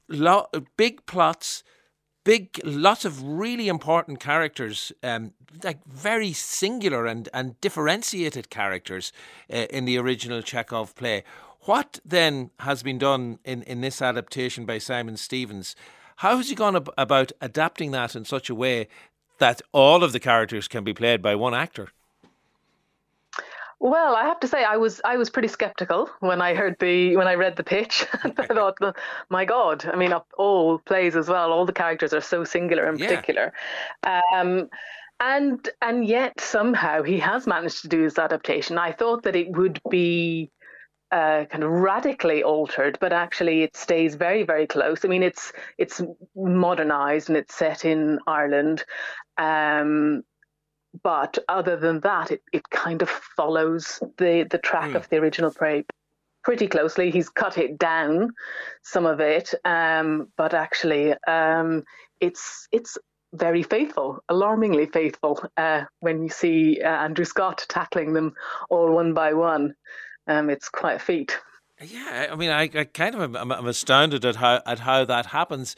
lo- 0.09 0.49
big 0.77 1.07
plots 1.07 1.63
big, 2.25 2.61
lots 2.65 3.05
of 3.05 3.23
really 3.23 3.69
important 3.69 4.21
characters, 4.21 4.93
um, 5.03 5.33
like 5.63 5.85
very 5.87 6.33
singular 6.33 7.07
and, 7.07 7.29
and 7.35 7.61
differentiated 7.61 8.51
characters 8.51 9.13
uh, 9.53 9.57
in 9.71 9.85
the 9.85 9.99
original 9.99 10.43
Chekhov 10.43 10.95
play. 10.95 11.25
What 11.63 12.01
then 12.05 12.51
has 12.61 12.83
been 12.83 12.99
done 12.99 13.39
in, 13.45 13.63
in 13.63 13.81
this 13.81 14.03
adaptation 14.03 14.67
by 14.67 14.79
Simon 14.79 15.17
Stephens? 15.17 15.77
How 16.17 16.37
has 16.37 16.49
he 16.49 16.55
gone 16.55 16.77
ab- 16.77 16.91
about 16.99 17.33
adapting 17.41 17.93
that 17.93 18.17
in 18.17 18.25
such 18.25 18.51
a 18.51 18.55
way 18.55 18.89
that 19.39 19.63
all 19.73 20.03
of 20.03 20.13
the 20.13 20.21
characters 20.21 20.69
can 20.69 20.85
be 20.85 20.95
played 20.95 21.23
by 21.23 21.35
one 21.35 21.55
actor? 21.55 21.89
Well, 23.83 24.15
I 24.15 24.23
have 24.27 24.39
to 24.39 24.47
say, 24.47 24.63
I 24.63 24.77
was 24.77 25.01
I 25.05 25.17
was 25.17 25.29
pretty 25.29 25.49
skeptical 25.49 26.09
when 26.21 26.41
I 26.41 26.55
heard 26.55 26.77
the 26.79 27.17
when 27.17 27.27
I 27.27 27.35
read 27.35 27.57
the 27.57 27.65
pitch. 27.65 28.07
I 28.23 28.31
thought, 28.31 28.79
my 29.29 29.45
God! 29.45 29.85
I 29.93 29.97
mean, 29.97 30.15
all 30.39 30.79
plays 30.79 31.17
as 31.17 31.29
well. 31.29 31.51
All 31.53 31.67
the 31.67 31.73
characters 31.73 32.15
are 32.15 32.21
so 32.21 32.45
singular 32.45 32.89
in 32.89 32.97
particular, 32.97 33.53
yeah. 34.05 34.21
um, 34.33 34.69
and 35.19 35.69
and 35.83 36.07
yet 36.07 36.41
somehow 36.41 37.03
he 37.03 37.19
has 37.19 37.49
managed 37.49 37.83
to 37.83 37.89
do 37.89 38.03
his 38.03 38.19
adaptation. 38.19 38.79
I 38.79 38.93
thought 38.93 39.25
that 39.25 39.35
it 39.35 39.51
would 39.57 39.81
be 39.91 40.53
uh, 41.11 41.47
kind 41.47 41.65
of 41.65 41.71
radically 41.73 42.45
altered, 42.45 42.99
but 43.01 43.13
actually 43.13 43.63
it 43.65 43.77
stays 43.77 44.15
very, 44.15 44.45
very 44.45 44.69
close. 44.69 45.05
I 45.05 45.09
mean, 45.09 45.25
it's 45.25 45.53
it's 45.77 46.01
modernized 46.37 47.31
and 47.31 47.37
it's 47.37 47.57
set 47.57 47.85
in 47.85 48.21
Ireland, 48.29 48.85
um, 49.39 50.23
but 51.03 51.39
other 51.49 51.77
than 51.77 52.01
that, 52.01 52.31
it, 52.31 52.43
it 52.53 52.69
kind 52.71 53.03
of 53.03 53.09
follows 53.09 54.01
the, 54.19 54.47
the 54.51 54.59
track 54.59 54.91
mm. 54.91 54.97
of 54.97 55.09
the 55.09 55.17
original 55.17 55.51
play 55.51 55.85
pretty 56.43 56.67
closely. 56.67 57.11
He's 57.11 57.29
cut 57.29 57.59
it 57.59 57.79
down, 57.79 58.31
some 58.83 59.07
of 59.07 59.21
it, 59.21 59.55
um, 59.65 60.29
but 60.37 60.55
actually, 60.55 61.15
um, 61.27 61.85
it's 62.21 62.69
it's 62.73 62.99
very 63.33 63.63
faithful, 63.63 64.23
alarmingly 64.29 64.87
faithful. 64.87 65.43
Uh, 65.57 65.85
when 66.01 66.23
you 66.23 66.29
see 66.29 66.81
uh, 66.83 66.89
Andrew 66.89 67.25
Scott 67.25 67.65
tackling 67.69 68.13
them 68.13 68.35
all 68.69 68.93
one 68.93 69.15
by 69.15 69.33
one, 69.33 69.75
um, 70.27 70.51
it's 70.51 70.69
quite 70.69 70.97
a 70.97 70.99
feat. 70.99 71.39
Yeah, 71.81 72.29
I 72.31 72.37
mean, 72.37 72.51
I, 72.51 72.63
I 72.75 72.85
kind 72.85 73.15
of 73.15 73.35
am, 73.35 73.51
I'm 73.51 73.67
astounded 73.67 74.25
at 74.25 74.37
how 74.37 74.61
at 74.67 74.81
how 74.81 75.05
that 75.05 75.27
happens. 75.27 75.75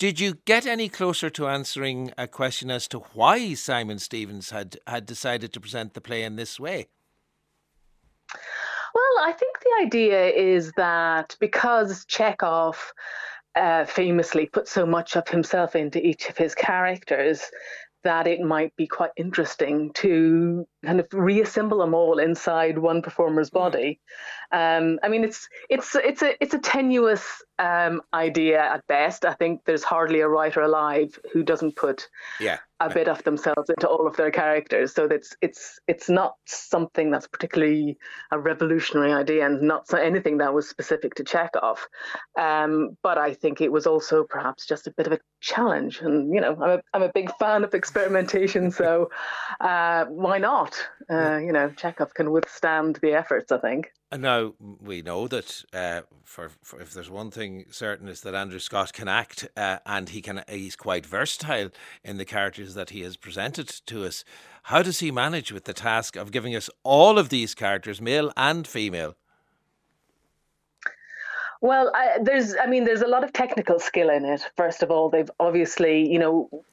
Did 0.00 0.18
you 0.18 0.38
get 0.46 0.66
any 0.66 0.88
closer 0.88 1.28
to 1.28 1.46
answering 1.46 2.10
a 2.16 2.26
question 2.26 2.70
as 2.70 2.88
to 2.88 3.00
why 3.12 3.52
Simon 3.52 3.98
Stephens 3.98 4.48
had, 4.48 4.78
had 4.86 5.04
decided 5.04 5.52
to 5.52 5.60
present 5.60 5.92
the 5.92 6.00
play 6.00 6.22
in 6.22 6.36
this 6.36 6.58
way? 6.58 6.88
Well, 8.94 9.24
I 9.28 9.32
think 9.32 9.58
the 9.60 9.84
idea 9.84 10.28
is 10.30 10.72
that 10.78 11.36
because 11.38 12.06
Chekhov 12.06 12.94
uh, 13.54 13.84
famously 13.84 14.46
put 14.46 14.68
so 14.68 14.86
much 14.86 15.16
of 15.16 15.28
himself 15.28 15.76
into 15.76 16.02
each 16.04 16.30
of 16.30 16.38
his 16.38 16.54
characters, 16.54 17.42
that 18.02 18.26
it 18.26 18.40
might 18.40 18.74
be 18.76 18.86
quite 18.86 19.10
interesting 19.16 19.92
to 19.92 20.66
kind 20.82 21.00
of 21.00 21.06
reassemble 21.12 21.78
them 21.78 21.92
all 21.92 22.18
inside 22.18 22.78
one 22.78 23.02
performer's 23.02 23.50
hmm. 23.50 23.58
body. 23.58 24.00
Um, 24.52 24.98
I 25.02 25.08
mean, 25.08 25.24
it's 25.24 25.48
it's 25.68 25.94
it's 25.94 26.22
a 26.22 26.42
it's 26.42 26.54
a 26.54 26.58
tenuous 26.58 27.42
um, 27.60 28.00
idea 28.12 28.60
at 28.60 28.86
best. 28.86 29.24
I 29.24 29.34
think 29.34 29.64
there's 29.64 29.84
hardly 29.84 30.20
a 30.20 30.28
writer 30.28 30.62
alive 30.62 31.18
who 31.32 31.42
doesn't 31.42 31.76
put 31.76 32.08
yeah. 32.40 32.58
a 32.80 32.92
bit 32.92 33.06
of 33.06 33.22
themselves 33.22 33.68
into 33.68 33.86
all 33.86 34.06
of 34.06 34.16
their 34.16 34.30
characters. 34.30 34.94
So 34.94 35.06
that's 35.06 35.36
it's 35.40 35.78
it's 35.86 36.08
not 36.08 36.34
something 36.46 37.10
that's 37.10 37.28
particularly 37.28 37.96
a 38.32 38.38
revolutionary 38.38 39.12
idea 39.12 39.46
and 39.46 39.62
not 39.62 39.92
anything 39.94 40.38
that 40.38 40.52
was 40.52 40.68
specific 40.68 41.14
to 41.16 41.24
Chekhov. 41.24 41.86
Um, 42.36 42.96
but 43.02 43.18
I 43.18 43.34
think 43.34 43.60
it 43.60 43.70
was 43.70 43.86
also 43.86 44.24
perhaps 44.24 44.66
just 44.66 44.86
a 44.86 44.92
bit 44.92 45.06
of 45.06 45.12
a 45.12 45.20
challenge. 45.40 46.00
And 46.00 46.34
you 46.34 46.40
know, 46.40 46.56
I'm 46.60 46.70
a, 46.70 46.82
I'm 46.92 47.02
a 47.02 47.12
big 47.12 47.30
fan 47.38 47.62
of 47.62 47.74
experimentation, 47.74 48.70
so 48.70 49.10
uh, 49.60 50.06
why 50.06 50.38
not? 50.38 50.76
Uh, 51.08 51.36
you 51.36 51.52
know, 51.52 51.70
Chekhov 51.70 52.14
can 52.14 52.32
withstand 52.32 52.96
the 52.96 53.12
efforts. 53.12 53.52
I 53.52 53.58
think. 53.58 53.92
And 54.12 54.22
now 54.22 54.54
we 54.58 55.02
know 55.02 55.28
that 55.28 55.62
uh, 55.72 56.02
for, 56.24 56.50
for, 56.62 56.80
if 56.80 56.92
there's 56.92 57.10
one 57.10 57.30
thing 57.30 57.66
certain 57.70 58.08
is 58.08 58.22
that 58.22 58.34
Andrew 58.34 58.58
Scott 58.58 58.92
can 58.92 59.06
act, 59.06 59.48
uh, 59.56 59.78
and 59.86 60.08
he 60.08 60.20
can 60.20 60.42
he's 60.48 60.74
quite 60.74 61.06
versatile 61.06 61.70
in 62.02 62.16
the 62.16 62.24
characters 62.24 62.74
that 62.74 62.90
he 62.90 63.02
has 63.02 63.16
presented 63.16 63.68
to 63.86 64.04
us. 64.04 64.24
How 64.64 64.82
does 64.82 64.98
he 64.98 65.12
manage 65.12 65.52
with 65.52 65.64
the 65.64 65.72
task 65.72 66.16
of 66.16 66.32
giving 66.32 66.56
us 66.56 66.68
all 66.82 67.20
of 67.20 67.28
these 67.28 67.54
characters, 67.54 68.00
male 68.00 68.32
and 68.36 68.66
female? 68.66 69.14
Well, 71.60 71.92
I, 71.94 72.18
there's, 72.22 72.56
I 72.60 72.66
mean, 72.66 72.84
there's 72.84 73.02
a 73.02 73.06
lot 73.06 73.22
of 73.22 73.32
technical 73.32 73.78
skill 73.78 74.10
in 74.10 74.24
it. 74.24 74.50
First 74.56 74.82
of 74.82 74.90
all, 74.90 75.10
they've 75.10 75.30
obviously, 75.38 76.10
you 76.10 76.18
know, 76.18 76.64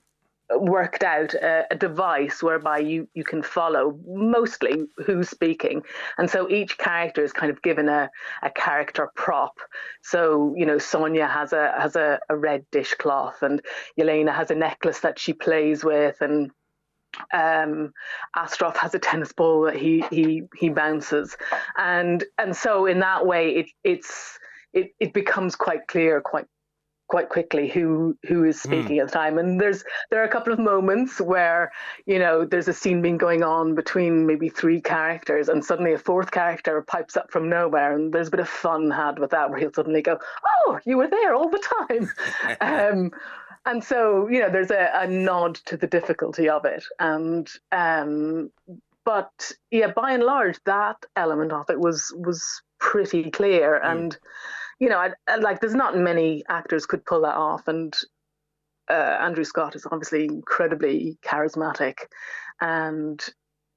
worked 0.56 1.04
out 1.04 1.34
a, 1.34 1.66
a, 1.72 1.76
device 1.76 2.42
whereby 2.42 2.80
you 2.80 3.08
you 3.14 3.24
can 3.24 3.42
follow 3.42 4.00
mostly 4.08 4.86
who's 5.06 5.30
speaking. 5.30 5.84
And 6.18 6.30
so 6.30 6.50
each 6.50 6.78
character 6.78 7.24
is 7.24 7.34
kind 7.34 7.52
of 7.52 7.62
given 7.62 7.90
a, 7.90 8.10
a 8.44 8.50
character 8.50 9.10
prop. 9.16 9.60
So 10.02 10.54
you 10.58 10.66
know 10.66 10.78
sonia 10.78 11.28
has 11.28 11.54
a 11.54 11.74
has 11.78 11.96
a, 11.96 12.20
a 12.30 12.38
red 12.38 12.66
dishcloth 12.72 13.42
and 13.42 13.62
yelena 14.00 14.34
has 14.34 14.52
a 14.52 14.56
necklace 14.56 15.02
that 15.02 15.20
she 15.20 15.34
plays 15.34 15.84
with 15.84 16.22
and 16.22 16.52
um, 17.34 17.94
Astrov 18.36 18.78
has 18.78 18.94
a 18.94 19.00
tennis 19.00 19.34
ball 19.34 19.62
that 19.64 19.76
he 19.76 20.04
he 20.12 20.44
he 20.56 20.70
bounces, 20.70 21.36
and 21.78 22.24
and 22.38 22.56
so 22.56 22.86
in 22.86 23.00
that 23.00 23.26
way 23.26 23.56
it 23.56 23.70
it's 23.84 24.38
it, 24.74 24.92
it 25.00 25.14
becomes 25.14 25.56
quite 25.56 25.88
clear 25.88 26.22
quite 26.22 26.46
quite 27.08 27.30
quickly 27.30 27.68
who 27.68 28.18
who 28.28 28.44
is 28.44 28.62
hmm. 28.62 28.70
speaking 28.70 28.98
mm. 28.98 29.02
at 29.02 29.08
the 29.08 29.14
time 29.14 29.38
and 29.38 29.60
there's 29.60 29.84
there 30.10 30.22
are 30.22 30.26
a 30.26 30.30
couple 30.30 30.52
of 30.52 30.60
moments 30.60 31.22
where 31.22 31.72
you 32.06 32.20
know 32.20 32.46
there's 32.46 32.68
a 32.68 32.74
scene 32.74 33.02
being 33.02 33.18
going 33.18 33.44
on 33.44 33.76
between 33.76 34.26
maybe 34.26 34.50
three 34.50 34.82
characters 34.82 35.48
and 35.50 35.64
suddenly 35.64 35.94
a 35.94 35.98
fourth 35.98 36.32
character 36.32 36.82
pipes 36.82 37.16
up 37.16 37.32
from 37.32 37.50
nowhere 37.50 37.94
and 37.94 38.14
there's 38.14 38.28
a 38.28 38.32
bit 38.32 38.40
of 38.40 38.50
fun 38.50 38.92
had 38.92 39.20
with 39.20 39.32
that 39.32 39.50
where 39.50 39.60
he'll 39.60 39.74
suddenly 39.74 40.02
go 40.02 40.20
oh 40.66 40.80
you 40.86 40.98
were 40.98 41.08
there 41.08 41.34
all 41.34 41.50
the 41.50 41.64
time 41.88 42.12
um, 42.62 43.12
and 43.66 43.84
so 43.84 44.28
you 44.28 44.40
know 44.40 44.50
there's 44.50 44.72
a, 44.72 44.90
a, 44.94 45.08
nod 45.08 45.56
to 45.56 45.78
the 45.78 45.88
difficulty 45.88 46.50
of 46.50 46.66
it 46.66 46.84
and 47.00 47.50
um, 47.72 48.50
but 49.06 49.52
yeah 49.72 49.92
by 49.92 50.12
and 50.12 50.24
large 50.24 50.62
that 50.66 50.98
element 51.16 51.52
of 51.52 51.70
it 51.70 51.80
was 51.80 52.14
was 52.18 52.62
pretty 52.80 53.32
clear 53.32 53.82
mm. 53.84 53.92
and 53.92 54.18
you 54.80 54.90
know, 54.90 54.98
I, 54.98 55.12
I, 55.28 55.38
like 55.38 55.60
there's 55.60 55.76
not 55.76 55.98
many 55.98 56.44
actors 56.50 56.86
could 56.86 57.06
pull 57.06 57.22
that 57.22 57.36
off, 57.36 57.68
and 57.68 57.96
uh, 58.90 59.18
Andrew 59.22 59.44
Scott 59.44 59.76
is 59.76 59.86
obviously 59.92 60.26
incredibly 60.26 61.18
charismatic, 61.24 61.96
and 62.62 63.24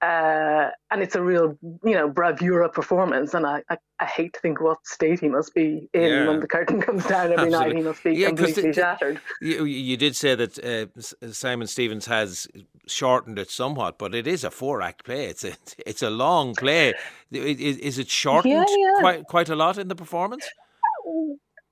uh, 0.03 0.71
and 0.91 1.03
it's 1.03 1.15
a 1.15 1.23
real, 1.23 1.59
you 1.85 1.93
know, 1.93 2.09
bravura 2.09 2.71
performance. 2.71 3.35
And 3.35 3.45
I, 3.45 3.63
I, 3.69 3.77
I, 3.99 4.07
hate 4.07 4.33
to 4.33 4.41
think 4.41 4.59
what 4.59 4.79
state 4.87 5.21
he 5.21 5.29
must 5.29 5.55
be 5.55 5.91
in 5.93 6.03
yeah. 6.03 6.27
when 6.27 6.41
the 6.41 6.47
curtain 6.49 6.81
comes 6.87 7.07
down 7.07 7.33
every 7.33 7.51
night. 7.59 7.77
He 7.77 7.83
must 7.83 8.03
be 8.03 8.15
yeah, 8.15 8.29
completely 8.29 8.69
the, 8.69 8.73
shattered. 8.73 9.21
You, 9.43 9.67
you 9.67 9.99
did 9.99 10.17
say 10.17 10.35
that 10.35 10.59
uh, 10.59 11.33
Simon 11.33 11.67
Stephens 11.67 12.07
has 12.07 12.49
shortened 12.87 13.39
it 13.39 13.51
somewhat, 13.51 13.99
but 13.99 14.15
it 14.15 14.27
is 14.27 14.43
a 14.43 14.51
four-act 14.51 15.05
play. 15.05 15.27
It's 15.27 15.45
a 15.45 15.53
it's 15.87 16.03
a 16.03 16.11
long 16.11 16.55
play. 16.55 16.95
Is, 17.31 17.77
is 17.77 17.99
it 17.99 18.09
shortened 18.09 18.55
yeah, 18.55 18.95
quite 19.01 19.25
quite 19.27 19.51
a 19.51 19.57
lot 19.57 19.77
in 19.77 19.89
the 19.89 19.97
performance? 19.97 20.49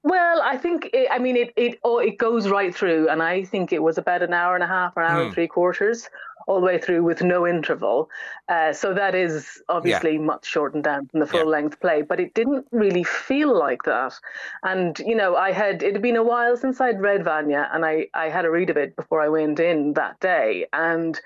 Well, 0.04 0.40
I 0.42 0.56
think 0.56 0.90
it, 0.92 1.08
I 1.10 1.18
mean 1.18 1.36
it 1.36 1.52
it 1.56 1.80
oh, 1.84 1.98
it 1.98 2.18
goes 2.18 2.48
right 2.48 2.74
through, 2.74 3.08
and 3.08 3.22
I 3.22 3.44
think 3.44 3.72
it 3.72 3.82
was 3.82 3.98
about 3.98 4.22
an 4.22 4.32
hour 4.32 4.54
and 4.54 4.62
a 4.62 4.66
half, 4.66 4.96
or 4.96 5.02
an 5.02 5.10
hour 5.10 5.18
mm. 5.18 5.22
and 5.22 5.30
hmm. 5.30 5.34
three 5.34 5.48
quarters, 5.48 6.08
all 6.46 6.60
the 6.60 6.66
way 6.66 6.78
through 6.78 7.02
with 7.02 7.22
no 7.22 7.46
interval. 7.46 8.08
Uh, 8.48 8.72
so 8.72 8.94
that 8.94 9.14
is 9.14 9.62
obviously 9.68 10.14
yeah. 10.14 10.20
much 10.20 10.46
shortened 10.46 10.84
down 10.84 11.06
from 11.08 11.20
the 11.20 11.26
full 11.26 11.40
yeah. 11.40 11.46
length 11.46 11.80
play, 11.80 12.02
but 12.02 12.20
it 12.20 12.32
didn't 12.32 12.66
really 12.70 13.04
feel 13.04 13.56
like 13.56 13.82
that. 13.82 14.14
And 14.62 14.98
you 15.00 15.14
know, 15.14 15.36
I 15.36 15.52
had 15.52 15.82
it 15.82 15.92
had 15.94 16.02
been 16.02 16.16
a 16.16 16.22
while 16.22 16.56
since 16.56 16.80
I'd 16.80 17.00
read 17.00 17.24
Vanya, 17.24 17.68
and 17.72 17.84
I 17.84 18.06
I 18.14 18.28
had 18.28 18.44
a 18.44 18.50
read 18.50 18.70
of 18.70 18.76
it 18.76 18.96
before 18.96 19.20
I 19.20 19.28
went 19.28 19.60
in 19.60 19.94
that 19.94 20.20
day, 20.20 20.66
and 20.72 21.20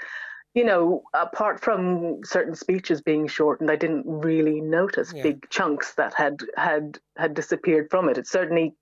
you 0.54 0.64
know, 0.64 1.02
apart 1.14 1.60
from 1.60 2.22
certain 2.24 2.54
speeches 2.54 3.00
being 3.00 3.26
shortened, 3.26 3.70
I 3.70 3.76
didn't 3.76 4.04
really 4.06 4.60
notice 4.60 5.12
yeah. 5.14 5.22
big 5.22 5.48
chunks 5.48 5.94
that 5.94 6.14
had 6.14 6.40
had 6.56 6.98
had 7.16 7.34
disappeared 7.34 7.88
from 7.90 8.08
it. 8.08 8.18
It 8.18 8.26
certainly 8.26 8.74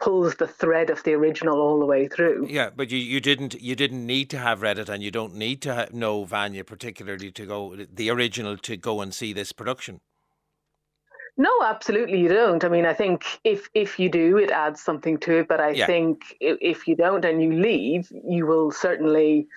pulls 0.00 0.36
the 0.36 0.46
thread 0.46 0.90
of 0.90 1.02
the 1.04 1.12
original 1.12 1.60
all 1.60 1.78
the 1.78 1.86
way 1.86 2.08
through. 2.08 2.46
Yeah, 2.48 2.70
but 2.74 2.90
you, 2.90 2.98
you 2.98 3.20
didn't 3.20 3.60
you 3.60 3.76
didn't 3.76 4.06
need 4.06 4.30
to 4.30 4.38
have 4.38 4.62
read 4.62 4.78
it, 4.78 4.88
and 4.88 5.02
you 5.02 5.10
don't 5.10 5.34
need 5.34 5.60
to 5.62 5.74
ha- 5.74 5.86
know 5.92 6.24
Vanya 6.24 6.64
particularly 6.64 7.30
to 7.32 7.46
go 7.46 7.76
the 7.76 8.10
original 8.10 8.56
to 8.56 8.76
go 8.76 9.00
and 9.00 9.12
see 9.14 9.32
this 9.32 9.52
production. 9.52 10.00
No, 11.36 11.50
absolutely 11.64 12.20
you 12.20 12.28
don't. 12.28 12.64
I 12.64 12.68
mean, 12.68 12.84
I 12.84 12.92
think 12.92 13.24
if 13.44 13.68
if 13.74 13.98
you 13.98 14.10
do, 14.10 14.36
it 14.36 14.50
adds 14.50 14.82
something 14.82 15.18
to 15.18 15.38
it. 15.38 15.48
But 15.48 15.60
I 15.60 15.70
yeah. 15.70 15.86
think 15.86 16.36
if 16.40 16.88
you 16.88 16.96
don't 16.96 17.24
and 17.24 17.42
you 17.42 17.52
leave, 17.52 18.10
you 18.10 18.46
will 18.46 18.70
certainly 18.70 19.48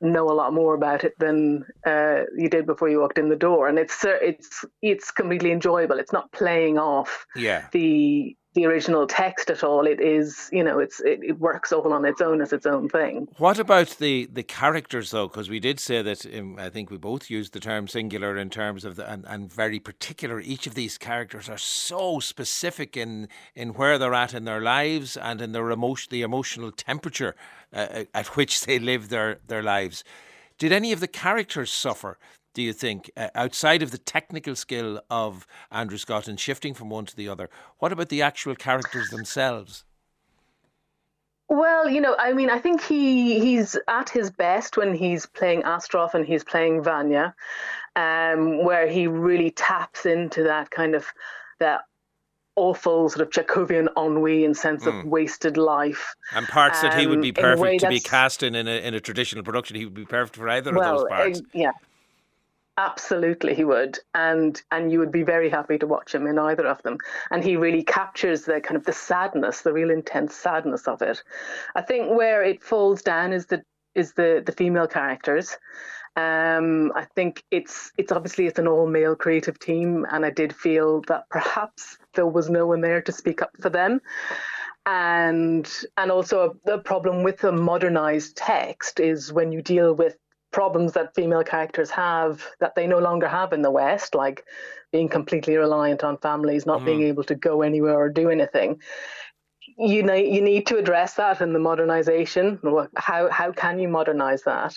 know 0.00 0.30
a 0.30 0.32
lot 0.32 0.52
more 0.52 0.74
about 0.74 1.04
it 1.04 1.14
than 1.18 1.64
uh, 1.86 2.22
you 2.36 2.48
did 2.48 2.66
before 2.66 2.88
you 2.88 3.00
walked 3.00 3.18
in 3.18 3.28
the 3.28 3.36
door, 3.36 3.68
and 3.68 3.78
it's 3.78 4.04
it's 4.04 4.64
it's 4.82 5.10
completely 5.10 5.52
enjoyable. 5.52 5.98
It's 5.98 6.12
not 6.12 6.30
playing 6.32 6.78
off 6.78 7.26
yeah. 7.36 7.66
the 7.72 8.36
the 8.58 8.66
original 8.66 9.06
text 9.06 9.50
at 9.50 9.62
all. 9.62 9.86
It 9.86 10.00
is, 10.00 10.50
you 10.52 10.64
know, 10.64 10.80
it's 10.80 11.00
it, 11.00 11.20
it 11.22 11.38
works 11.38 11.72
all 11.72 11.92
on 11.92 12.04
its 12.04 12.20
own 12.20 12.40
as 12.42 12.52
its 12.52 12.66
own 12.66 12.88
thing. 12.88 13.28
What 13.38 13.58
about 13.58 13.90
the 13.98 14.28
the 14.32 14.42
characters 14.42 15.12
though? 15.12 15.28
Because 15.28 15.48
we 15.48 15.60
did 15.60 15.78
say 15.78 16.02
that 16.02 16.26
um, 16.36 16.56
I 16.58 16.68
think 16.68 16.90
we 16.90 16.96
both 16.96 17.30
used 17.30 17.52
the 17.52 17.60
term 17.60 17.86
singular 17.86 18.36
in 18.36 18.50
terms 18.50 18.84
of 18.84 18.96
the 18.96 19.10
and, 19.10 19.24
and 19.26 19.52
very 19.52 19.78
particular. 19.78 20.40
Each 20.40 20.66
of 20.66 20.74
these 20.74 20.98
characters 20.98 21.48
are 21.48 21.58
so 21.58 22.18
specific 22.18 22.96
in 22.96 23.28
in 23.54 23.70
where 23.70 23.96
they're 23.96 24.14
at 24.14 24.34
in 24.34 24.44
their 24.44 24.60
lives 24.60 25.16
and 25.16 25.40
in 25.40 25.52
their 25.52 25.70
emotion, 25.70 26.08
the 26.10 26.22
emotional 26.22 26.72
temperature 26.72 27.36
uh, 27.72 28.04
at 28.12 28.36
which 28.36 28.64
they 28.64 28.78
live 28.80 29.08
their 29.08 29.38
their 29.46 29.62
lives. 29.62 30.02
Did 30.58 30.72
any 30.72 30.90
of 30.92 30.98
the 30.98 31.08
characters 31.08 31.70
suffer? 31.70 32.18
Do 32.58 32.64
you 32.64 32.72
think, 32.72 33.08
uh, 33.16 33.28
outside 33.36 33.84
of 33.84 33.92
the 33.92 33.98
technical 33.98 34.56
skill 34.56 35.00
of 35.08 35.46
Andrew 35.70 35.96
Scott 35.96 36.26
and 36.26 36.40
shifting 36.40 36.74
from 36.74 36.90
one 36.90 37.06
to 37.06 37.14
the 37.14 37.28
other? 37.28 37.48
What 37.78 37.92
about 37.92 38.08
the 38.08 38.20
actual 38.20 38.56
characters 38.56 39.10
themselves? 39.10 39.84
Well, 41.48 41.88
you 41.88 42.00
know, 42.00 42.16
I 42.18 42.32
mean, 42.32 42.50
I 42.50 42.58
think 42.58 42.82
he 42.82 43.38
he's 43.38 43.78
at 43.86 44.10
his 44.10 44.32
best 44.32 44.76
when 44.76 44.92
he's 44.92 45.24
playing 45.24 45.62
Astrov 45.62 46.14
and 46.14 46.26
he's 46.26 46.42
playing 46.42 46.82
Vanya, 46.82 47.32
um, 47.94 48.64
where 48.64 48.88
he 48.88 49.06
really 49.06 49.52
taps 49.52 50.04
into 50.04 50.42
that 50.42 50.72
kind 50.72 50.96
of 50.96 51.06
that 51.60 51.82
awful 52.56 53.08
sort 53.08 53.20
of 53.20 53.30
Chekhovian 53.30 53.86
ennui 53.96 54.44
and 54.44 54.56
sense 54.56 54.82
mm. 54.82 54.88
of 54.88 54.94
hmm. 55.04 55.10
wasted 55.10 55.56
life. 55.56 56.12
And 56.34 56.44
parts 56.48 56.82
um, 56.82 56.90
that 56.90 56.98
he 56.98 57.06
would 57.06 57.22
be 57.22 57.28
um, 57.28 57.34
perfect 57.34 57.82
to 57.82 57.88
be 57.88 58.00
cast 58.00 58.42
in 58.42 58.56
in 58.56 58.66
a, 58.66 58.84
in 58.84 58.94
a 58.94 59.00
traditional 59.00 59.44
production. 59.44 59.76
He 59.76 59.84
would 59.84 59.94
be 59.94 60.04
perfect 60.04 60.34
for 60.34 60.48
either 60.48 60.74
well, 60.74 60.96
of 60.96 61.00
those 61.02 61.08
parts. 61.08 61.38
Uh, 61.38 61.44
yeah, 61.54 61.72
Absolutely, 62.78 63.56
he 63.56 63.64
would, 63.64 63.98
and 64.14 64.62
and 64.70 64.92
you 64.92 65.00
would 65.00 65.10
be 65.10 65.24
very 65.24 65.50
happy 65.50 65.78
to 65.78 65.86
watch 65.88 66.14
him 66.14 66.28
in 66.28 66.38
either 66.38 66.64
of 66.64 66.80
them. 66.84 66.96
And 67.32 67.42
he 67.42 67.56
really 67.56 67.82
captures 67.82 68.44
the 68.44 68.60
kind 68.60 68.76
of 68.76 68.84
the 68.84 68.92
sadness, 68.92 69.62
the 69.62 69.72
real 69.72 69.90
intense 69.90 70.36
sadness 70.36 70.86
of 70.86 71.02
it. 71.02 71.20
I 71.74 71.82
think 71.82 72.16
where 72.16 72.44
it 72.44 72.62
falls 72.62 73.02
down 73.02 73.32
is 73.32 73.46
the 73.46 73.64
is 73.96 74.12
the 74.12 74.44
the 74.46 74.52
female 74.52 74.86
characters. 74.86 75.56
Um, 76.14 76.92
I 76.94 77.04
think 77.16 77.42
it's 77.50 77.90
it's 77.98 78.12
obviously 78.12 78.46
it's 78.46 78.60
an 78.60 78.68
all 78.68 78.86
male 78.86 79.16
creative 79.16 79.58
team, 79.58 80.06
and 80.12 80.24
I 80.24 80.30
did 80.30 80.54
feel 80.54 81.00
that 81.08 81.24
perhaps 81.30 81.98
there 82.14 82.28
was 82.28 82.48
no 82.48 82.68
one 82.68 82.80
there 82.80 83.02
to 83.02 83.12
speak 83.12 83.42
up 83.42 83.50
for 83.60 83.70
them 83.70 84.00
and 84.86 85.70
and 85.98 86.10
also 86.10 86.56
the 86.64 86.78
problem 86.78 87.22
with 87.22 87.38
the 87.38 87.52
modernized 87.52 88.36
text 88.36 89.00
is 89.00 89.32
when 89.32 89.52
you 89.52 89.60
deal 89.60 89.92
with 89.92 90.16
problems 90.50 90.92
that 90.92 91.14
female 91.14 91.44
characters 91.44 91.90
have 91.90 92.44
that 92.60 92.74
they 92.74 92.86
no 92.86 92.98
longer 92.98 93.28
have 93.28 93.52
in 93.52 93.62
the 93.62 93.70
West, 93.70 94.14
like 94.14 94.44
being 94.92 95.08
completely 95.08 95.56
reliant 95.56 96.02
on 96.02 96.16
families, 96.18 96.66
not 96.66 96.80
mm. 96.80 96.86
being 96.86 97.02
able 97.02 97.24
to 97.24 97.34
go 97.34 97.62
anywhere 97.62 97.98
or 97.98 98.08
do 98.08 98.30
anything. 98.30 98.80
you 99.78 100.02
know 100.02 100.14
you 100.14 100.40
need 100.40 100.66
to 100.66 100.76
address 100.76 101.14
that 101.14 101.40
in 101.40 101.52
the 101.52 101.58
modernization 101.58 102.58
how 102.96 103.30
how 103.30 103.52
can 103.52 103.78
you 103.78 103.88
modernize 103.88 104.42
that 104.42 104.74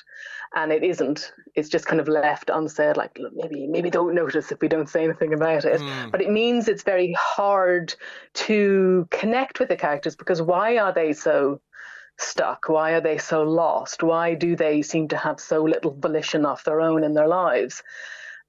and 0.56 0.72
it 0.72 0.84
isn't 0.84 1.34
it's 1.56 1.70
just 1.70 1.88
kind 1.88 2.00
of 2.00 2.08
left 2.08 2.52
unsaid 2.54 2.98
like 2.98 3.18
maybe 3.34 3.66
maybe 3.68 3.90
don't 3.90 4.14
notice 4.14 4.52
if 4.52 4.60
we 4.62 4.68
don't 4.68 4.90
say 4.90 5.04
anything 5.04 5.34
about 5.34 5.66
it 5.66 5.82
mm. 5.82 6.12
but 6.12 6.22
it 6.22 6.30
means 6.30 6.68
it's 6.68 6.84
very 6.84 7.16
hard 7.18 7.96
to 8.34 9.08
connect 9.10 9.60
with 9.60 9.70
the 9.70 9.76
characters 9.76 10.16
because 10.16 10.42
why 10.42 10.78
are 10.78 10.94
they 10.94 11.14
so 11.14 11.60
stuck 12.22 12.70
why 12.70 12.92
are 12.92 13.02
they 13.02 13.18
so 13.18 13.44
lost 13.44 14.04
why 14.04 14.34
do 14.34 14.56
they 14.56 14.82
seem 14.82 15.08
to 15.08 15.18
have 15.18 15.40
so 15.40 15.64
little 15.64 15.96
volition 16.00 16.46
of 16.46 16.64
their 16.64 16.82
own 16.82 17.04
in 17.04 17.14
their 17.14 17.28
lives 17.28 17.84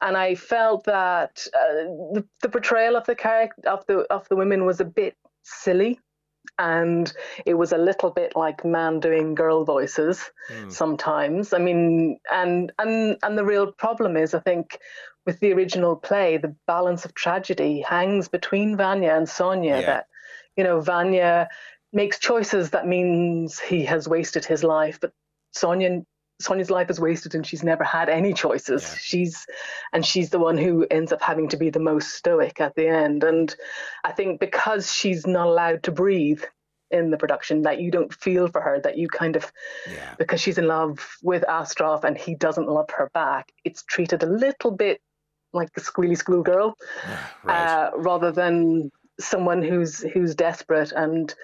and 0.02 0.16
I 0.16 0.34
felt 0.34 0.84
that 0.86 1.46
uh, 1.54 1.84
the, 2.14 2.26
the 2.42 2.48
portrayal 2.48 2.96
of 2.96 3.06
the 3.06 3.14
character 3.14 3.68
of 3.68 3.86
the 3.86 3.98
of 4.10 4.28
the 4.28 4.36
women 4.36 4.66
was 4.66 4.80
a 4.80 4.84
bit 4.84 5.16
silly 5.44 6.00
and 6.58 7.12
it 7.46 7.54
was 7.54 7.72
a 7.72 7.78
little 7.78 8.10
bit 8.10 8.34
like 8.34 8.64
man 8.64 9.00
doing 9.00 9.34
girl 9.34 9.64
voices 9.64 10.30
mm. 10.50 10.72
sometimes 10.72 11.52
i 11.52 11.58
mean 11.58 12.18
and 12.32 12.72
and 12.78 13.16
and 13.22 13.38
the 13.38 13.44
real 13.44 13.70
problem 13.70 14.16
is 14.16 14.34
i 14.34 14.40
think 14.40 14.78
with 15.24 15.38
the 15.40 15.52
original 15.52 15.94
play 15.94 16.36
the 16.36 16.54
balance 16.66 17.04
of 17.04 17.14
tragedy 17.14 17.80
hangs 17.80 18.28
between 18.28 18.76
vanya 18.76 19.14
and 19.14 19.28
sonia 19.28 19.80
yeah. 19.80 19.86
that 19.86 20.06
you 20.56 20.64
know 20.64 20.80
vanya 20.80 21.48
makes 21.92 22.18
choices 22.18 22.70
that 22.70 22.86
means 22.86 23.58
he 23.58 23.84
has 23.84 24.08
wasted 24.08 24.44
his 24.44 24.64
life 24.64 24.98
but 25.00 25.12
sonia 25.52 26.02
Sonia's 26.42 26.70
life 26.70 26.90
is 26.90 27.00
wasted 27.00 27.34
and 27.34 27.46
she's 27.46 27.62
never 27.62 27.84
had 27.84 28.08
any 28.08 28.34
choices. 28.34 28.82
Yeah. 28.82 28.98
She's 29.00 29.46
and 29.92 30.04
she's 30.04 30.30
the 30.30 30.38
one 30.38 30.58
who 30.58 30.86
ends 30.90 31.12
up 31.12 31.22
having 31.22 31.48
to 31.48 31.56
be 31.56 31.70
the 31.70 31.78
most 31.78 32.14
stoic 32.14 32.60
at 32.60 32.74
the 32.74 32.88
end. 32.88 33.24
And 33.24 33.54
I 34.04 34.12
think 34.12 34.40
because 34.40 34.92
she's 34.92 35.26
not 35.26 35.46
allowed 35.46 35.84
to 35.84 35.92
breathe 35.92 36.42
in 36.90 37.10
the 37.10 37.16
production, 37.16 37.62
that 37.62 37.80
you 37.80 37.90
don't 37.90 38.12
feel 38.12 38.48
for 38.48 38.60
her, 38.60 38.80
that 38.80 38.98
you 38.98 39.08
kind 39.08 39.36
of 39.36 39.50
yeah. 39.90 40.14
because 40.18 40.40
she's 40.40 40.58
in 40.58 40.66
love 40.66 41.16
with 41.22 41.44
Astrov 41.48 42.04
and 42.04 42.18
he 42.18 42.34
doesn't 42.34 42.68
love 42.68 42.90
her 42.90 43.10
back, 43.14 43.52
it's 43.64 43.82
treated 43.84 44.22
a 44.22 44.26
little 44.26 44.72
bit 44.72 45.00
like 45.54 45.70
a 45.76 45.80
squealy 45.80 46.16
schoolgirl, 46.16 46.74
yeah, 47.06 47.26
right. 47.44 47.66
uh, 47.66 47.90
rather 47.96 48.32
than 48.32 48.90
someone 49.24 49.62
who's 49.62 50.00
who's 50.00 50.34
desperate 50.34 50.92
and 50.92 51.34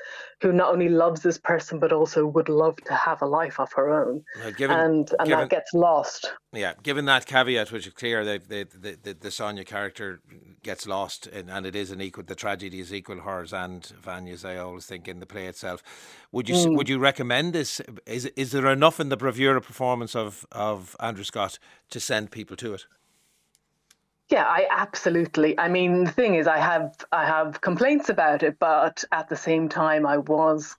who 0.40 0.52
not 0.52 0.72
only 0.72 0.88
loves 0.88 1.22
this 1.22 1.38
person 1.38 1.78
but 1.78 1.92
also 1.92 2.26
would 2.26 2.48
love 2.48 2.76
to 2.76 2.94
have 2.94 3.20
a 3.22 3.26
life 3.26 3.58
of 3.58 3.72
her 3.72 3.90
own. 3.90 4.24
Given, 4.56 4.76
and 4.76 5.10
and 5.18 5.28
given, 5.28 5.38
that 5.40 5.50
gets 5.50 5.72
lost. 5.74 6.32
Yeah 6.52 6.74
given 6.82 7.04
that 7.06 7.26
caveat 7.26 7.72
which 7.72 7.86
is 7.86 7.92
clear 7.92 8.24
that 8.24 8.48
the, 8.48 8.66
the, 8.78 8.98
the, 9.02 9.14
the 9.14 9.30
Sonia 9.30 9.64
character 9.64 10.20
gets 10.62 10.86
lost 10.86 11.26
and, 11.26 11.50
and 11.50 11.66
it 11.66 11.74
is 11.74 11.90
an 11.90 12.00
equal 12.00 12.24
the 12.24 12.34
tragedy 12.34 12.80
is 12.80 12.92
equal 12.92 13.20
hers 13.20 13.52
and 13.52 13.86
Vanya's 14.00 14.44
I 14.44 14.56
always 14.56 14.86
think 14.86 15.08
in 15.08 15.20
the 15.20 15.26
play 15.26 15.46
itself. 15.46 15.82
Would 16.32 16.48
you 16.48 16.56
mm. 16.56 16.76
would 16.76 16.88
you 16.88 16.98
recommend 16.98 17.52
this? 17.52 17.80
Is 18.06 18.26
is 18.36 18.52
there 18.52 18.66
enough 18.66 19.00
in 19.00 19.08
the 19.08 19.16
bravura 19.16 19.60
performance 19.60 20.14
of 20.14 20.46
of 20.52 20.96
Andrew 21.00 21.24
Scott 21.24 21.58
to 21.90 22.00
send 22.00 22.30
people 22.30 22.56
to 22.56 22.74
it 22.74 22.86
yeah, 24.30 24.44
I 24.44 24.66
absolutely. 24.70 25.58
I 25.58 25.68
mean, 25.68 26.04
the 26.04 26.10
thing 26.10 26.34
is, 26.34 26.46
I 26.46 26.58
have 26.58 26.94
I 27.12 27.24
have 27.24 27.60
complaints 27.60 28.08
about 28.08 28.42
it, 28.42 28.58
but 28.58 29.04
at 29.12 29.28
the 29.28 29.36
same 29.36 29.68
time, 29.68 30.06
I 30.06 30.18
was 30.18 30.76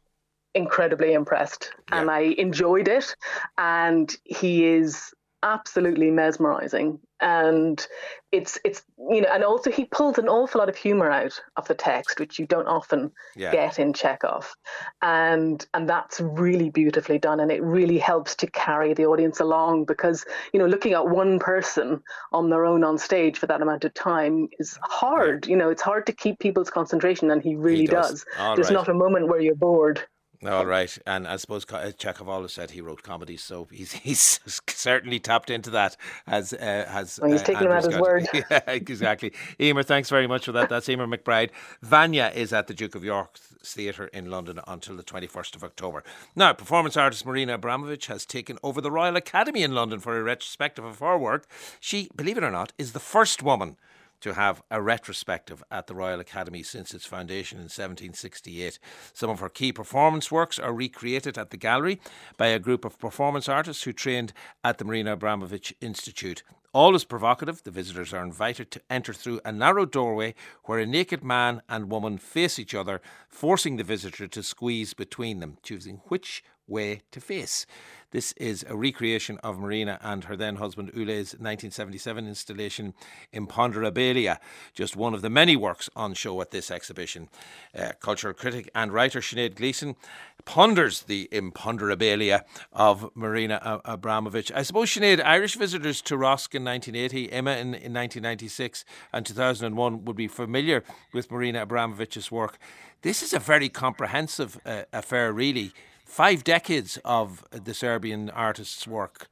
incredibly 0.55 1.13
impressed 1.13 1.71
yeah. 1.89 2.01
and 2.01 2.11
I 2.11 2.19
enjoyed 2.37 2.87
it. 2.87 3.15
And 3.57 4.15
he 4.23 4.65
is 4.65 5.13
absolutely 5.43 6.11
mesmerizing 6.11 6.99
and 7.21 7.87
it's 8.31 8.57
it's 8.63 8.83
you 9.09 9.21
know 9.21 9.29
and 9.31 9.43
also 9.43 9.71
he 9.71 9.85
pulls 9.85 10.17
an 10.17 10.29
awful 10.29 10.59
lot 10.59 10.69
of 10.69 10.75
humor 10.75 11.09
out 11.09 11.41
of 11.57 11.67
the 11.67 11.73
text 11.73 12.19
which 12.19 12.39
you 12.39 12.45
don't 12.45 12.67
often 12.67 13.11
yeah. 13.35 13.51
get 13.51 13.79
in 13.79 13.91
chekhov 13.91 14.53
and 15.01 15.65
and 15.73 15.89
that's 15.89 16.21
really 16.21 16.69
beautifully 16.69 17.17
done 17.17 17.39
and 17.39 17.51
it 17.51 17.61
really 17.63 17.97
helps 17.97 18.35
to 18.35 18.47
carry 18.47 18.93
the 18.93 19.05
audience 19.05 19.39
along 19.39 19.83
because 19.83 20.25
you 20.53 20.59
know 20.59 20.67
looking 20.67 20.93
at 20.93 21.07
one 21.07 21.39
person 21.39 22.01
on 22.31 22.49
their 22.49 22.65
own 22.65 22.83
on 22.83 22.97
stage 22.97 23.37
for 23.37 23.47
that 23.47 23.61
amount 23.61 23.83
of 23.83 23.93
time 23.93 24.47
is 24.59 24.77
hard 24.83 25.47
you 25.47 25.55
know 25.55 25.69
it's 25.69 25.81
hard 25.81 26.05
to 26.05 26.13
keep 26.13 26.39
people's 26.39 26.69
concentration 26.69 27.31
and 27.31 27.41
he 27.41 27.55
really 27.55 27.81
he 27.81 27.87
does, 27.87 28.25
does. 28.37 28.55
there's 28.55 28.69
right. 28.69 28.73
not 28.73 28.87
a 28.87 28.93
moment 28.93 29.27
where 29.27 29.41
you're 29.41 29.55
bored 29.55 30.01
all 30.45 30.65
right, 30.65 30.97
and 31.05 31.27
I 31.27 31.35
suppose 31.35 31.65
uh, 31.69 31.91
Chekhov 31.97 32.49
said 32.49 32.71
he 32.71 32.79
wrote 32.79 33.03
comedies, 33.03 33.43
so 33.43 33.67
he's 33.71 33.91
he's 34.03 34.39
certainly 34.67 35.19
tapped 35.19 35.49
into 35.49 35.69
that. 35.71 35.97
As 36.25 36.53
uh, 36.53 36.85
has 36.89 37.19
well, 37.21 37.31
he's 37.31 37.41
uh, 37.41 37.45
taking 37.45 37.63
him 37.63 37.71
at 37.71 37.83
his 37.83 37.97
word. 37.97 38.27
yeah, 38.33 38.61
exactly. 38.67 39.33
Emer, 39.59 39.83
thanks 39.83 40.09
very 40.09 40.27
much 40.27 40.45
for 40.45 40.53
that. 40.53 40.69
That's 40.69 40.87
Emer 40.87 41.07
McBride. 41.07 41.49
Vanya 41.81 42.31
is 42.33 42.53
at 42.53 42.67
the 42.67 42.73
Duke 42.73 42.95
of 42.95 43.03
York 43.03 43.37
Theatre 43.37 44.05
in 44.07 44.29
London 44.29 44.61
until 44.65 44.95
the 44.95 45.03
twenty 45.03 45.27
first 45.27 45.55
of 45.55 45.63
October. 45.63 46.03
Now, 46.35 46.53
performance 46.53 46.95
artist 46.95 47.25
Marina 47.25 47.59
Abramovic 47.59 48.05
has 48.05 48.25
taken 48.25 48.57
over 48.63 48.79
the 48.79 48.91
Royal 48.91 49.17
Academy 49.17 49.63
in 49.63 49.75
London 49.75 49.99
for 49.99 50.17
a 50.17 50.23
retrospective 50.23 50.85
of 50.85 50.99
her 50.99 51.17
work. 51.17 51.47
She, 51.81 52.09
believe 52.15 52.37
it 52.37 52.43
or 52.45 52.51
not, 52.51 52.71
is 52.77 52.93
the 52.93 52.99
first 52.99 53.43
woman 53.43 53.75
to 54.21 54.33
have 54.33 54.61
a 54.69 54.81
retrospective 54.81 55.63
at 55.71 55.87
the 55.87 55.95
Royal 55.95 56.19
Academy 56.19 56.63
since 56.63 56.93
its 56.93 57.05
foundation 57.05 57.57
in 57.57 57.63
1768. 57.63 58.79
Some 59.13 59.29
of 59.29 59.39
her 59.39 59.49
key 59.49 59.71
performance 59.71 60.31
works 60.31 60.59
are 60.59 60.73
recreated 60.73 61.37
at 61.37 61.49
the 61.49 61.57
gallery 61.57 61.99
by 62.37 62.47
a 62.47 62.59
group 62.59 62.85
of 62.85 62.99
performance 62.99 63.47
artists 63.49 63.83
who 63.83 63.93
trained 63.93 64.33
at 64.63 64.77
the 64.77 64.85
Marina 64.85 65.15
Abramovic 65.15 65.73
Institute. 65.81 66.43
Always 66.71 67.03
provocative, 67.03 67.63
the 67.63 67.71
visitors 67.71 68.13
are 68.13 68.23
invited 68.23 68.69
to 68.71 68.81
enter 68.91 69.11
through 69.11 69.41
a 69.43 69.51
narrow 69.51 69.85
doorway 69.85 70.35
where 70.65 70.77
a 70.77 70.85
naked 70.85 71.23
man 71.23 71.63
and 71.67 71.89
woman 71.89 72.19
face 72.19 72.59
each 72.59 72.75
other, 72.75 73.01
forcing 73.27 73.77
the 73.77 73.83
visitor 73.83 74.27
to 74.27 74.43
squeeze 74.43 74.93
between 74.93 75.39
them, 75.39 75.57
choosing 75.63 76.01
which 76.09 76.43
way 76.67 77.01
to 77.11 77.19
face. 77.19 77.65
This 78.11 78.31
is 78.33 78.65
a 78.67 78.75
recreation 78.75 79.37
of 79.43 79.59
Marina 79.59 79.99
and 80.01 80.23
her 80.23 80.35
then 80.35 80.55
husband 80.55 80.91
Ulay's 80.93 81.33
1977 81.33 82.27
installation 82.27 82.95
Imponderabilia, 83.31 84.39
just 84.73 84.95
one 84.95 85.13
of 85.13 85.21
the 85.21 85.29
many 85.29 85.55
works 85.55 85.91
on 85.95 86.15
show 86.15 86.41
at 86.41 86.49
this 86.49 86.71
exhibition. 86.71 87.29
Uh, 87.77 87.91
cultural 87.99 88.33
critic 88.33 88.69
and 88.73 88.91
writer 88.91 89.19
Sinead 89.19 89.55
Gleeson 89.55 89.95
ponders 90.43 91.03
the 91.03 91.29
Imponderabilia 91.31 92.41
of 92.73 93.11
Marina 93.15 93.79
Abramovic. 93.85 94.51
I 94.55 94.63
suppose, 94.63 94.89
Sinead, 94.89 95.23
Irish 95.23 95.55
visitors 95.55 96.01
to 96.03 96.15
ROSC 96.15 96.55
in 96.55 96.65
1980, 96.65 97.27
IMMA 97.27 97.59
in, 97.59 97.67
in 97.75 97.93
1996, 97.93 98.85
and 99.13 99.23
2001 99.23 100.05
would 100.05 100.15
be 100.15 100.27
familiar 100.27 100.83
with 101.13 101.29
Marina 101.29 101.63
Abramovic's 101.63 102.31
work. 102.31 102.57
This 103.03 103.21
is 103.21 103.33
a 103.33 103.39
very 103.39 103.69
comprehensive 103.69 104.59
uh, 104.65 104.83
affair, 104.91 105.31
really 105.31 105.73
five 106.09 106.43
decades 106.43 106.97
of 107.05 107.45
the 107.51 107.73
Serbian 107.73 108.29
artist's 108.31 108.87
work 108.87 109.27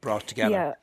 brought 0.00 0.26
together. 0.26 0.52
Yeah. 0.52 0.74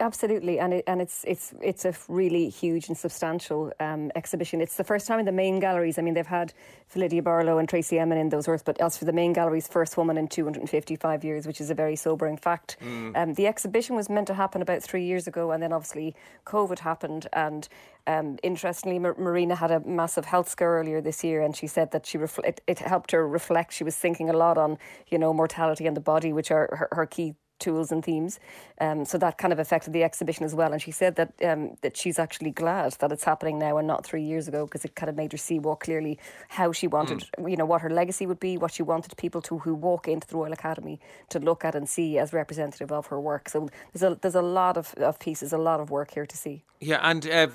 Absolutely, 0.00 0.60
and 0.60 0.74
it, 0.74 0.84
and 0.86 1.02
it's 1.02 1.24
it's 1.26 1.52
it's 1.60 1.84
a 1.84 1.92
really 2.06 2.48
huge 2.50 2.86
and 2.86 2.96
substantial 2.96 3.72
um, 3.80 4.12
exhibition. 4.14 4.60
It's 4.60 4.76
the 4.76 4.84
first 4.84 5.08
time 5.08 5.18
in 5.18 5.26
the 5.26 5.32
main 5.32 5.58
galleries. 5.58 5.98
I 5.98 6.02
mean, 6.02 6.14
they've 6.14 6.24
had 6.24 6.52
Phyllida 6.86 7.20
Barlow 7.24 7.58
and 7.58 7.68
Tracey 7.68 7.98
Emin 7.98 8.16
in 8.16 8.28
those 8.28 8.46
works, 8.46 8.62
but 8.62 8.80
as 8.80 8.96
for 8.96 9.06
the 9.06 9.12
main 9.12 9.32
galleries, 9.32 9.66
first 9.66 9.96
woman 9.96 10.16
in 10.16 10.28
255 10.28 11.24
years, 11.24 11.48
which 11.48 11.60
is 11.60 11.70
a 11.70 11.74
very 11.74 11.96
sobering 11.96 12.36
fact. 12.36 12.76
Mm. 12.80 13.16
Um, 13.16 13.34
the 13.34 13.48
exhibition 13.48 13.96
was 13.96 14.08
meant 14.08 14.28
to 14.28 14.34
happen 14.34 14.62
about 14.62 14.84
three 14.84 15.04
years 15.04 15.26
ago, 15.26 15.50
and 15.50 15.60
then 15.60 15.72
obviously 15.72 16.14
COVID 16.46 16.78
happened. 16.78 17.26
And 17.32 17.68
um, 18.06 18.38
interestingly, 18.44 19.00
Mar- 19.00 19.16
Marina 19.18 19.56
had 19.56 19.72
a 19.72 19.80
massive 19.80 20.26
health 20.26 20.48
scare 20.48 20.78
earlier 20.78 21.00
this 21.00 21.24
year, 21.24 21.42
and 21.42 21.56
she 21.56 21.66
said 21.66 21.90
that 21.90 22.06
she 22.06 22.18
refl- 22.18 22.46
it, 22.46 22.60
it 22.68 22.78
helped 22.78 23.10
her 23.10 23.26
reflect. 23.26 23.72
She 23.72 23.82
was 23.82 23.96
thinking 23.96 24.30
a 24.30 24.36
lot 24.36 24.58
on 24.58 24.78
you 25.08 25.18
know 25.18 25.34
mortality 25.34 25.88
and 25.88 25.96
the 25.96 26.00
body, 26.00 26.32
which 26.32 26.52
are 26.52 26.68
her, 26.70 26.88
her 26.92 27.06
key 27.06 27.34
tools 27.58 27.92
and 27.92 28.04
themes. 28.04 28.40
Um, 28.80 29.04
so 29.04 29.18
that 29.18 29.38
kind 29.38 29.52
of 29.52 29.58
affected 29.58 29.92
the 29.92 30.04
exhibition 30.04 30.44
as 30.44 30.54
well. 30.54 30.72
And 30.72 30.80
she 30.80 30.90
said 30.90 31.16
that 31.16 31.32
um, 31.44 31.76
that 31.82 31.96
she's 31.96 32.18
actually 32.18 32.50
glad 32.50 32.92
that 32.92 33.12
it's 33.12 33.24
happening 33.24 33.58
now 33.58 33.78
and 33.78 33.86
not 33.86 34.04
three 34.04 34.22
years 34.22 34.48
ago 34.48 34.64
because 34.66 34.84
it 34.84 34.94
kind 34.94 35.10
of 35.10 35.16
made 35.16 35.32
her 35.32 35.38
see 35.38 35.58
more 35.58 35.76
clearly 35.76 36.18
how 36.48 36.72
she 36.72 36.86
wanted, 36.86 37.24
mm. 37.38 37.50
you 37.50 37.56
know, 37.56 37.66
what 37.66 37.80
her 37.80 37.90
legacy 37.90 38.26
would 38.26 38.40
be, 38.40 38.56
what 38.56 38.72
she 38.72 38.82
wanted 38.82 39.16
people 39.16 39.42
to 39.42 39.58
who 39.58 39.74
walk 39.74 40.08
into 40.08 40.26
the 40.26 40.36
Royal 40.36 40.52
Academy 40.52 41.00
to 41.30 41.38
look 41.38 41.64
at 41.64 41.74
and 41.74 41.88
see 41.88 42.18
as 42.18 42.32
representative 42.32 42.92
of 42.92 43.06
her 43.06 43.20
work. 43.20 43.48
So 43.48 43.68
there's 43.92 44.12
a 44.12 44.14
there's 44.20 44.34
a 44.34 44.42
lot 44.42 44.76
of, 44.76 44.94
of 44.94 45.18
pieces, 45.18 45.52
a 45.52 45.58
lot 45.58 45.80
of 45.80 45.90
work 45.90 46.12
here 46.12 46.26
to 46.26 46.36
see. 46.36 46.62
Yeah, 46.80 47.00
and 47.02 47.28
uh, 47.28 47.48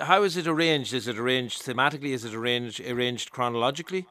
how 0.00 0.22
is 0.22 0.36
it 0.36 0.46
arranged? 0.46 0.94
Is 0.94 1.06
it 1.06 1.18
arranged 1.18 1.62
thematically? 1.62 2.12
Is 2.14 2.24
it 2.24 2.34
arranged 2.34 2.80
arranged 2.80 3.30
chronologically? 3.30 4.06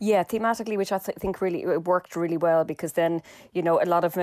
Yeah, 0.00 0.24
thematically, 0.24 0.76
which 0.76 0.92
I 0.92 0.98
th- 0.98 1.18
think 1.18 1.40
really 1.40 1.64
worked 1.78 2.16
really 2.16 2.36
well 2.36 2.64
because 2.64 2.92
then 2.92 3.22
you 3.52 3.62
know 3.62 3.80
a 3.82 3.86
lot 3.86 4.04
of 4.04 4.16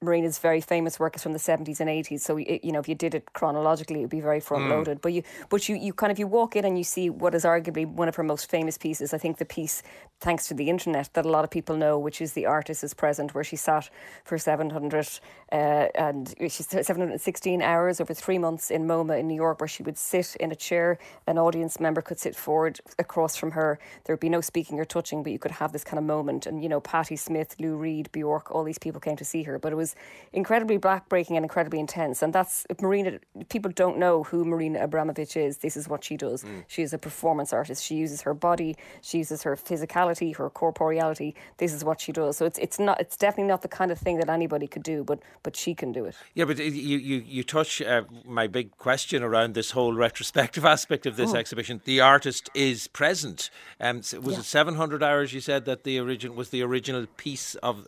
Marina's 0.00 0.38
very 0.38 0.60
famous 0.60 0.98
work 0.98 1.16
is 1.16 1.22
from 1.22 1.32
the 1.32 1.38
seventies 1.38 1.80
and 1.80 1.90
eighties. 1.90 2.24
So 2.24 2.36
you 2.36 2.72
know 2.72 2.80
if 2.80 2.88
you 2.88 2.94
did 2.94 3.14
it 3.14 3.32
chronologically, 3.32 4.00
it 4.00 4.02
would 4.02 4.10
be 4.10 4.20
very 4.20 4.40
front 4.40 4.68
loaded. 4.68 4.98
Mm. 4.98 5.02
But 5.02 5.12
you 5.12 5.22
but 5.48 5.68
you 5.68 5.76
you 5.76 5.92
kind 5.92 6.12
of 6.12 6.18
you 6.18 6.26
walk 6.26 6.56
in 6.56 6.64
and 6.64 6.76
you 6.76 6.84
see 6.84 7.10
what 7.10 7.34
is 7.34 7.44
arguably 7.44 7.86
one 7.86 8.08
of 8.08 8.16
her 8.16 8.22
most 8.22 8.50
famous 8.50 8.78
pieces. 8.78 9.14
I 9.14 9.18
think 9.18 9.38
the 9.38 9.44
piece, 9.44 9.82
thanks 10.20 10.48
to 10.48 10.54
the 10.54 10.68
internet, 10.68 11.12
that 11.14 11.24
a 11.24 11.28
lot 11.28 11.44
of 11.44 11.50
people 11.50 11.76
know, 11.76 11.98
which 11.98 12.20
is 12.20 12.32
the 12.32 12.46
artist 12.46 12.84
is 12.84 12.94
present, 12.94 13.34
where 13.34 13.44
she 13.44 13.56
sat 13.56 13.90
for 14.24 14.38
seven 14.38 14.70
hundred 14.70 15.08
uh, 15.52 15.88
and 15.94 16.34
she's 16.40 16.66
seven 16.68 17.00
hundred 17.02 17.20
sixteen 17.20 17.62
hours 17.62 18.00
over 18.00 18.14
three 18.14 18.38
months 18.38 18.70
in 18.70 18.86
MoMA 18.86 19.18
in 19.18 19.28
New 19.28 19.34
York, 19.34 19.60
where 19.60 19.68
she 19.68 19.82
would 19.82 19.98
sit 19.98 20.36
in 20.36 20.52
a 20.52 20.56
chair, 20.56 20.98
an 21.26 21.38
audience 21.38 21.80
member 21.80 22.02
could 22.02 22.18
sit 22.18 22.36
forward 22.36 22.80
across 22.98 23.36
from 23.36 23.52
her. 23.52 23.78
There 24.04 24.14
would 24.14 24.20
be 24.20 24.28
no 24.28 24.40
speaking 24.40 24.75
or 24.80 24.84
touching, 24.84 25.22
but 25.22 25.32
you 25.32 25.38
could 25.38 25.50
have 25.52 25.72
this 25.72 25.84
kind 25.84 25.98
of 25.98 26.04
moment. 26.04 26.46
And, 26.46 26.62
you 26.62 26.68
know, 26.68 26.80
Patti 26.80 27.16
Smith, 27.16 27.56
Lou 27.58 27.76
Reed, 27.76 28.10
Bjork, 28.12 28.50
all 28.50 28.64
these 28.64 28.78
people 28.78 29.00
came 29.00 29.16
to 29.16 29.24
see 29.24 29.42
her. 29.44 29.58
But 29.58 29.72
it 29.72 29.76
was 29.76 29.94
incredibly 30.32 30.78
backbreaking 30.78 31.36
and 31.36 31.44
incredibly 31.44 31.80
intense. 31.80 32.22
And 32.22 32.32
that's, 32.32 32.66
if 32.70 32.80
Marina, 32.80 33.18
people 33.48 33.70
don't 33.70 33.98
know 33.98 34.22
who 34.22 34.44
Marina 34.44 34.86
Abramovic 34.86 35.36
is, 35.36 35.58
this 35.58 35.76
is 35.76 35.88
what 35.88 36.04
she 36.04 36.16
does. 36.16 36.44
Mm. 36.44 36.64
She 36.66 36.82
is 36.82 36.92
a 36.92 36.98
performance 36.98 37.52
artist. 37.52 37.84
She 37.84 37.94
uses 37.96 38.22
her 38.22 38.34
body, 38.34 38.76
she 39.02 39.18
uses 39.18 39.42
her 39.42 39.56
physicality, 39.56 40.36
her 40.36 40.50
corporeality. 40.50 41.34
This 41.58 41.72
is 41.72 41.84
what 41.84 42.00
she 42.00 42.12
does. 42.12 42.36
So 42.36 42.44
it's, 42.44 42.58
it's 42.58 42.78
not, 42.78 43.00
it's 43.00 43.16
definitely 43.16 43.48
not 43.48 43.62
the 43.62 43.68
kind 43.68 43.90
of 43.90 43.98
thing 43.98 44.18
that 44.18 44.28
anybody 44.28 44.66
could 44.66 44.82
do, 44.82 45.04
but, 45.04 45.20
but 45.42 45.56
she 45.56 45.74
can 45.74 45.92
do 45.92 46.04
it. 46.04 46.14
Yeah, 46.34 46.44
but 46.44 46.58
you, 46.58 46.98
you, 46.98 47.22
you 47.26 47.42
touch 47.42 47.80
uh, 47.82 48.02
my 48.24 48.46
big 48.46 48.76
question 48.78 49.22
around 49.22 49.54
this 49.54 49.70
whole 49.72 49.92
retrospective 49.94 50.64
aspect 50.76 51.06
of 51.06 51.16
this 51.16 51.32
oh. 51.32 51.36
exhibition. 51.36 51.80
The 51.84 52.00
artist 52.00 52.50
is 52.54 52.86
present. 52.88 53.50
Um, 53.80 53.98
was 53.98 54.14
yeah. 54.14 54.38
it 54.38 54.44
700 54.56 55.02
hours 55.02 55.34
you 55.34 55.40
said 55.40 55.66
that 55.66 55.84
the 55.84 56.00
origin 56.00 56.34
was 56.34 56.48
the 56.48 56.62
original 56.62 57.04
piece 57.18 57.56
of 57.56 57.84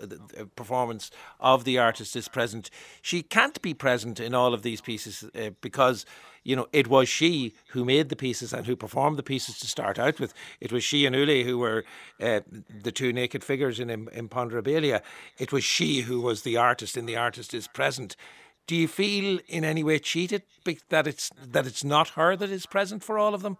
performance 0.55 1.11
of 1.41 1.65
the 1.65 1.79
artist 1.79 2.15
is 2.15 2.29
present. 2.29 2.69
She 3.01 3.23
can't 3.23 3.63
be 3.63 3.73
present 3.73 4.21
in 4.21 4.35
all 4.35 4.53
of 4.53 4.61
these 4.61 4.83
pieces 4.83 5.25
uh, 5.35 5.49
because 5.63 6.05
you 6.45 6.55
know, 6.55 6.67
it 6.75 6.87
was 6.87 7.09
she 7.09 7.55
who 7.69 7.87
made 7.87 8.11
the 8.11 8.17
pieces 8.17 8.53
and 8.53 8.67
who 8.67 8.77
performed 8.77 9.17
the 9.17 9.23
pieces 9.23 9.59
to 9.61 9.67
start 9.67 9.99
out 9.99 10.21
with. 10.21 10.35
It 10.61 10.71
was 10.71 10.85
she 10.85 11.07
and 11.07 11.17
Ulay 11.17 11.43
who 11.43 11.57
were 11.57 11.87
uh, 12.21 12.41
the 12.83 12.93
two 12.93 13.15
naked 13.15 13.43
figures 13.43 13.81
in 13.81 13.89
Imponderabilia. 13.89 15.01
It 15.39 15.53
was 15.53 15.65
she 15.65 16.03
who 16.03 16.21
was 16.21 16.43
the 16.43 16.59
artist, 16.59 16.99
and 16.99 17.09
the 17.09 17.17
artist 17.17 17.55
is 17.55 17.67
present. 17.67 18.15
Do 18.67 18.77
you 18.77 18.89
feel 18.89 19.41
in 19.49 19.65
any 19.65 19.83
way 19.83 19.99
cheated 19.99 20.43
that 20.91 21.07
it's 21.07 21.31
that 21.53 21.67
it's 21.67 21.83
not 21.83 22.11
her 22.11 22.37
that 22.37 22.51
is 22.51 22.67
present 22.67 23.03
for 23.03 23.19
all 23.19 23.35
of 23.35 23.41
them? 23.41 23.57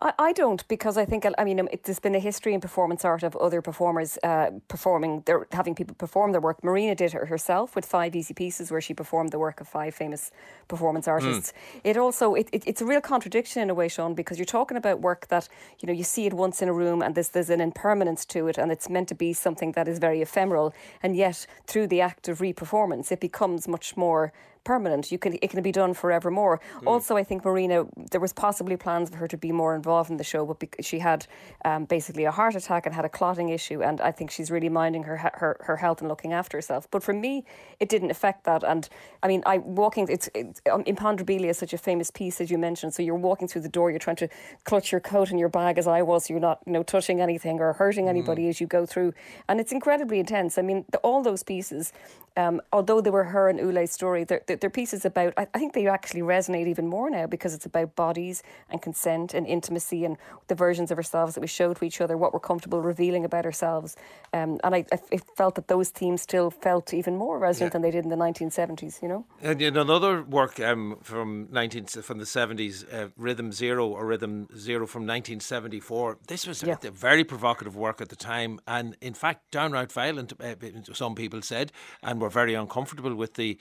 I, 0.00 0.12
I 0.18 0.32
don't 0.32 0.66
because 0.68 0.98
I 0.98 1.04
think 1.06 1.24
I 1.38 1.44
mean 1.44 1.58
it, 1.58 1.84
there's 1.84 2.00
been 2.00 2.14
a 2.14 2.18
history 2.20 2.52
in 2.52 2.60
performance 2.60 3.04
art 3.04 3.22
of 3.22 3.34
other 3.36 3.62
performers 3.62 4.18
uh, 4.22 4.50
performing 4.68 5.22
their 5.24 5.46
having 5.52 5.74
people 5.74 5.94
perform 5.94 6.32
their 6.32 6.40
work. 6.40 6.62
Marina 6.62 6.94
did 6.94 7.14
it 7.14 7.28
herself 7.28 7.74
with 7.74 7.86
five 7.86 8.14
easy 8.14 8.34
pieces 8.34 8.70
where 8.70 8.80
she 8.80 8.92
performed 8.92 9.30
the 9.30 9.38
work 9.38 9.60
of 9.60 9.68
five 9.68 9.94
famous 9.94 10.30
performance 10.68 11.08
artists. 11.08 11.52
Mm. 11.52 11.80
It 11.84 11.96
also 11.96 12.34
it, 12.34 12.48
it, 12.52 12.62
it's 12.66 12.82
a 12.82 12.86
real 12.86 13.00
contradiction 13.00 13.62
in 13.62 13.70
a 13.70 13.74
way, 13.74 13.88
Sean, 13.88 14.14
because 14.14 14.38
you're 14.38 14.44
talking 14.44 14.76
about 14.76 15.00
work 15.00 15.28
that 15.28 15.48
you 15.80 15.86
know 15.86 15.94
you 15.94 16.04
see 16.04 16.26
it 16.26 16.34
once 16.34 16.60
in 16.60 16.68
a 16.68 16.74
room 16.74 17.00
and 17.00 17.14
there's 17.14 17.30
there's 17.30 17.50
an 17.50 17.62
impermanence 17.62 18.26
to 18.26 18.48
it 18.48 18.58
and 18.58 18.70
it's 18.70 18.90
meant 18.90 19.08
to 19.08 19.14
be 19.14 19.32
something 19.32 19.72
that 19.72 19.88
is 19.88 19.98
very 19.98 20.20
ephemeral 20.20 20.74
and 21.02 21.16
yet 21.16 21.46
through 21.66 21.86
the 21.86 22.00
act 22.00 22.28
of 22.28 22.40
re-performance 22.40 23.10
it 23.10 23.20
becomes 23.20 23.66
much 23.66 23.96
more 23.96 24.32
permanent. 24.66 25.12
You 25.12 25.18
can 25.18 25.32
it 25.40 25.48
can 25.50 25.62
be 25.62 25.72
done 25.72 25.94
forevermore. 25.94 26.60
Mm. 26.80 26.86
Also, 26.92 27.16
I 27.16 27.24
think 27.24 27.44
Marina 27.44 27.86
there 28.12 28.20
was 28.20 28.32
possibly 28.32 28.76
plans 28.76 29.08
for 29.10 29.16
her 29.22 29.28
to 29.28 29.38
be 29.46 29.52
more 29.52 29.74
involved 29.74 30.10
in 30.10 30.16
the 30.16 30.28
show, 30.32 30.44
but 30.44 30.58
she 30.80 30.98
had 30.98 31.26
um, 31.64 31.84
basically 31.84 32.24
a 32.24 32.32
heart 32.32 32.54
attack 32.54 32.84
and 32.86 32.94
had 32.94 33.04
a 33.04 33.08
clotting 33.18 33.48
issue, 33.58 33.82
and 33.82 34.00
I 34.00 34.12
think 34.16 34.30
she's 34.30 34.50
really 34.50 34.68
minding 34.68 35.04
her 35.04 35.16
her 35.42 35.56
her 35.68 35.76
health 35.76 36.00
and 36.00 36.08
looking 36.08 36.32
after 36.32 36.58
herself. 36.58 36.82
But 36.90 37.02
for 37.02 37.14
me, 37.14 37.44
it 37.78 37.88
didn't 37.88 38.10
affect 38.10 38.44
that. 38.44 38.62
And 38.64 38.88
I 39.22 39.28
mean, 39.28 39.42
I 39.46 39.58
walking 39.58 40.08
it's, 40.10 40.28
it's 40.34 40.60
um, 40.70 40.82
Imponderabilia 40.84 41.50
is 41.50 41.58
such 41.58 41.72
a 41.72 41.78
famous 41.78 42.10
piece 42.10 42.40
as 42.40 42.50
you 42.50 42.58
mentioned. 42.58 42.92
So 42.94 43.02
you're 43.02 43.14
walking 43.30 43.48
through 43.48 43.62
the 43.62 43.74
door, 43.78 43.90
you're 43.90 44.06
trying 44.08 44.22
to 44.24 44.28
clutch 44.64 44.90
your 44.92 45.00
coat 45.00 45.30
and 45.30 45.38
your 45.38 45.48
bag 45.48 45.78
as 45.78 45.86
I 45.86 46.02
was. 46.02 46.26
So 46.26 46.34
you're 46.34 46.40
not 46.50 46.58
you 46.66 46.72
know 46.72 46.82
touching 46.82 47.20
anything 47.20 47.60
or 47.60 47.72
hurting 47.72 48.08
anybody 48.08 48.44
mm. 48.44 48.50
as 48.50 48.60
you 48.60 48.66
go 48.66 48.84
through, 48.84 49.14
and 49.48 49.60
it's 49.60 49.72
incredibly 49.72 50.18
intense. 50.18 50.58
I 50.58 50.62
mean, 50.62 50.84
the, 50.90 50.98
all 50.98 51.22
those 51.22 51.42
pieces, 51.42 51.92
um, 52.36 52.60
although 52.72 53.00
they 53.00 53.10
were 53.10 53.24
her 53.24 53.48
and 53.48 53.58
Ulay's 53.58 53.92
story, 53.92 54.24
they're, 54.24 54.42
they're 54.46 54.56
their 54.56 54.70
pieces 54.70 55.04
about, 55.04 55.32
I, 55.36 55.46
I 55.54 55.58
think 55.58 55.72
they 55.74 55.86
actually 55.86 56.22
resonate 56.22 56.66
even 56.66 56.86
more 56.88 57.08
now 57.08 57.26
because 57.26 57.54
it's 57.54 57.66
about 57.66 57.94
bodies 57.96 58.42
and 58.68 58.82
consent 58.82 59.32
and 59.32 59.46
intimacy 59.46 60.04
and 60.04 60.16
the 60.48 60.54
versions 60.54 60.90
of 60.90 60.98
ourselves 60.98 61.34
that 61.34 61.40
we 61.40 61.46
show 61.46 61.72
to 61.72 61.84
each 61.84 62.00
other, 62.00 62.16
what 62.16 62.34
we're 62.34 62.40
comfortable 62.40 62.82
revealing 62.82 63.24
about 63.24 63.44
ourselves. 63.44 63.96
Um, 64.32 64.58
and 64.64 64.74
I, 64.74 64.84
I 64.92 65.18
felt 65.36 65.54
that 65.54 65.68
those 65.68 65.90
themes 65.90 66.22
still 66.22 66.50
felt 66.50 66.92
even 66.92 67.16
more 67.16 67.38
resonant 67.38 67.70
yeah. 67.70 67.72
than 67.74 67.82
they 67.82 67.90
did 67.90 68.04
in 68.04 68.10
the 68.10 68.16
1970s, 68.16 69.00
you 69.02 69.08
know? 69.08 69.24
And 69.40 69.62
in 69.62 69.76
another 69.76 70.22
work 70.22 70.60
um, 70.60 70.98
from 71.02 71.48
19, 71.52 71.86
from 71.86 72.18
the 72.18 72.24
70s, 72.24 72.84
uh, 72.92 73.08
Rhythm 73.16 73.52
Zero 73.52 73.86
or 73.86 74.04
Rhythm 74.04 74.48
Zero 74.56 74.86
from 74.86 75.02
1974, 75.02 76.18
this 76.26 76.46
was 76.46 76.62
yeah. 76.62 76.76
a, 76.82 76.88
a 76.88 76.90
very 76.90 77.24
provocative 77.24 77.76
work 77.76 78.00
at 78.00 78.08
the 78.08 78.16
time 78.16 78.58
and, 78.66 78.96
in 79.00 79.14
fact, 79.14 79.50
downright 79.50 79.92
violent, 79.92 80.32
uh, 80.40 80.54
some 80.92 81.14
people 81.14 81.40
said, 81.40 81.72
and 82.02 82.20
were 82.26 82.30
very 82.30 82.54
uncomfortable 82.54 83.14
with 83.14 83.34
the 83.34 83.56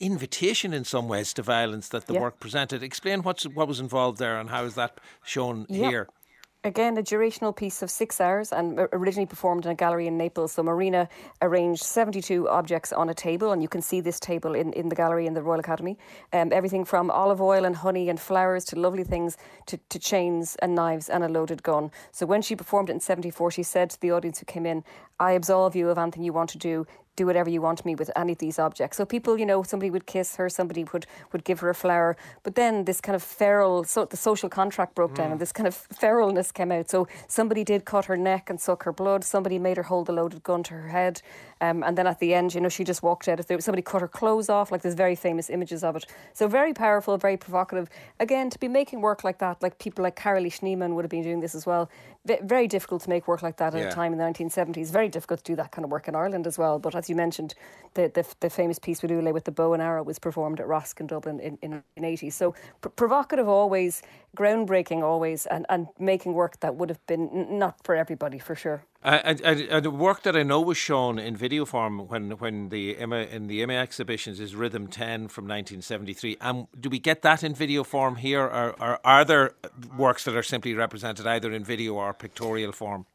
invitation 0.00 0.72
in 0.72 0.84
some 0.84 1.08
ways 1.08 1.32
to 1.34 1.42
violence 1.42 1.88
that 1.88 2.06
the 2.06 2.14
work 2.14 2.40
presented. 2.40 2.82
Explain 2.82 3.22
what's 3.22 3.44
what 3.46 3.68
was 3.68 3.80
involved 3.80 4.18
there 4.18 4.38
and 4.40 4.50
how 4.50 4.64
is 4.64 4.74
that 4.74 4.98
shown 5.24 5.66
here? 5.68 6.08
Again, 6.64 6.98
a 6.98 7.02
durational 7.02 7.54
piece 7.54 7.82
of 7.82 7.90
six 7.90 8.20
hours 8.20 8.52
and 8.52 8.80
originally 8.92 9.26
performed 9.26 9.64
in 9.64 9.70
a 9.70 9.76
gallery 9.76 10.08
in 10.08 10.18
Naples. 10.18 10.50
So 10.52 10.62
Marina 10.64 11.08
arranged 11.40 11.84
72 11.84 12.48
objects 12.48 12.92
on 12.92 13.08
a 13.08 13.14
table, 13.14 13.52
and 13.52 13.62
you 13.62 13.68
can 13.68 13.80
see 13.80 14.00
this 14.00 14.18
table 14.18 14.56
in, 14.56 14.72
in 14.72 14.88
the 14.88 14.96
gallery 14.96 15.26
in 15.28 15.34
the 15.34 15.42
Royal 15.42 15.60
Academy. 15.60 15.96
Um, 16.32 16.52
everything 16.52 16.84
from 16.84 17.12
olive 17.12 17.40
oil 17.40 17.64
and 17.64 17.76
honey 17.76 18.08
and 18.08 18.18
flowers 18.18 18.64
to 18.66 18.76
lovely 18.76 19.04
things 19.04 19.36
to, 19.66 19.78
to 19.88 19.98
chains 20.00 20.56
and 20.56 20.74
knives 20.74 21.08
and 21.08 21.22
a 21.22 21.28
loaded 21.28 21.62
gun. 21.62 21.92
So 22.10 22.26
when 22.26 22.42
she 22.42 22.56
performed 22.56 22.90
it 22.90 22.94
in 22.94 23.00
74, 23.00 23.52
she 23.52 23.62
said 23.62 23.90
to 23.90 24.00
the 24.00 24.10
audience 24.10 24.40
who 24.40 24.44
came 24.44 24.66
in, 24.66 24.82
I 25.20 25.32
absolve 25.32 25.76
you 25.76 25.88
of 25.90 25.96
anything 25.96 26.24
you 26.24 26.32
want 26.32 26.50
to 26.50 26.58
do 26.58 26.86
do 27.18 27.26
whatever 27.26 27.50
you 27.50 27.60
want 27.60 27.78
to 27.78 27.86
me 27.86 27.94
with 27.94 28.10
any 28.16 28.32
of 28.32 28.38
these 28.38 28.58
objects. 28.58 28.96
So 28.96 29.04
people, 29.04 29.38
you 29.38 29.44
know, 29.44 29.62
somebody 29.62 29.90
would 29.90 30.06
kiss 30.06 30.36
her, 30.36 30.48
somebody 30.48 30.84
would 30.92 31.06
would 31.32 31.44
give 31.44 31.60
her 31.60 31.68
a 31.68 31.74
flower, 31.74 32.16
but 32.44 32.54
then 32.54 32.84
this 32.84 33.00
kind 33.00 33.16
of 33.16 33.22
feral, 33.22 33.84
so 33.84 34.04
the 34.04 34.16
social 34.16 34.48
contract 34.48 34.94
broke 34.94 35.14
down, 35.14 35.30
and 35.32 35.36
mm. 35.36 35.40
this 35.40 35.52
kind 35.52 35.66
of 35.66 35.74
feralness 36.00 36.52
came 36.52 36.72
out. 36.72 36.88
So 36.88 37.08
somebody 37.26 37.64
did 37.64 37.84
cut 37.84 38.04
her 38.06 38.16
neck 38.16 38.48
and 38.48 38.60
suck 38.60 38.84
her 38.84 38.92
blood. 38.92 39.24
Somebody 39.24 39.58
made 39.58 39.76
her 39.76 39.82
hold 39.82 40.08
a 40.08 40.12
loaded 40.12 40.42
gun 40.42 40.62
to 40.64 40.74
her 40.74 40.88
head, 40.88 41.20
um, 41.60 41.82
and 41.82 41.98
then 41.98 42.06
at 42.06 42.20
the 42.20 42.32
end, 42.34 42.54
you 42.54 42.60
know, 42.60 42.68
she 42.68 42.84
just 42.84 43.02
walked 43.02 43.28
out. 43.28 43.40
If 43.40 43.46
there, 43.48 43.60
somebody 43.60 43.82
cut 43.82 44.00
her 44.00 44.08
clothes 44.08 44.48
off, 44.48 44.70
like 44.72 44.82
there's 44.82 44.94
very 44.94 45.16
famous 45.16 45.50
images 45.50 45.82
of 45.82 45.96
it. 45.96 46.06
So 46.32 46.46
very 46.48 46.72
powerful, 46.72 47.16
very 47.18 47.36
provocative. 47.36 47.88
Again, 48.20 48.48
to 48.50 48.58
be 48.58 48.68
making 48.68 49.00
work 49.00 49.24
like 49.24 49.38
that, 49.38 49.62
like 49.62 49.78
people 49.78 50.02
like 50.04 50.16
Carolee 50.16 50.52
Schneemann 50.52 50.94
would 50.94 51.04
have 51.04 51.10
been 51.10 51.22
doing 51.22 51.40
this 51.40 51.54
as 51.54 51.66
well. 51.66 51.90
Very 52.42 52.68
difficult 52.68 53.02
to 53.02 53.08
make 53.08 53.26
work 53.26 53.42
like 53.42 53.56
that 53.56 53.74
at 53.74 53.80
yeah. 53.80 53.88
a 53.88 53.92
time 53.92 54.12
in 54.12 54.18
the 54.18 54.24
1970s. 54.24 54.90
Very 54.90 55.08
difficult 55.08 55.42
to 55.44 55.52
do 55.52 55.56
that 55.56 55.72
kind 55.72 55.84
of 55.84 55.90
work 55.90 56.08
in 56.08 56.14
Ireland 56.14 56.46
as 56.46 56.58
well. 56.58 56.78
But 56.78 56.94
as 56.94 57.08
you 57.08 57.16
mentioned, 57.16 57.54
the, 57.94 58.10
the, 58.14 58.26
the 58.40 58.50
famous 58.50 58.78
piece 58.78 59.02
with 59.02 59.10
Ulay 59.10 59.32
with 59.32 59.44
the 59.44 59.52
bow 59.52 59.72
and 59.72 59.82
arrow 59.82 60.02
was 60.02 60.18
performed 60.18 60.60
at 60.60 60.66
ROSC 60.66 61.00
in 61.00 61.06
Dublin 61.06 61.40
in, 61.40 61.58
in, 61.62 61.82
in 61.96 62.04
80. 62.04 62.30
So 62.30 62.54
pr- 62.80 62.88
provocative 62.90 63.48
always, 63.48 64.02
groundbreaking 64.36 65.02
always, 65.02 65.46
and, 65.46 65.66
and 65.68 65.88
making 65.98 66.34
work 66.34 66.60
that 66.60 66.74
would 66.76 66.88
have 66.90 67.04
been 67.06 67.28
n- 67.30 67.58
not 67.58 67.82
for 67.84 67.94
everybody 67.94 68.38
for 68.38 68.54
sure. 68.54 68.84
And, 69.00 69.38
the 69.84 69.90
work 69.90 70.22
that 70.24 70.36
I 70.36 70.42
know 70.42 70.60
was 70.60 70.76
shown 70.76 71.18
in 71.20 71.36
video 71.36 71.64
form 71.64 72.08
when 72.08 72.32
when 72.32 72.68
the 72.68 72.96
IMMA 72.96 73.30
in 73.30 73.46
the 73.46 73.62
IMMA 73.62 73.80
exhibitions 73.80 74.40
is 74.40 74.56
Rhythm 74.56 74.88
Ten 74.88 75.28
from 75.28 75.44
1973. 75.44 76.38
And 76.40 76.66
do 76.78 76.90
we 76.90 76.98
get 76.98 77.22
that 77.22 77.44
in 77.44 77.54
video 77.54 77.84
form 77.84 78.16
here, 78.16 78.42
or, 78.42 78.74
or 78.80 78.98
are 79.04 79.24
there 79.24 79.54
works 79.96 80.24
that 80.24 80.34
are 80.34 80.42
simply 80.42 80.74
represented 80.74 81.26
either 81.26 81.52
in 81.52 81.62
video 81.62 81.94
or 81.94 82.12
pictorial 82.12 82.72
form? 82.72 83.06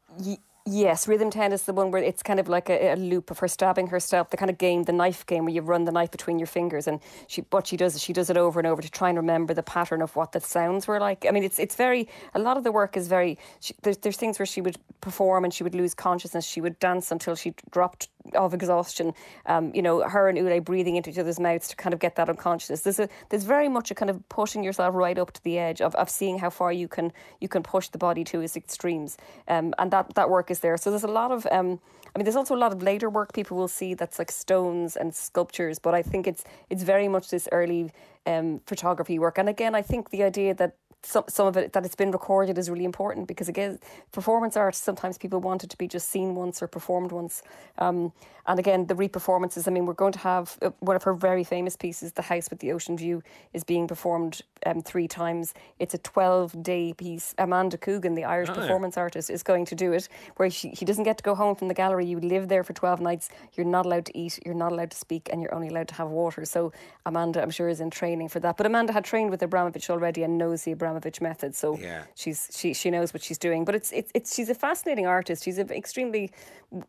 Yes, 0.66 1.06
Rhythm 1.06 1.28
10 1.28 1.52
is 1.52 1.64
the 1.64 1.74
one 1.74 1.90
where 1.90 2.02
it's 2.02 2.22
kind 2.22 2.40
of 2.40 2.48
like 2.48 2.70
a, 2.70 2.94
a, 2.94 2.96
loop 2.96 3.30
of 3.30 3.38
her 3.40 3.48
stabbing 3.48 3.88
herself, 3.88 4.30
the 4.30 4.38
kind 4.38 4.50
of 4.50 4.56
game, 4.56 4.84
the 4.84 4.94
knife 4.94 5.26
game, 5.26 5.44
where 5.44 5.52
you 5.52 5.60
run 5.60 5.84
the 5.84 5.92
knife 5.92 6.10
between 6.10 6.38
your 6.38 6.46
fingers. 6.46 6.86
And 6.86 7.00
she, 7.26 7.44
what 7.50 7.66
she 7.66 7.76
does 7.76 7.94
is 7.94 8.02
she 8.02 8.14
does 8.14 8.30
it 8.30 8.38
over 8.38 8.60
and 8.60 8.66
over 8.66 8.80
to 8.80 8.90
try 8.90 9.10
and 9.10 9.18
remember 9.18 9.52
the 9.52 9.62
pattern 9.62 10.00
of 10.00 10.16
what 10.16 10.32
the 10.32 10.40
sounds 10.40 10.88
were 10.88 10.98
like. 10.98 11.26
I 11.28 11.32
mean, 11.32 11.44
it's 11.44 11.58
it's 11.58 11.74
very, 11.74 12.08
a 12.32 12.38
lot 12.38 12.56
of 12.56 12.64
the 12.64 12.72
work 12.72 12.96
is 12.96 13.08
very, 13.08 13.38
she, 13.60 13.74
there's, 13.82 13.98
there's 13.98 14.16
things 14.16 14.38
where 14.38 14.46
she 14.46 14.62
would 14.62 14.78
perform 15.02 15.44
and 15.44 15.52
she 15.52 15.64
would 15.64 15.74
lose 15.74 15.92
consciousness. 15.92 16.46
She 16.46 16.62
would 16.62 16.78
dance 16.78 17.10
until 17.10 17.34
she 17.34 17.52
dropped 17.70 18.08
of 18.34 18.54
exhaustion. 18.54 19.12
Um, 19.46 19.72
you 19.74 19.82
know, 19.82 20.00
her 20.08 20.28
and 20.28 20.38
Ulay 20.38 20.64
breathing 20.64 20.96
into 20.96 21.10
each 21.10 21.18
other's 21.18 21.38
mouths 21.38 21.68
to 21.68 21.76
kind 21.76 21.92
of 21.92 22.00
get 22.00 22.16
that 22.16 22.28
unconsciousness. 22.28 22.80
There's 22.80 22.98
a 22.98 23.08
there's 23.28 23.44
very 23.44 23.68
much 23.68 23.90
a 23.90 23.94
kind 23.94 24.10
of 24.10 24.26
pushing 24.28 24.64
yourself 24.64 24.94
right 24.94 25.18
up 25.18 25.32
to 25.32 25.44
the 25.44 25.58
edge 25.58 25.80
of, 25.80 25.94
of 25.96 26.08
seeing 26.08 26.38
how 26.38 26.50
far 26.50 26.72
you 26.72 26.88
can 26.88 27.12
you 27.40 27.48
can 27.48 27.62
push 27.62 27.88
the 27.88 27.98
body 27.98 28.24
to 28.24 28.40
its 28.40 28.56
extremes. 28.56 29.18
Um, 29.48 29.74
and 29.78 29.90
that 29.90 30.14
that 30.14 30.30
work 30.30 30.50
is 30.50 30.53
there. 30.60 30.76
So 30.76 30.90
there's 30.90 31.04
a 31.04 31.08
lot 31.08 31.30
of 31.32 31.46
um, 31.50 31.80
I 32.14 32.18
mean, 32.18 32.24
there's 32.24 32.36
also 32.36 32.54
a 32.54 32.56
lot 32.64 32.72
of 32.72 32.82
later 32.82 33.10
work 33.10 33.32
people 33.32 33.56
will 33.56 33.68
see 33.68 33.94
that's 33.94 34.18
like 34.20 34.30
stones 34.30 34.96
and 34.96 35.12
sculptures, 35.14 35.80
but 35.80 35.94
I 35.94 36.02
think 36.02 36.26
it's 36.26 36.44
it's 36.70 36.84
very 36.84 37.08
much 37.08 37.30
this 37.30 37.48
early 37.50 37.90
um, 38.26 38.60
photography 38.66 39.18
work. 39.18 39.36
And 39.38 39.48
again, 39.48 39.74
I 39.74 39.82
think 39.82 40.10
the 40.10 40.22
idea 40.22 40.54
that 40.54 40.76
some 41.04 41.24
some 41.28 41.46
of 41.46 41.56
it 41.56 41.72
that 41.72 41.84
it's 41.84 41.94
been 41.94 42.10
recorded 42.10 42.58
is 42.58 42.70
really 42.70 42.84
important 42.84 43.28
because 43.28 43.48
again, 43.48 43.78
performance 44.12 44.56
art 44.56 44.74
sometimes 44.74 45.18
people 45.18 45.40
want 45.40 45.64
it 45.64 45.70
to 45.70 45.76
be 45.76 45.86
just 45.86 46.08
seen 46.08 46.34
once 46.34 46.62
or 46.62 46.66
performed 46.66 47.12
once. 47.12 47.42
Um, 47.78 48.12
and 48.46 48.58
again, 48.58 48.86
the 48.86 48.94
re-performances. 48.94 49.66
I 49.66 49.70
mean, 49.70 49.86
we're 49.86 49.94
going 49.94 50.12
to 50.12 50.18
have 50.18 50.58
uh, 50.60 50.70
one 50.80 50.96
of 50.96 51.02
her 51.04 51.14
very 51.14 51.44
famous 51.44 51.76
pieces, 51.76 52.12
"The 52.12 52.22
House 52.22 52.50
with 52.50 52.58
the 52.58 52.72
Ocean 52.72 52.96
View," 52.96 53.22
is 53.54 53.64
being 53.64 53.88
performed 53.88 54.42
um, 54.66 54.82
three 54.82 55.08
times. 55.08 55.54
It's 55.78 55.94
a 55.94 55.98
twelve-day 55.98 56.92
piece. 56.94 57.34
Amanda 57.38 57.78
Coogan, 57.78 58.14
the 58.14 58.24
Irish 58.24 58.50
oh, 58.50 58.54
performance 58.54 58.96
yeah. 58.96 59.02
artist, 59.02 59.30
is 59.30 59.42
going 59.42 59.64
to 59.66 59.74
do 59.74 59.92
it. 59.92 60.08
Where 60.36 60.50
she, 60.50 60.74
she 60.74 60.84
doesn't 60.84 61.04
get 61.04 61.16
to 61.18 61.22
go 61.24 61.34
home 61.34 61.54
from 61.56 61.68
the 61.68 61.74
gallery. 61.74 62.04
You 62.04 62.20
live 62.20 62.48
there 62.48 62.64
for 62.64 62.74
twelve 62.74 63.00
nights. 63.00 63.30
You're 63.54 63.66
not 63.66 63.86
allowed 63.86 64.06
to 64.06 64.18
eat. 64.18 64.38
You're 64.44 64.54
not 64.54 64.72
allowed 64.72 64.90
to 64.90 64.96
speak, 64.96 65.30
and 65.32 65.40
you're 65.40 65.54
only 65.54 65.68
allowed 65.68 65.88
to 65.88 65.94
have 65.94 66.08
water. 66.08 66.44
So 66.44 66.72
Amanda, 67.06 67.42
I'm 67.42 67.50
sure, 67.50 67.68
is 67.68 67.80
in 67.80 67.90
training 67.90 68.28
for 68.28 68.40
that. 68.40 68.58
But 68.58 68.66
Amanda 68.66 68.92
had 68.92 69.04
trained 69.04 69.30
with 69.30 69.40
Abramovic 69.40 69.88
already 69.88 70.22
and 70.22 70.36
knows 70.36 70.64
the 70.64 70.74
Abramovic 70.74 70.93
Abramovic 70.94 71.20
method. 71.20 71.54
So 71.54 71.76
Yeah. 71.78 72.04
she's 72.14 72.48
she 72.52 72.74
she 72.74 72.90
knows 72.90 73.12
what 73.12 73.22
she's 73.22 73.38
doing. 73.38 73.64
But 73.64 73.74
it's 73.74 73.92
it's, 73.92 74.10
it's 74.14 74.34
she's 74.34 74.48
a 74.48 74.54
fascinating 74.54 75.06
artist. 75.06 75.44
She's 75.44 75.58
an 75.58 75.70
extremely 75.70 76.30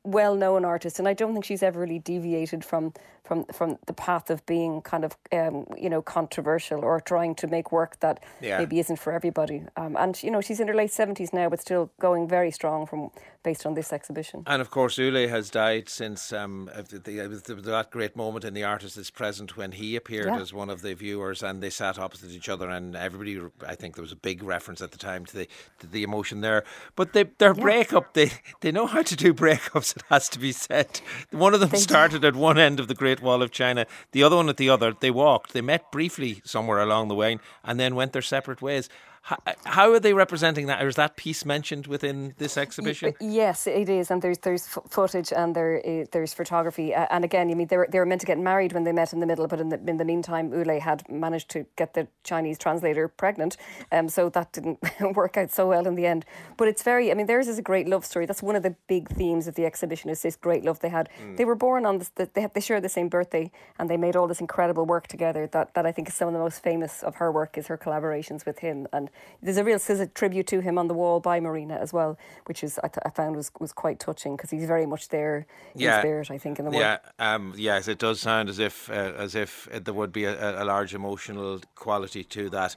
well 0.04 0.36
known 0.36 0.66
artist, 0.66 1.00
and 1.00 1.08
I 1.08 1.14
don't 1.14 1.34
think 1.34 1.46
she's 1.46 1.64
ever 1.64 1.80
really 1.80 2.00
deviated 2.00 2.64
from 2.66 2.94
from 3.24 3.46
from 3.46 3.78
the 3.88 3.94
path 3.94 4.30
of 4.30 4.46
being 4.46 4.82
kind 4.82 5.04
of 5.04 5.18
um, 5.32 5.66
you 5.78 5.90
know 5.90 6.02
controversial 6.02 6.84
or 6.84 7.00
trying 7.02 7.36
to 7.36 7.48
make 7.48 7.72
work 7.72 8.00
that 8.00 8.24
Yeah. 8.42 8.58
maybe 8.60 8.80
isn't 8.80 9.00
for 9.00 9.14
everybody. 9.14 9.64
Um, 9.78 9.96
and 9.98 10.22
you 10.24 10.32
know 10.32 10.42
she's 10.42 10.60
in 10.60 10.68
her 10.68 10.76
late 10.76 10.92
seventies 10.92 11.34
now, 11.34 11.50
but 11.50 11.60
still 11.62 11.92
going 12.00 12.28
very 12.28 12.52
strong 12.52 12.86
from 12.88 13.10
based 13.46 13.66
on 13.66 13.74
this 13.76 13.94
exhibition. 13.94 14.44
And 14.48 14.62
of 14.62 14.70
course, 14.72 14.96
Ulay 14.98 15.30
has 15.30 15.50
died 15.50 15.88
since 15.88 16.34
um, 16.34 16.70
the, 16.90 17.00
the, 17.00 17.16
the- 17.48 17.62
that 17.76 17.92
great 17.92 18.16
moment 18.16 18.44
in 18.44 18.54
the 18.54 18.64
artist 18.64 18.98
is 18.98 19.10
present 19.12 19.56
when 19.56 19.72
he 19.72 19.96
appeared 19.96 20.26
Yeah. 20.26 20.40
as 20.42 20.52
one 20.54 20.70
of 20.70 20.82
the 20.82 20.94
viewers, 20.96 21.44
and 21.44 21.62
they 21.64 21.70
sat 21.70 21.98
opposite 22.00 22.32
each 22.32 22.50
other, 22.50 22.68
and 22.70 22.96
everybody. 22.96 23.40
I 23.66 23.76
think 23.76 23.96
there 23.96 24.02
was 24.02 24.12
a 24.12 24.22
big 24.30 24.44
reference 24.44 24.82
at 24.82 24.92
the 24.92 24.98
time 24.98 25.26
to 25.28 25.34
the 25.40 25.48
to 25.80 25.88
the 25.88 26.04
emotion 26.04 26.42
there. 26.42 26.64
But 26.96 27.14
they, 27.14 27.24
their 27.38 27.54
breakup, 27.54 28.14
they 28.14 28.32
they 28.62 28.72
know 28.72 28.88
how 28.88 29.04
to 29.04 29.16
do 29.16 29.34
breakups. 29.34 29.96
It 29.98 30.04
has 30.10 30.28
to 30.30 30.40
be 30.40 30.52
said. 30.52 30.90
One 31.32 31.54
of 31.54 31.60
them 31.62 31.76
started 31.90 32.26
at 32.26 32.36
one 32.36 32.58
end 32.68 32.80
of 32.80 32.88
the 32.88 32.96
Great 33.04 33.22
Wall 33.22 33.42
of 33.42 33.52
China, 33.52 33.86
the 34.12 34.24
other 34.26 34.36
one 34.36 34.50
at 34.50 34.58
the 34.58 34.70
other. 34.76 34.94
They 35.00 35.12
walked. 35.12 35.54
They 35.54 35.62
met 35.62 35.92
briefly 35.92 36.42
somewhere 36.44 36.80
along 36.82 37.08
the 37.10 37.16
way, 37.24 37.38
and 37.64 37.80
then 37.80 37.96
went 37.96 38.12
their 38.14 38.22
separate 38.36 38.62
ways. 38.62 38.90
How, 39.26 39.38
how 39.64 39.92
are 39.92 40.00
they 40.00 40.14
representing 40.14 40.68
that? 40.68 40.84
Or 40.84 40.88
is 40.88 40.98
that 40.98 41.16
piece 41.16 41.46
mentioned 41.46 41.88
within 41.88 42.36
this 42.38 42.58
exhibition? 42.58 43.16
Yes, 43.20 43.66
it 43.66 43.90
is, 43.90 44.12
and 44.12 44.22
there's 44.22 44.38
there's 44.38 44.68
footage 44.68 45.34
and 45.34 45.56
there 45.56 45.82
uh, 45.84 46.06
there's 46.12 46.32
photography, 46.36 46.94
uh, 46.94 47.08
and 47.10 47.26
again, 47.26 47.50
you 47.50 47.56
mean 47.56 47.66
they 47.66 47.78
were 47.78 47.88
they 47.92 47.98
were 47.98 48.06
meant 48.06 48.22
to 48.22 48.28
get 48.28 48.38
married 48.38 48.74
when 48.74 48.84
they 48.84 48.92
met 48.92 49.14
in 49.14 49.22
the 49.22 49.26
middle, 49.26 49.48
but 49.48 49.60
in 49.60 49.70
the 49.70 49.80
in 49.88 49.98
the 49.98 50.06
meantime, 50.06 50.52
Ulay 50.52 50.80
had 50.80 51.10
managed 51.10 51.50
to 51.50 51.66
get 51.76 51.96
the 51.96 52.08
Chinese 52.24 52.60
translator 52.60 53.08
pregnant, 53.08 53.58
um, 53.92 54.10
so 54.10 54.30
that 54.30 54.54
didn't 54.54 54.78
work 55.16 55.38
out 55.38 55.52
so 55.52 55.70
well 55.70 55.88
in 55.88 55.96
the 55.96 56.06
end. 56.06 56.24
But 56.56 56.68
it's 56.68 56.84
very, 56.84 57.10
I 57.10 57.16
mean, 57.16 57.26
theirs 57.26 57.48
is 57.48 57.58
a 57.58 57.64
great 57.64 57.88
love 57.88 58.06
story. 58.06 58.28
That's 58.28 58.44
one 58.44 58.56
of 58.56 58.62
the 58.62 58.76
big 58.88 59.10
themes 59.10 59.48
of 59.48 59.56
the 59.56 59.66
exhibition 59.66 60.12
is 60.12 60.22
this 60.22 60.36
great 60.36 60.64
love 60.64 60.82
they 60.82 60.90
had. 60.90 61.10
They 61.36 61.46
were 61.46 61.56
born 61.56 61.88
on 61.88 61.98
this, 61.98 62.10
the, 62.10 62.30
they 62.32 62.42
had, 62.42 62.54
they 62.54 62.62
share 62.62 62.80
the 62.80 62.90
same 62.90 63.10
birthday, 63.10 63.50
and 63.80 63.90
they 63.90 63.98
made 63.98 64.16
all 64.16 64.28
this 64.28 64.40
incredible 64.40 64.86
work 64.86 65.08
together. 65.08 65.48
That 65.48 65.74
that 65.74 65.88
I 65.88 65.92
think 65.92 66.10
is 66.10 66.14
some 66.14 66.28
of 66.28 66.36
the 66.36 66.40
most 66.40 66.62
famous 66.62 67.02
of 67.02 67.16
her 67.16 67.32
work 67.32 67.58
is 67.58 67.66
her 67.66 67.78
collaborations 67.78 68.46
with 68.46 68.60
him, 68.60 68.88
and 68.94 69.10
there's 69.42 69.58
a 69.58 69.64
real 69.64 69.80
tribute 70.14 70.48
to 70.48 70.62
him 70.62 70.78
on 70.78 70.88
the 70.88 70.94
wall 70.94 71.20
by 71.20 71.40
Marina 71.40 71.76
as 71.76 71.94
well, 71.94 72.18
which 72.46 72.64
is 72.64 72.80
I, 72.84 72.88
th- 72.88 73.04
I 73.06 73.10
found 73.10 73.36
was 73.36 73.52
was 73.60 73.72
quite 73.72 74.00
touching 74.00 74.36
because 74.36 74.50
he's 74.50 74.66
very 74.66 74.86
much 74.86 75.10
there 75.10 75.46
in 75.76 75.82
spirit. 76.00 76.32
I 76.32 76.38
think 76.38 76.60
in 76.60 76.66
the 76.66 76.72
work. 76.72 76.80
Yeah, 76.80 76.98
um, 77.20 77.54
yes, 77.56 77.88
it 77.88 78.00
does 78.00 78.20
sound 78.20 78.50
as 78.50 78.60
if 78.60 78.90
uh, 78.90 78.94
as 78.94 79.36
if 79.36 79.68
there 79.72 79.94
would 79.94 80.12
be 80.12 80.26
a, 80.26 80.64
a 80.64 80.66
large 80.66 80.94
emotional 80.94 81.62
quality 81.76 82.24
to 82.24 82.50
that. 82.50 82.76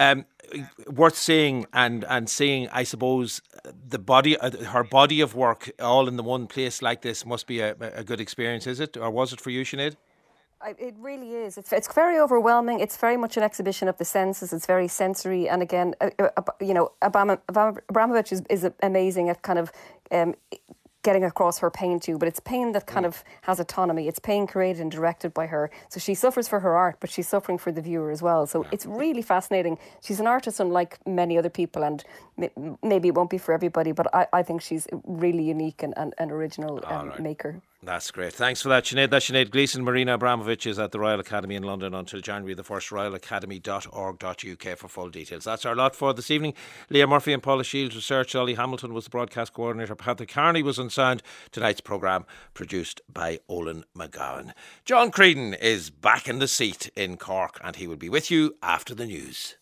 Um, 0.00 0.26
worth 0.88 1.16
seeing 1.16 1.66
and 1.72 2.04
and 2.04 2.28
seeing, 2.28 2.68
I 2.70 2.82
suppose, 2.84 3.40
the 3.88 3.98
body, 3.98 4.36
uh, 4.38 4.50
her 4.64 4.84
body 4.84 5.20
of 5.20 5.34
work, 5.34 5.70
all 5.80 6.08
in 6.08 6.16
the 6.16 6.22
one 6.22 6.46
place 6.46 6.82
like 6.82 7.02
this, 7.02 7.24
must 7.24 7.46
be 7.46 7.60
a, 7.60 7.76
a 7.80 8.04
good 8.04 8.20
experience, 8.20 8.66
is 8.66 8.80
it, 8.80 8.96
or 8.96 9.10
was 9.10 9.32
it 9.32 9.40
for 9.40 9.50
you, 9.50 9.64
Sinead? 9.64 9.96
I, 10.64 10.74
it 10.78 10.94
really 10.98 11.32
is. 11.34 11.58
It's, 11.58 11.72
it's 11.72 11.92
very 11.92 12.18
overwhelming. 12.18 12.80
It's 12.80 12.96
very 12.96 13.18
much 13.18 13.36
an 13.36 13.42
exhibition 13.42 13.86
of 13.86 13.98
the 13.98 14.04
senses. 14.04 14.52
It's 14.52 14.64
very 14.64 14.88
sensory. 14.88 15.46
And 15.48 15.60
again, 15.60 15.94
uh, 16.00 16.10
uh, 16.18 16.42
you 16.60 16.72
know, 16.72 16.92
Abram- 17.02 17.38
Abram- 17.48 17.80
Abramovic 17.92 18.32
is, 18.32 18.42
is 18.48 18.66
amazing 18.82 19.28
at 19.28 19.42
kind 19.42 19.58
of 19.58 19.70
um, 20.10 20.34
getting 21.02 21.22
across 21.22 21.58
her 21.58 21.70
pain 21.70 22.00
too. 22.00 22.16
But 22.16 22.28
it's 22.28 22.40
pain 22.40 22.72
that 22.72 22.86
kind 22.86 23.04
of 23.04 23.22
has 23.42 23.60
autonomy. 23.60 24.08
It's 24.08 24.18
pain 24.18 24.46
created 24.46 24.80
and 24.80 24.90
directed 24.90 25.34
by 25.34 25.46
her. 25.48 25.70
So 25.90 26.00
she 26.00 26.14
suffers 26.14 26.48
for 26.48 26.60
her 26.60 26.74
art, 26.74 26.96
but 26.98 27.10
she's 27.10 27.28
suffering 27.28 27.58
for 27.58 27.70
the 27.70 27.82
viewer 27.82 28.10
as 28.10 28.22
well. 28.22 28.46
So 28.46 28.64
it's 28.72 28.86
really 28.86 29.20
fascinating. 29.20 29.76
She's 30.00 30.18
an 30.18 30.26
artist 30.26 30.60
unlike 30.60 30.98
many 31.06 31.36
other 31.36 31.50
people, 31.50 31.84
and 31.84 32.02
m- 32.38 32.78
maybe 32.82 33.08
it 33.08 33.14
won't 33.14 33.28
be 33.28 33.36
for 33.36 33.52
everybody, 33.52 33.92
but 33.92 34.06
I, 34.14 34.26
I 34.32 34.42
think 34.42 34.62
she's 34.62 34.86
really 35.04 35.42
unique 35.42 35.82
and, 35.82 35.92
and, 35.98 36.14
and 36.16 36.32
original 36.32 36.80
um, 36.86 37.12
maker. 37.20 37.60
That's 37.84 38.10
great. 38.10 38.32
Thanks 38.32 38.62
for 38.62 38.70
that, 38.70 38.84
Sinead. 38.84 39.10
That's 39.10 39.28
Sinead 39.28 39.50
Gleeson. 39.50 39.84
Marina 39.84 40.18
Abramovic 40.18 40.66
is 40.66 40.78
at 40.78 40.90
the 40.90 40.98
Royal 40.98 41.20
Academy 41.20 41.54
in 41.54 41.64
London 41.64 41.94
until 41.94 42.20
January 42.20 42.54
the 42.54 42.64
1st. 42.64 43.20
RoyalAcademy.org.uk 43.20 44.78
for 44.78 44.88
full 44.88 45.10
details. 45.10 45.44
That's 45.44 45.66
our 45.66 45.76
lot 45.76 45.94
for 45.94 46.14
this 46.14 46.30
evening. 46.30 46.54
Leah 46.88 47.06
Murphy 47.06 47.34
and 47.34 47.42
Paula 47.42 47.62
Shields 47.62 47.94
research. 47.94 48.34
Ollie 48.34 48.54
Hamilton 48.54 48.94
was 48.94 49.04
the 49.04 49.10
broadcast 49.10 49.52
coordinator. 49.52 49.94
Patrick 49.94 50.30
Carney 50.30 50.62
was 50.62 50.78
on 50.78 50.88
sound. 50.88 51.22
Tonight's 51.52 51.82
programme 51.82 52.24
produced 52.54 53.02
by 53.12 53.40
Olin 53.48 53.84
McGowan. 53.94 54.52
John 54.86 55.10
Creedon 55.10 55.54
is 55.60 55.90
back 55.90 56.26
in 56.26 56.38
the 56.38 56.48
seat 56.48 56.90
in 56.96 57.18
Cork 57.18 57.60
and 57.62 57.76
he 57.76 57.86
will 57.86 57.96
be 57.96 58.08
with 58.08 58.30
you 58.30 58.56
after 58.62 58.94
the 58.94 59.06
news. 59.06 59.56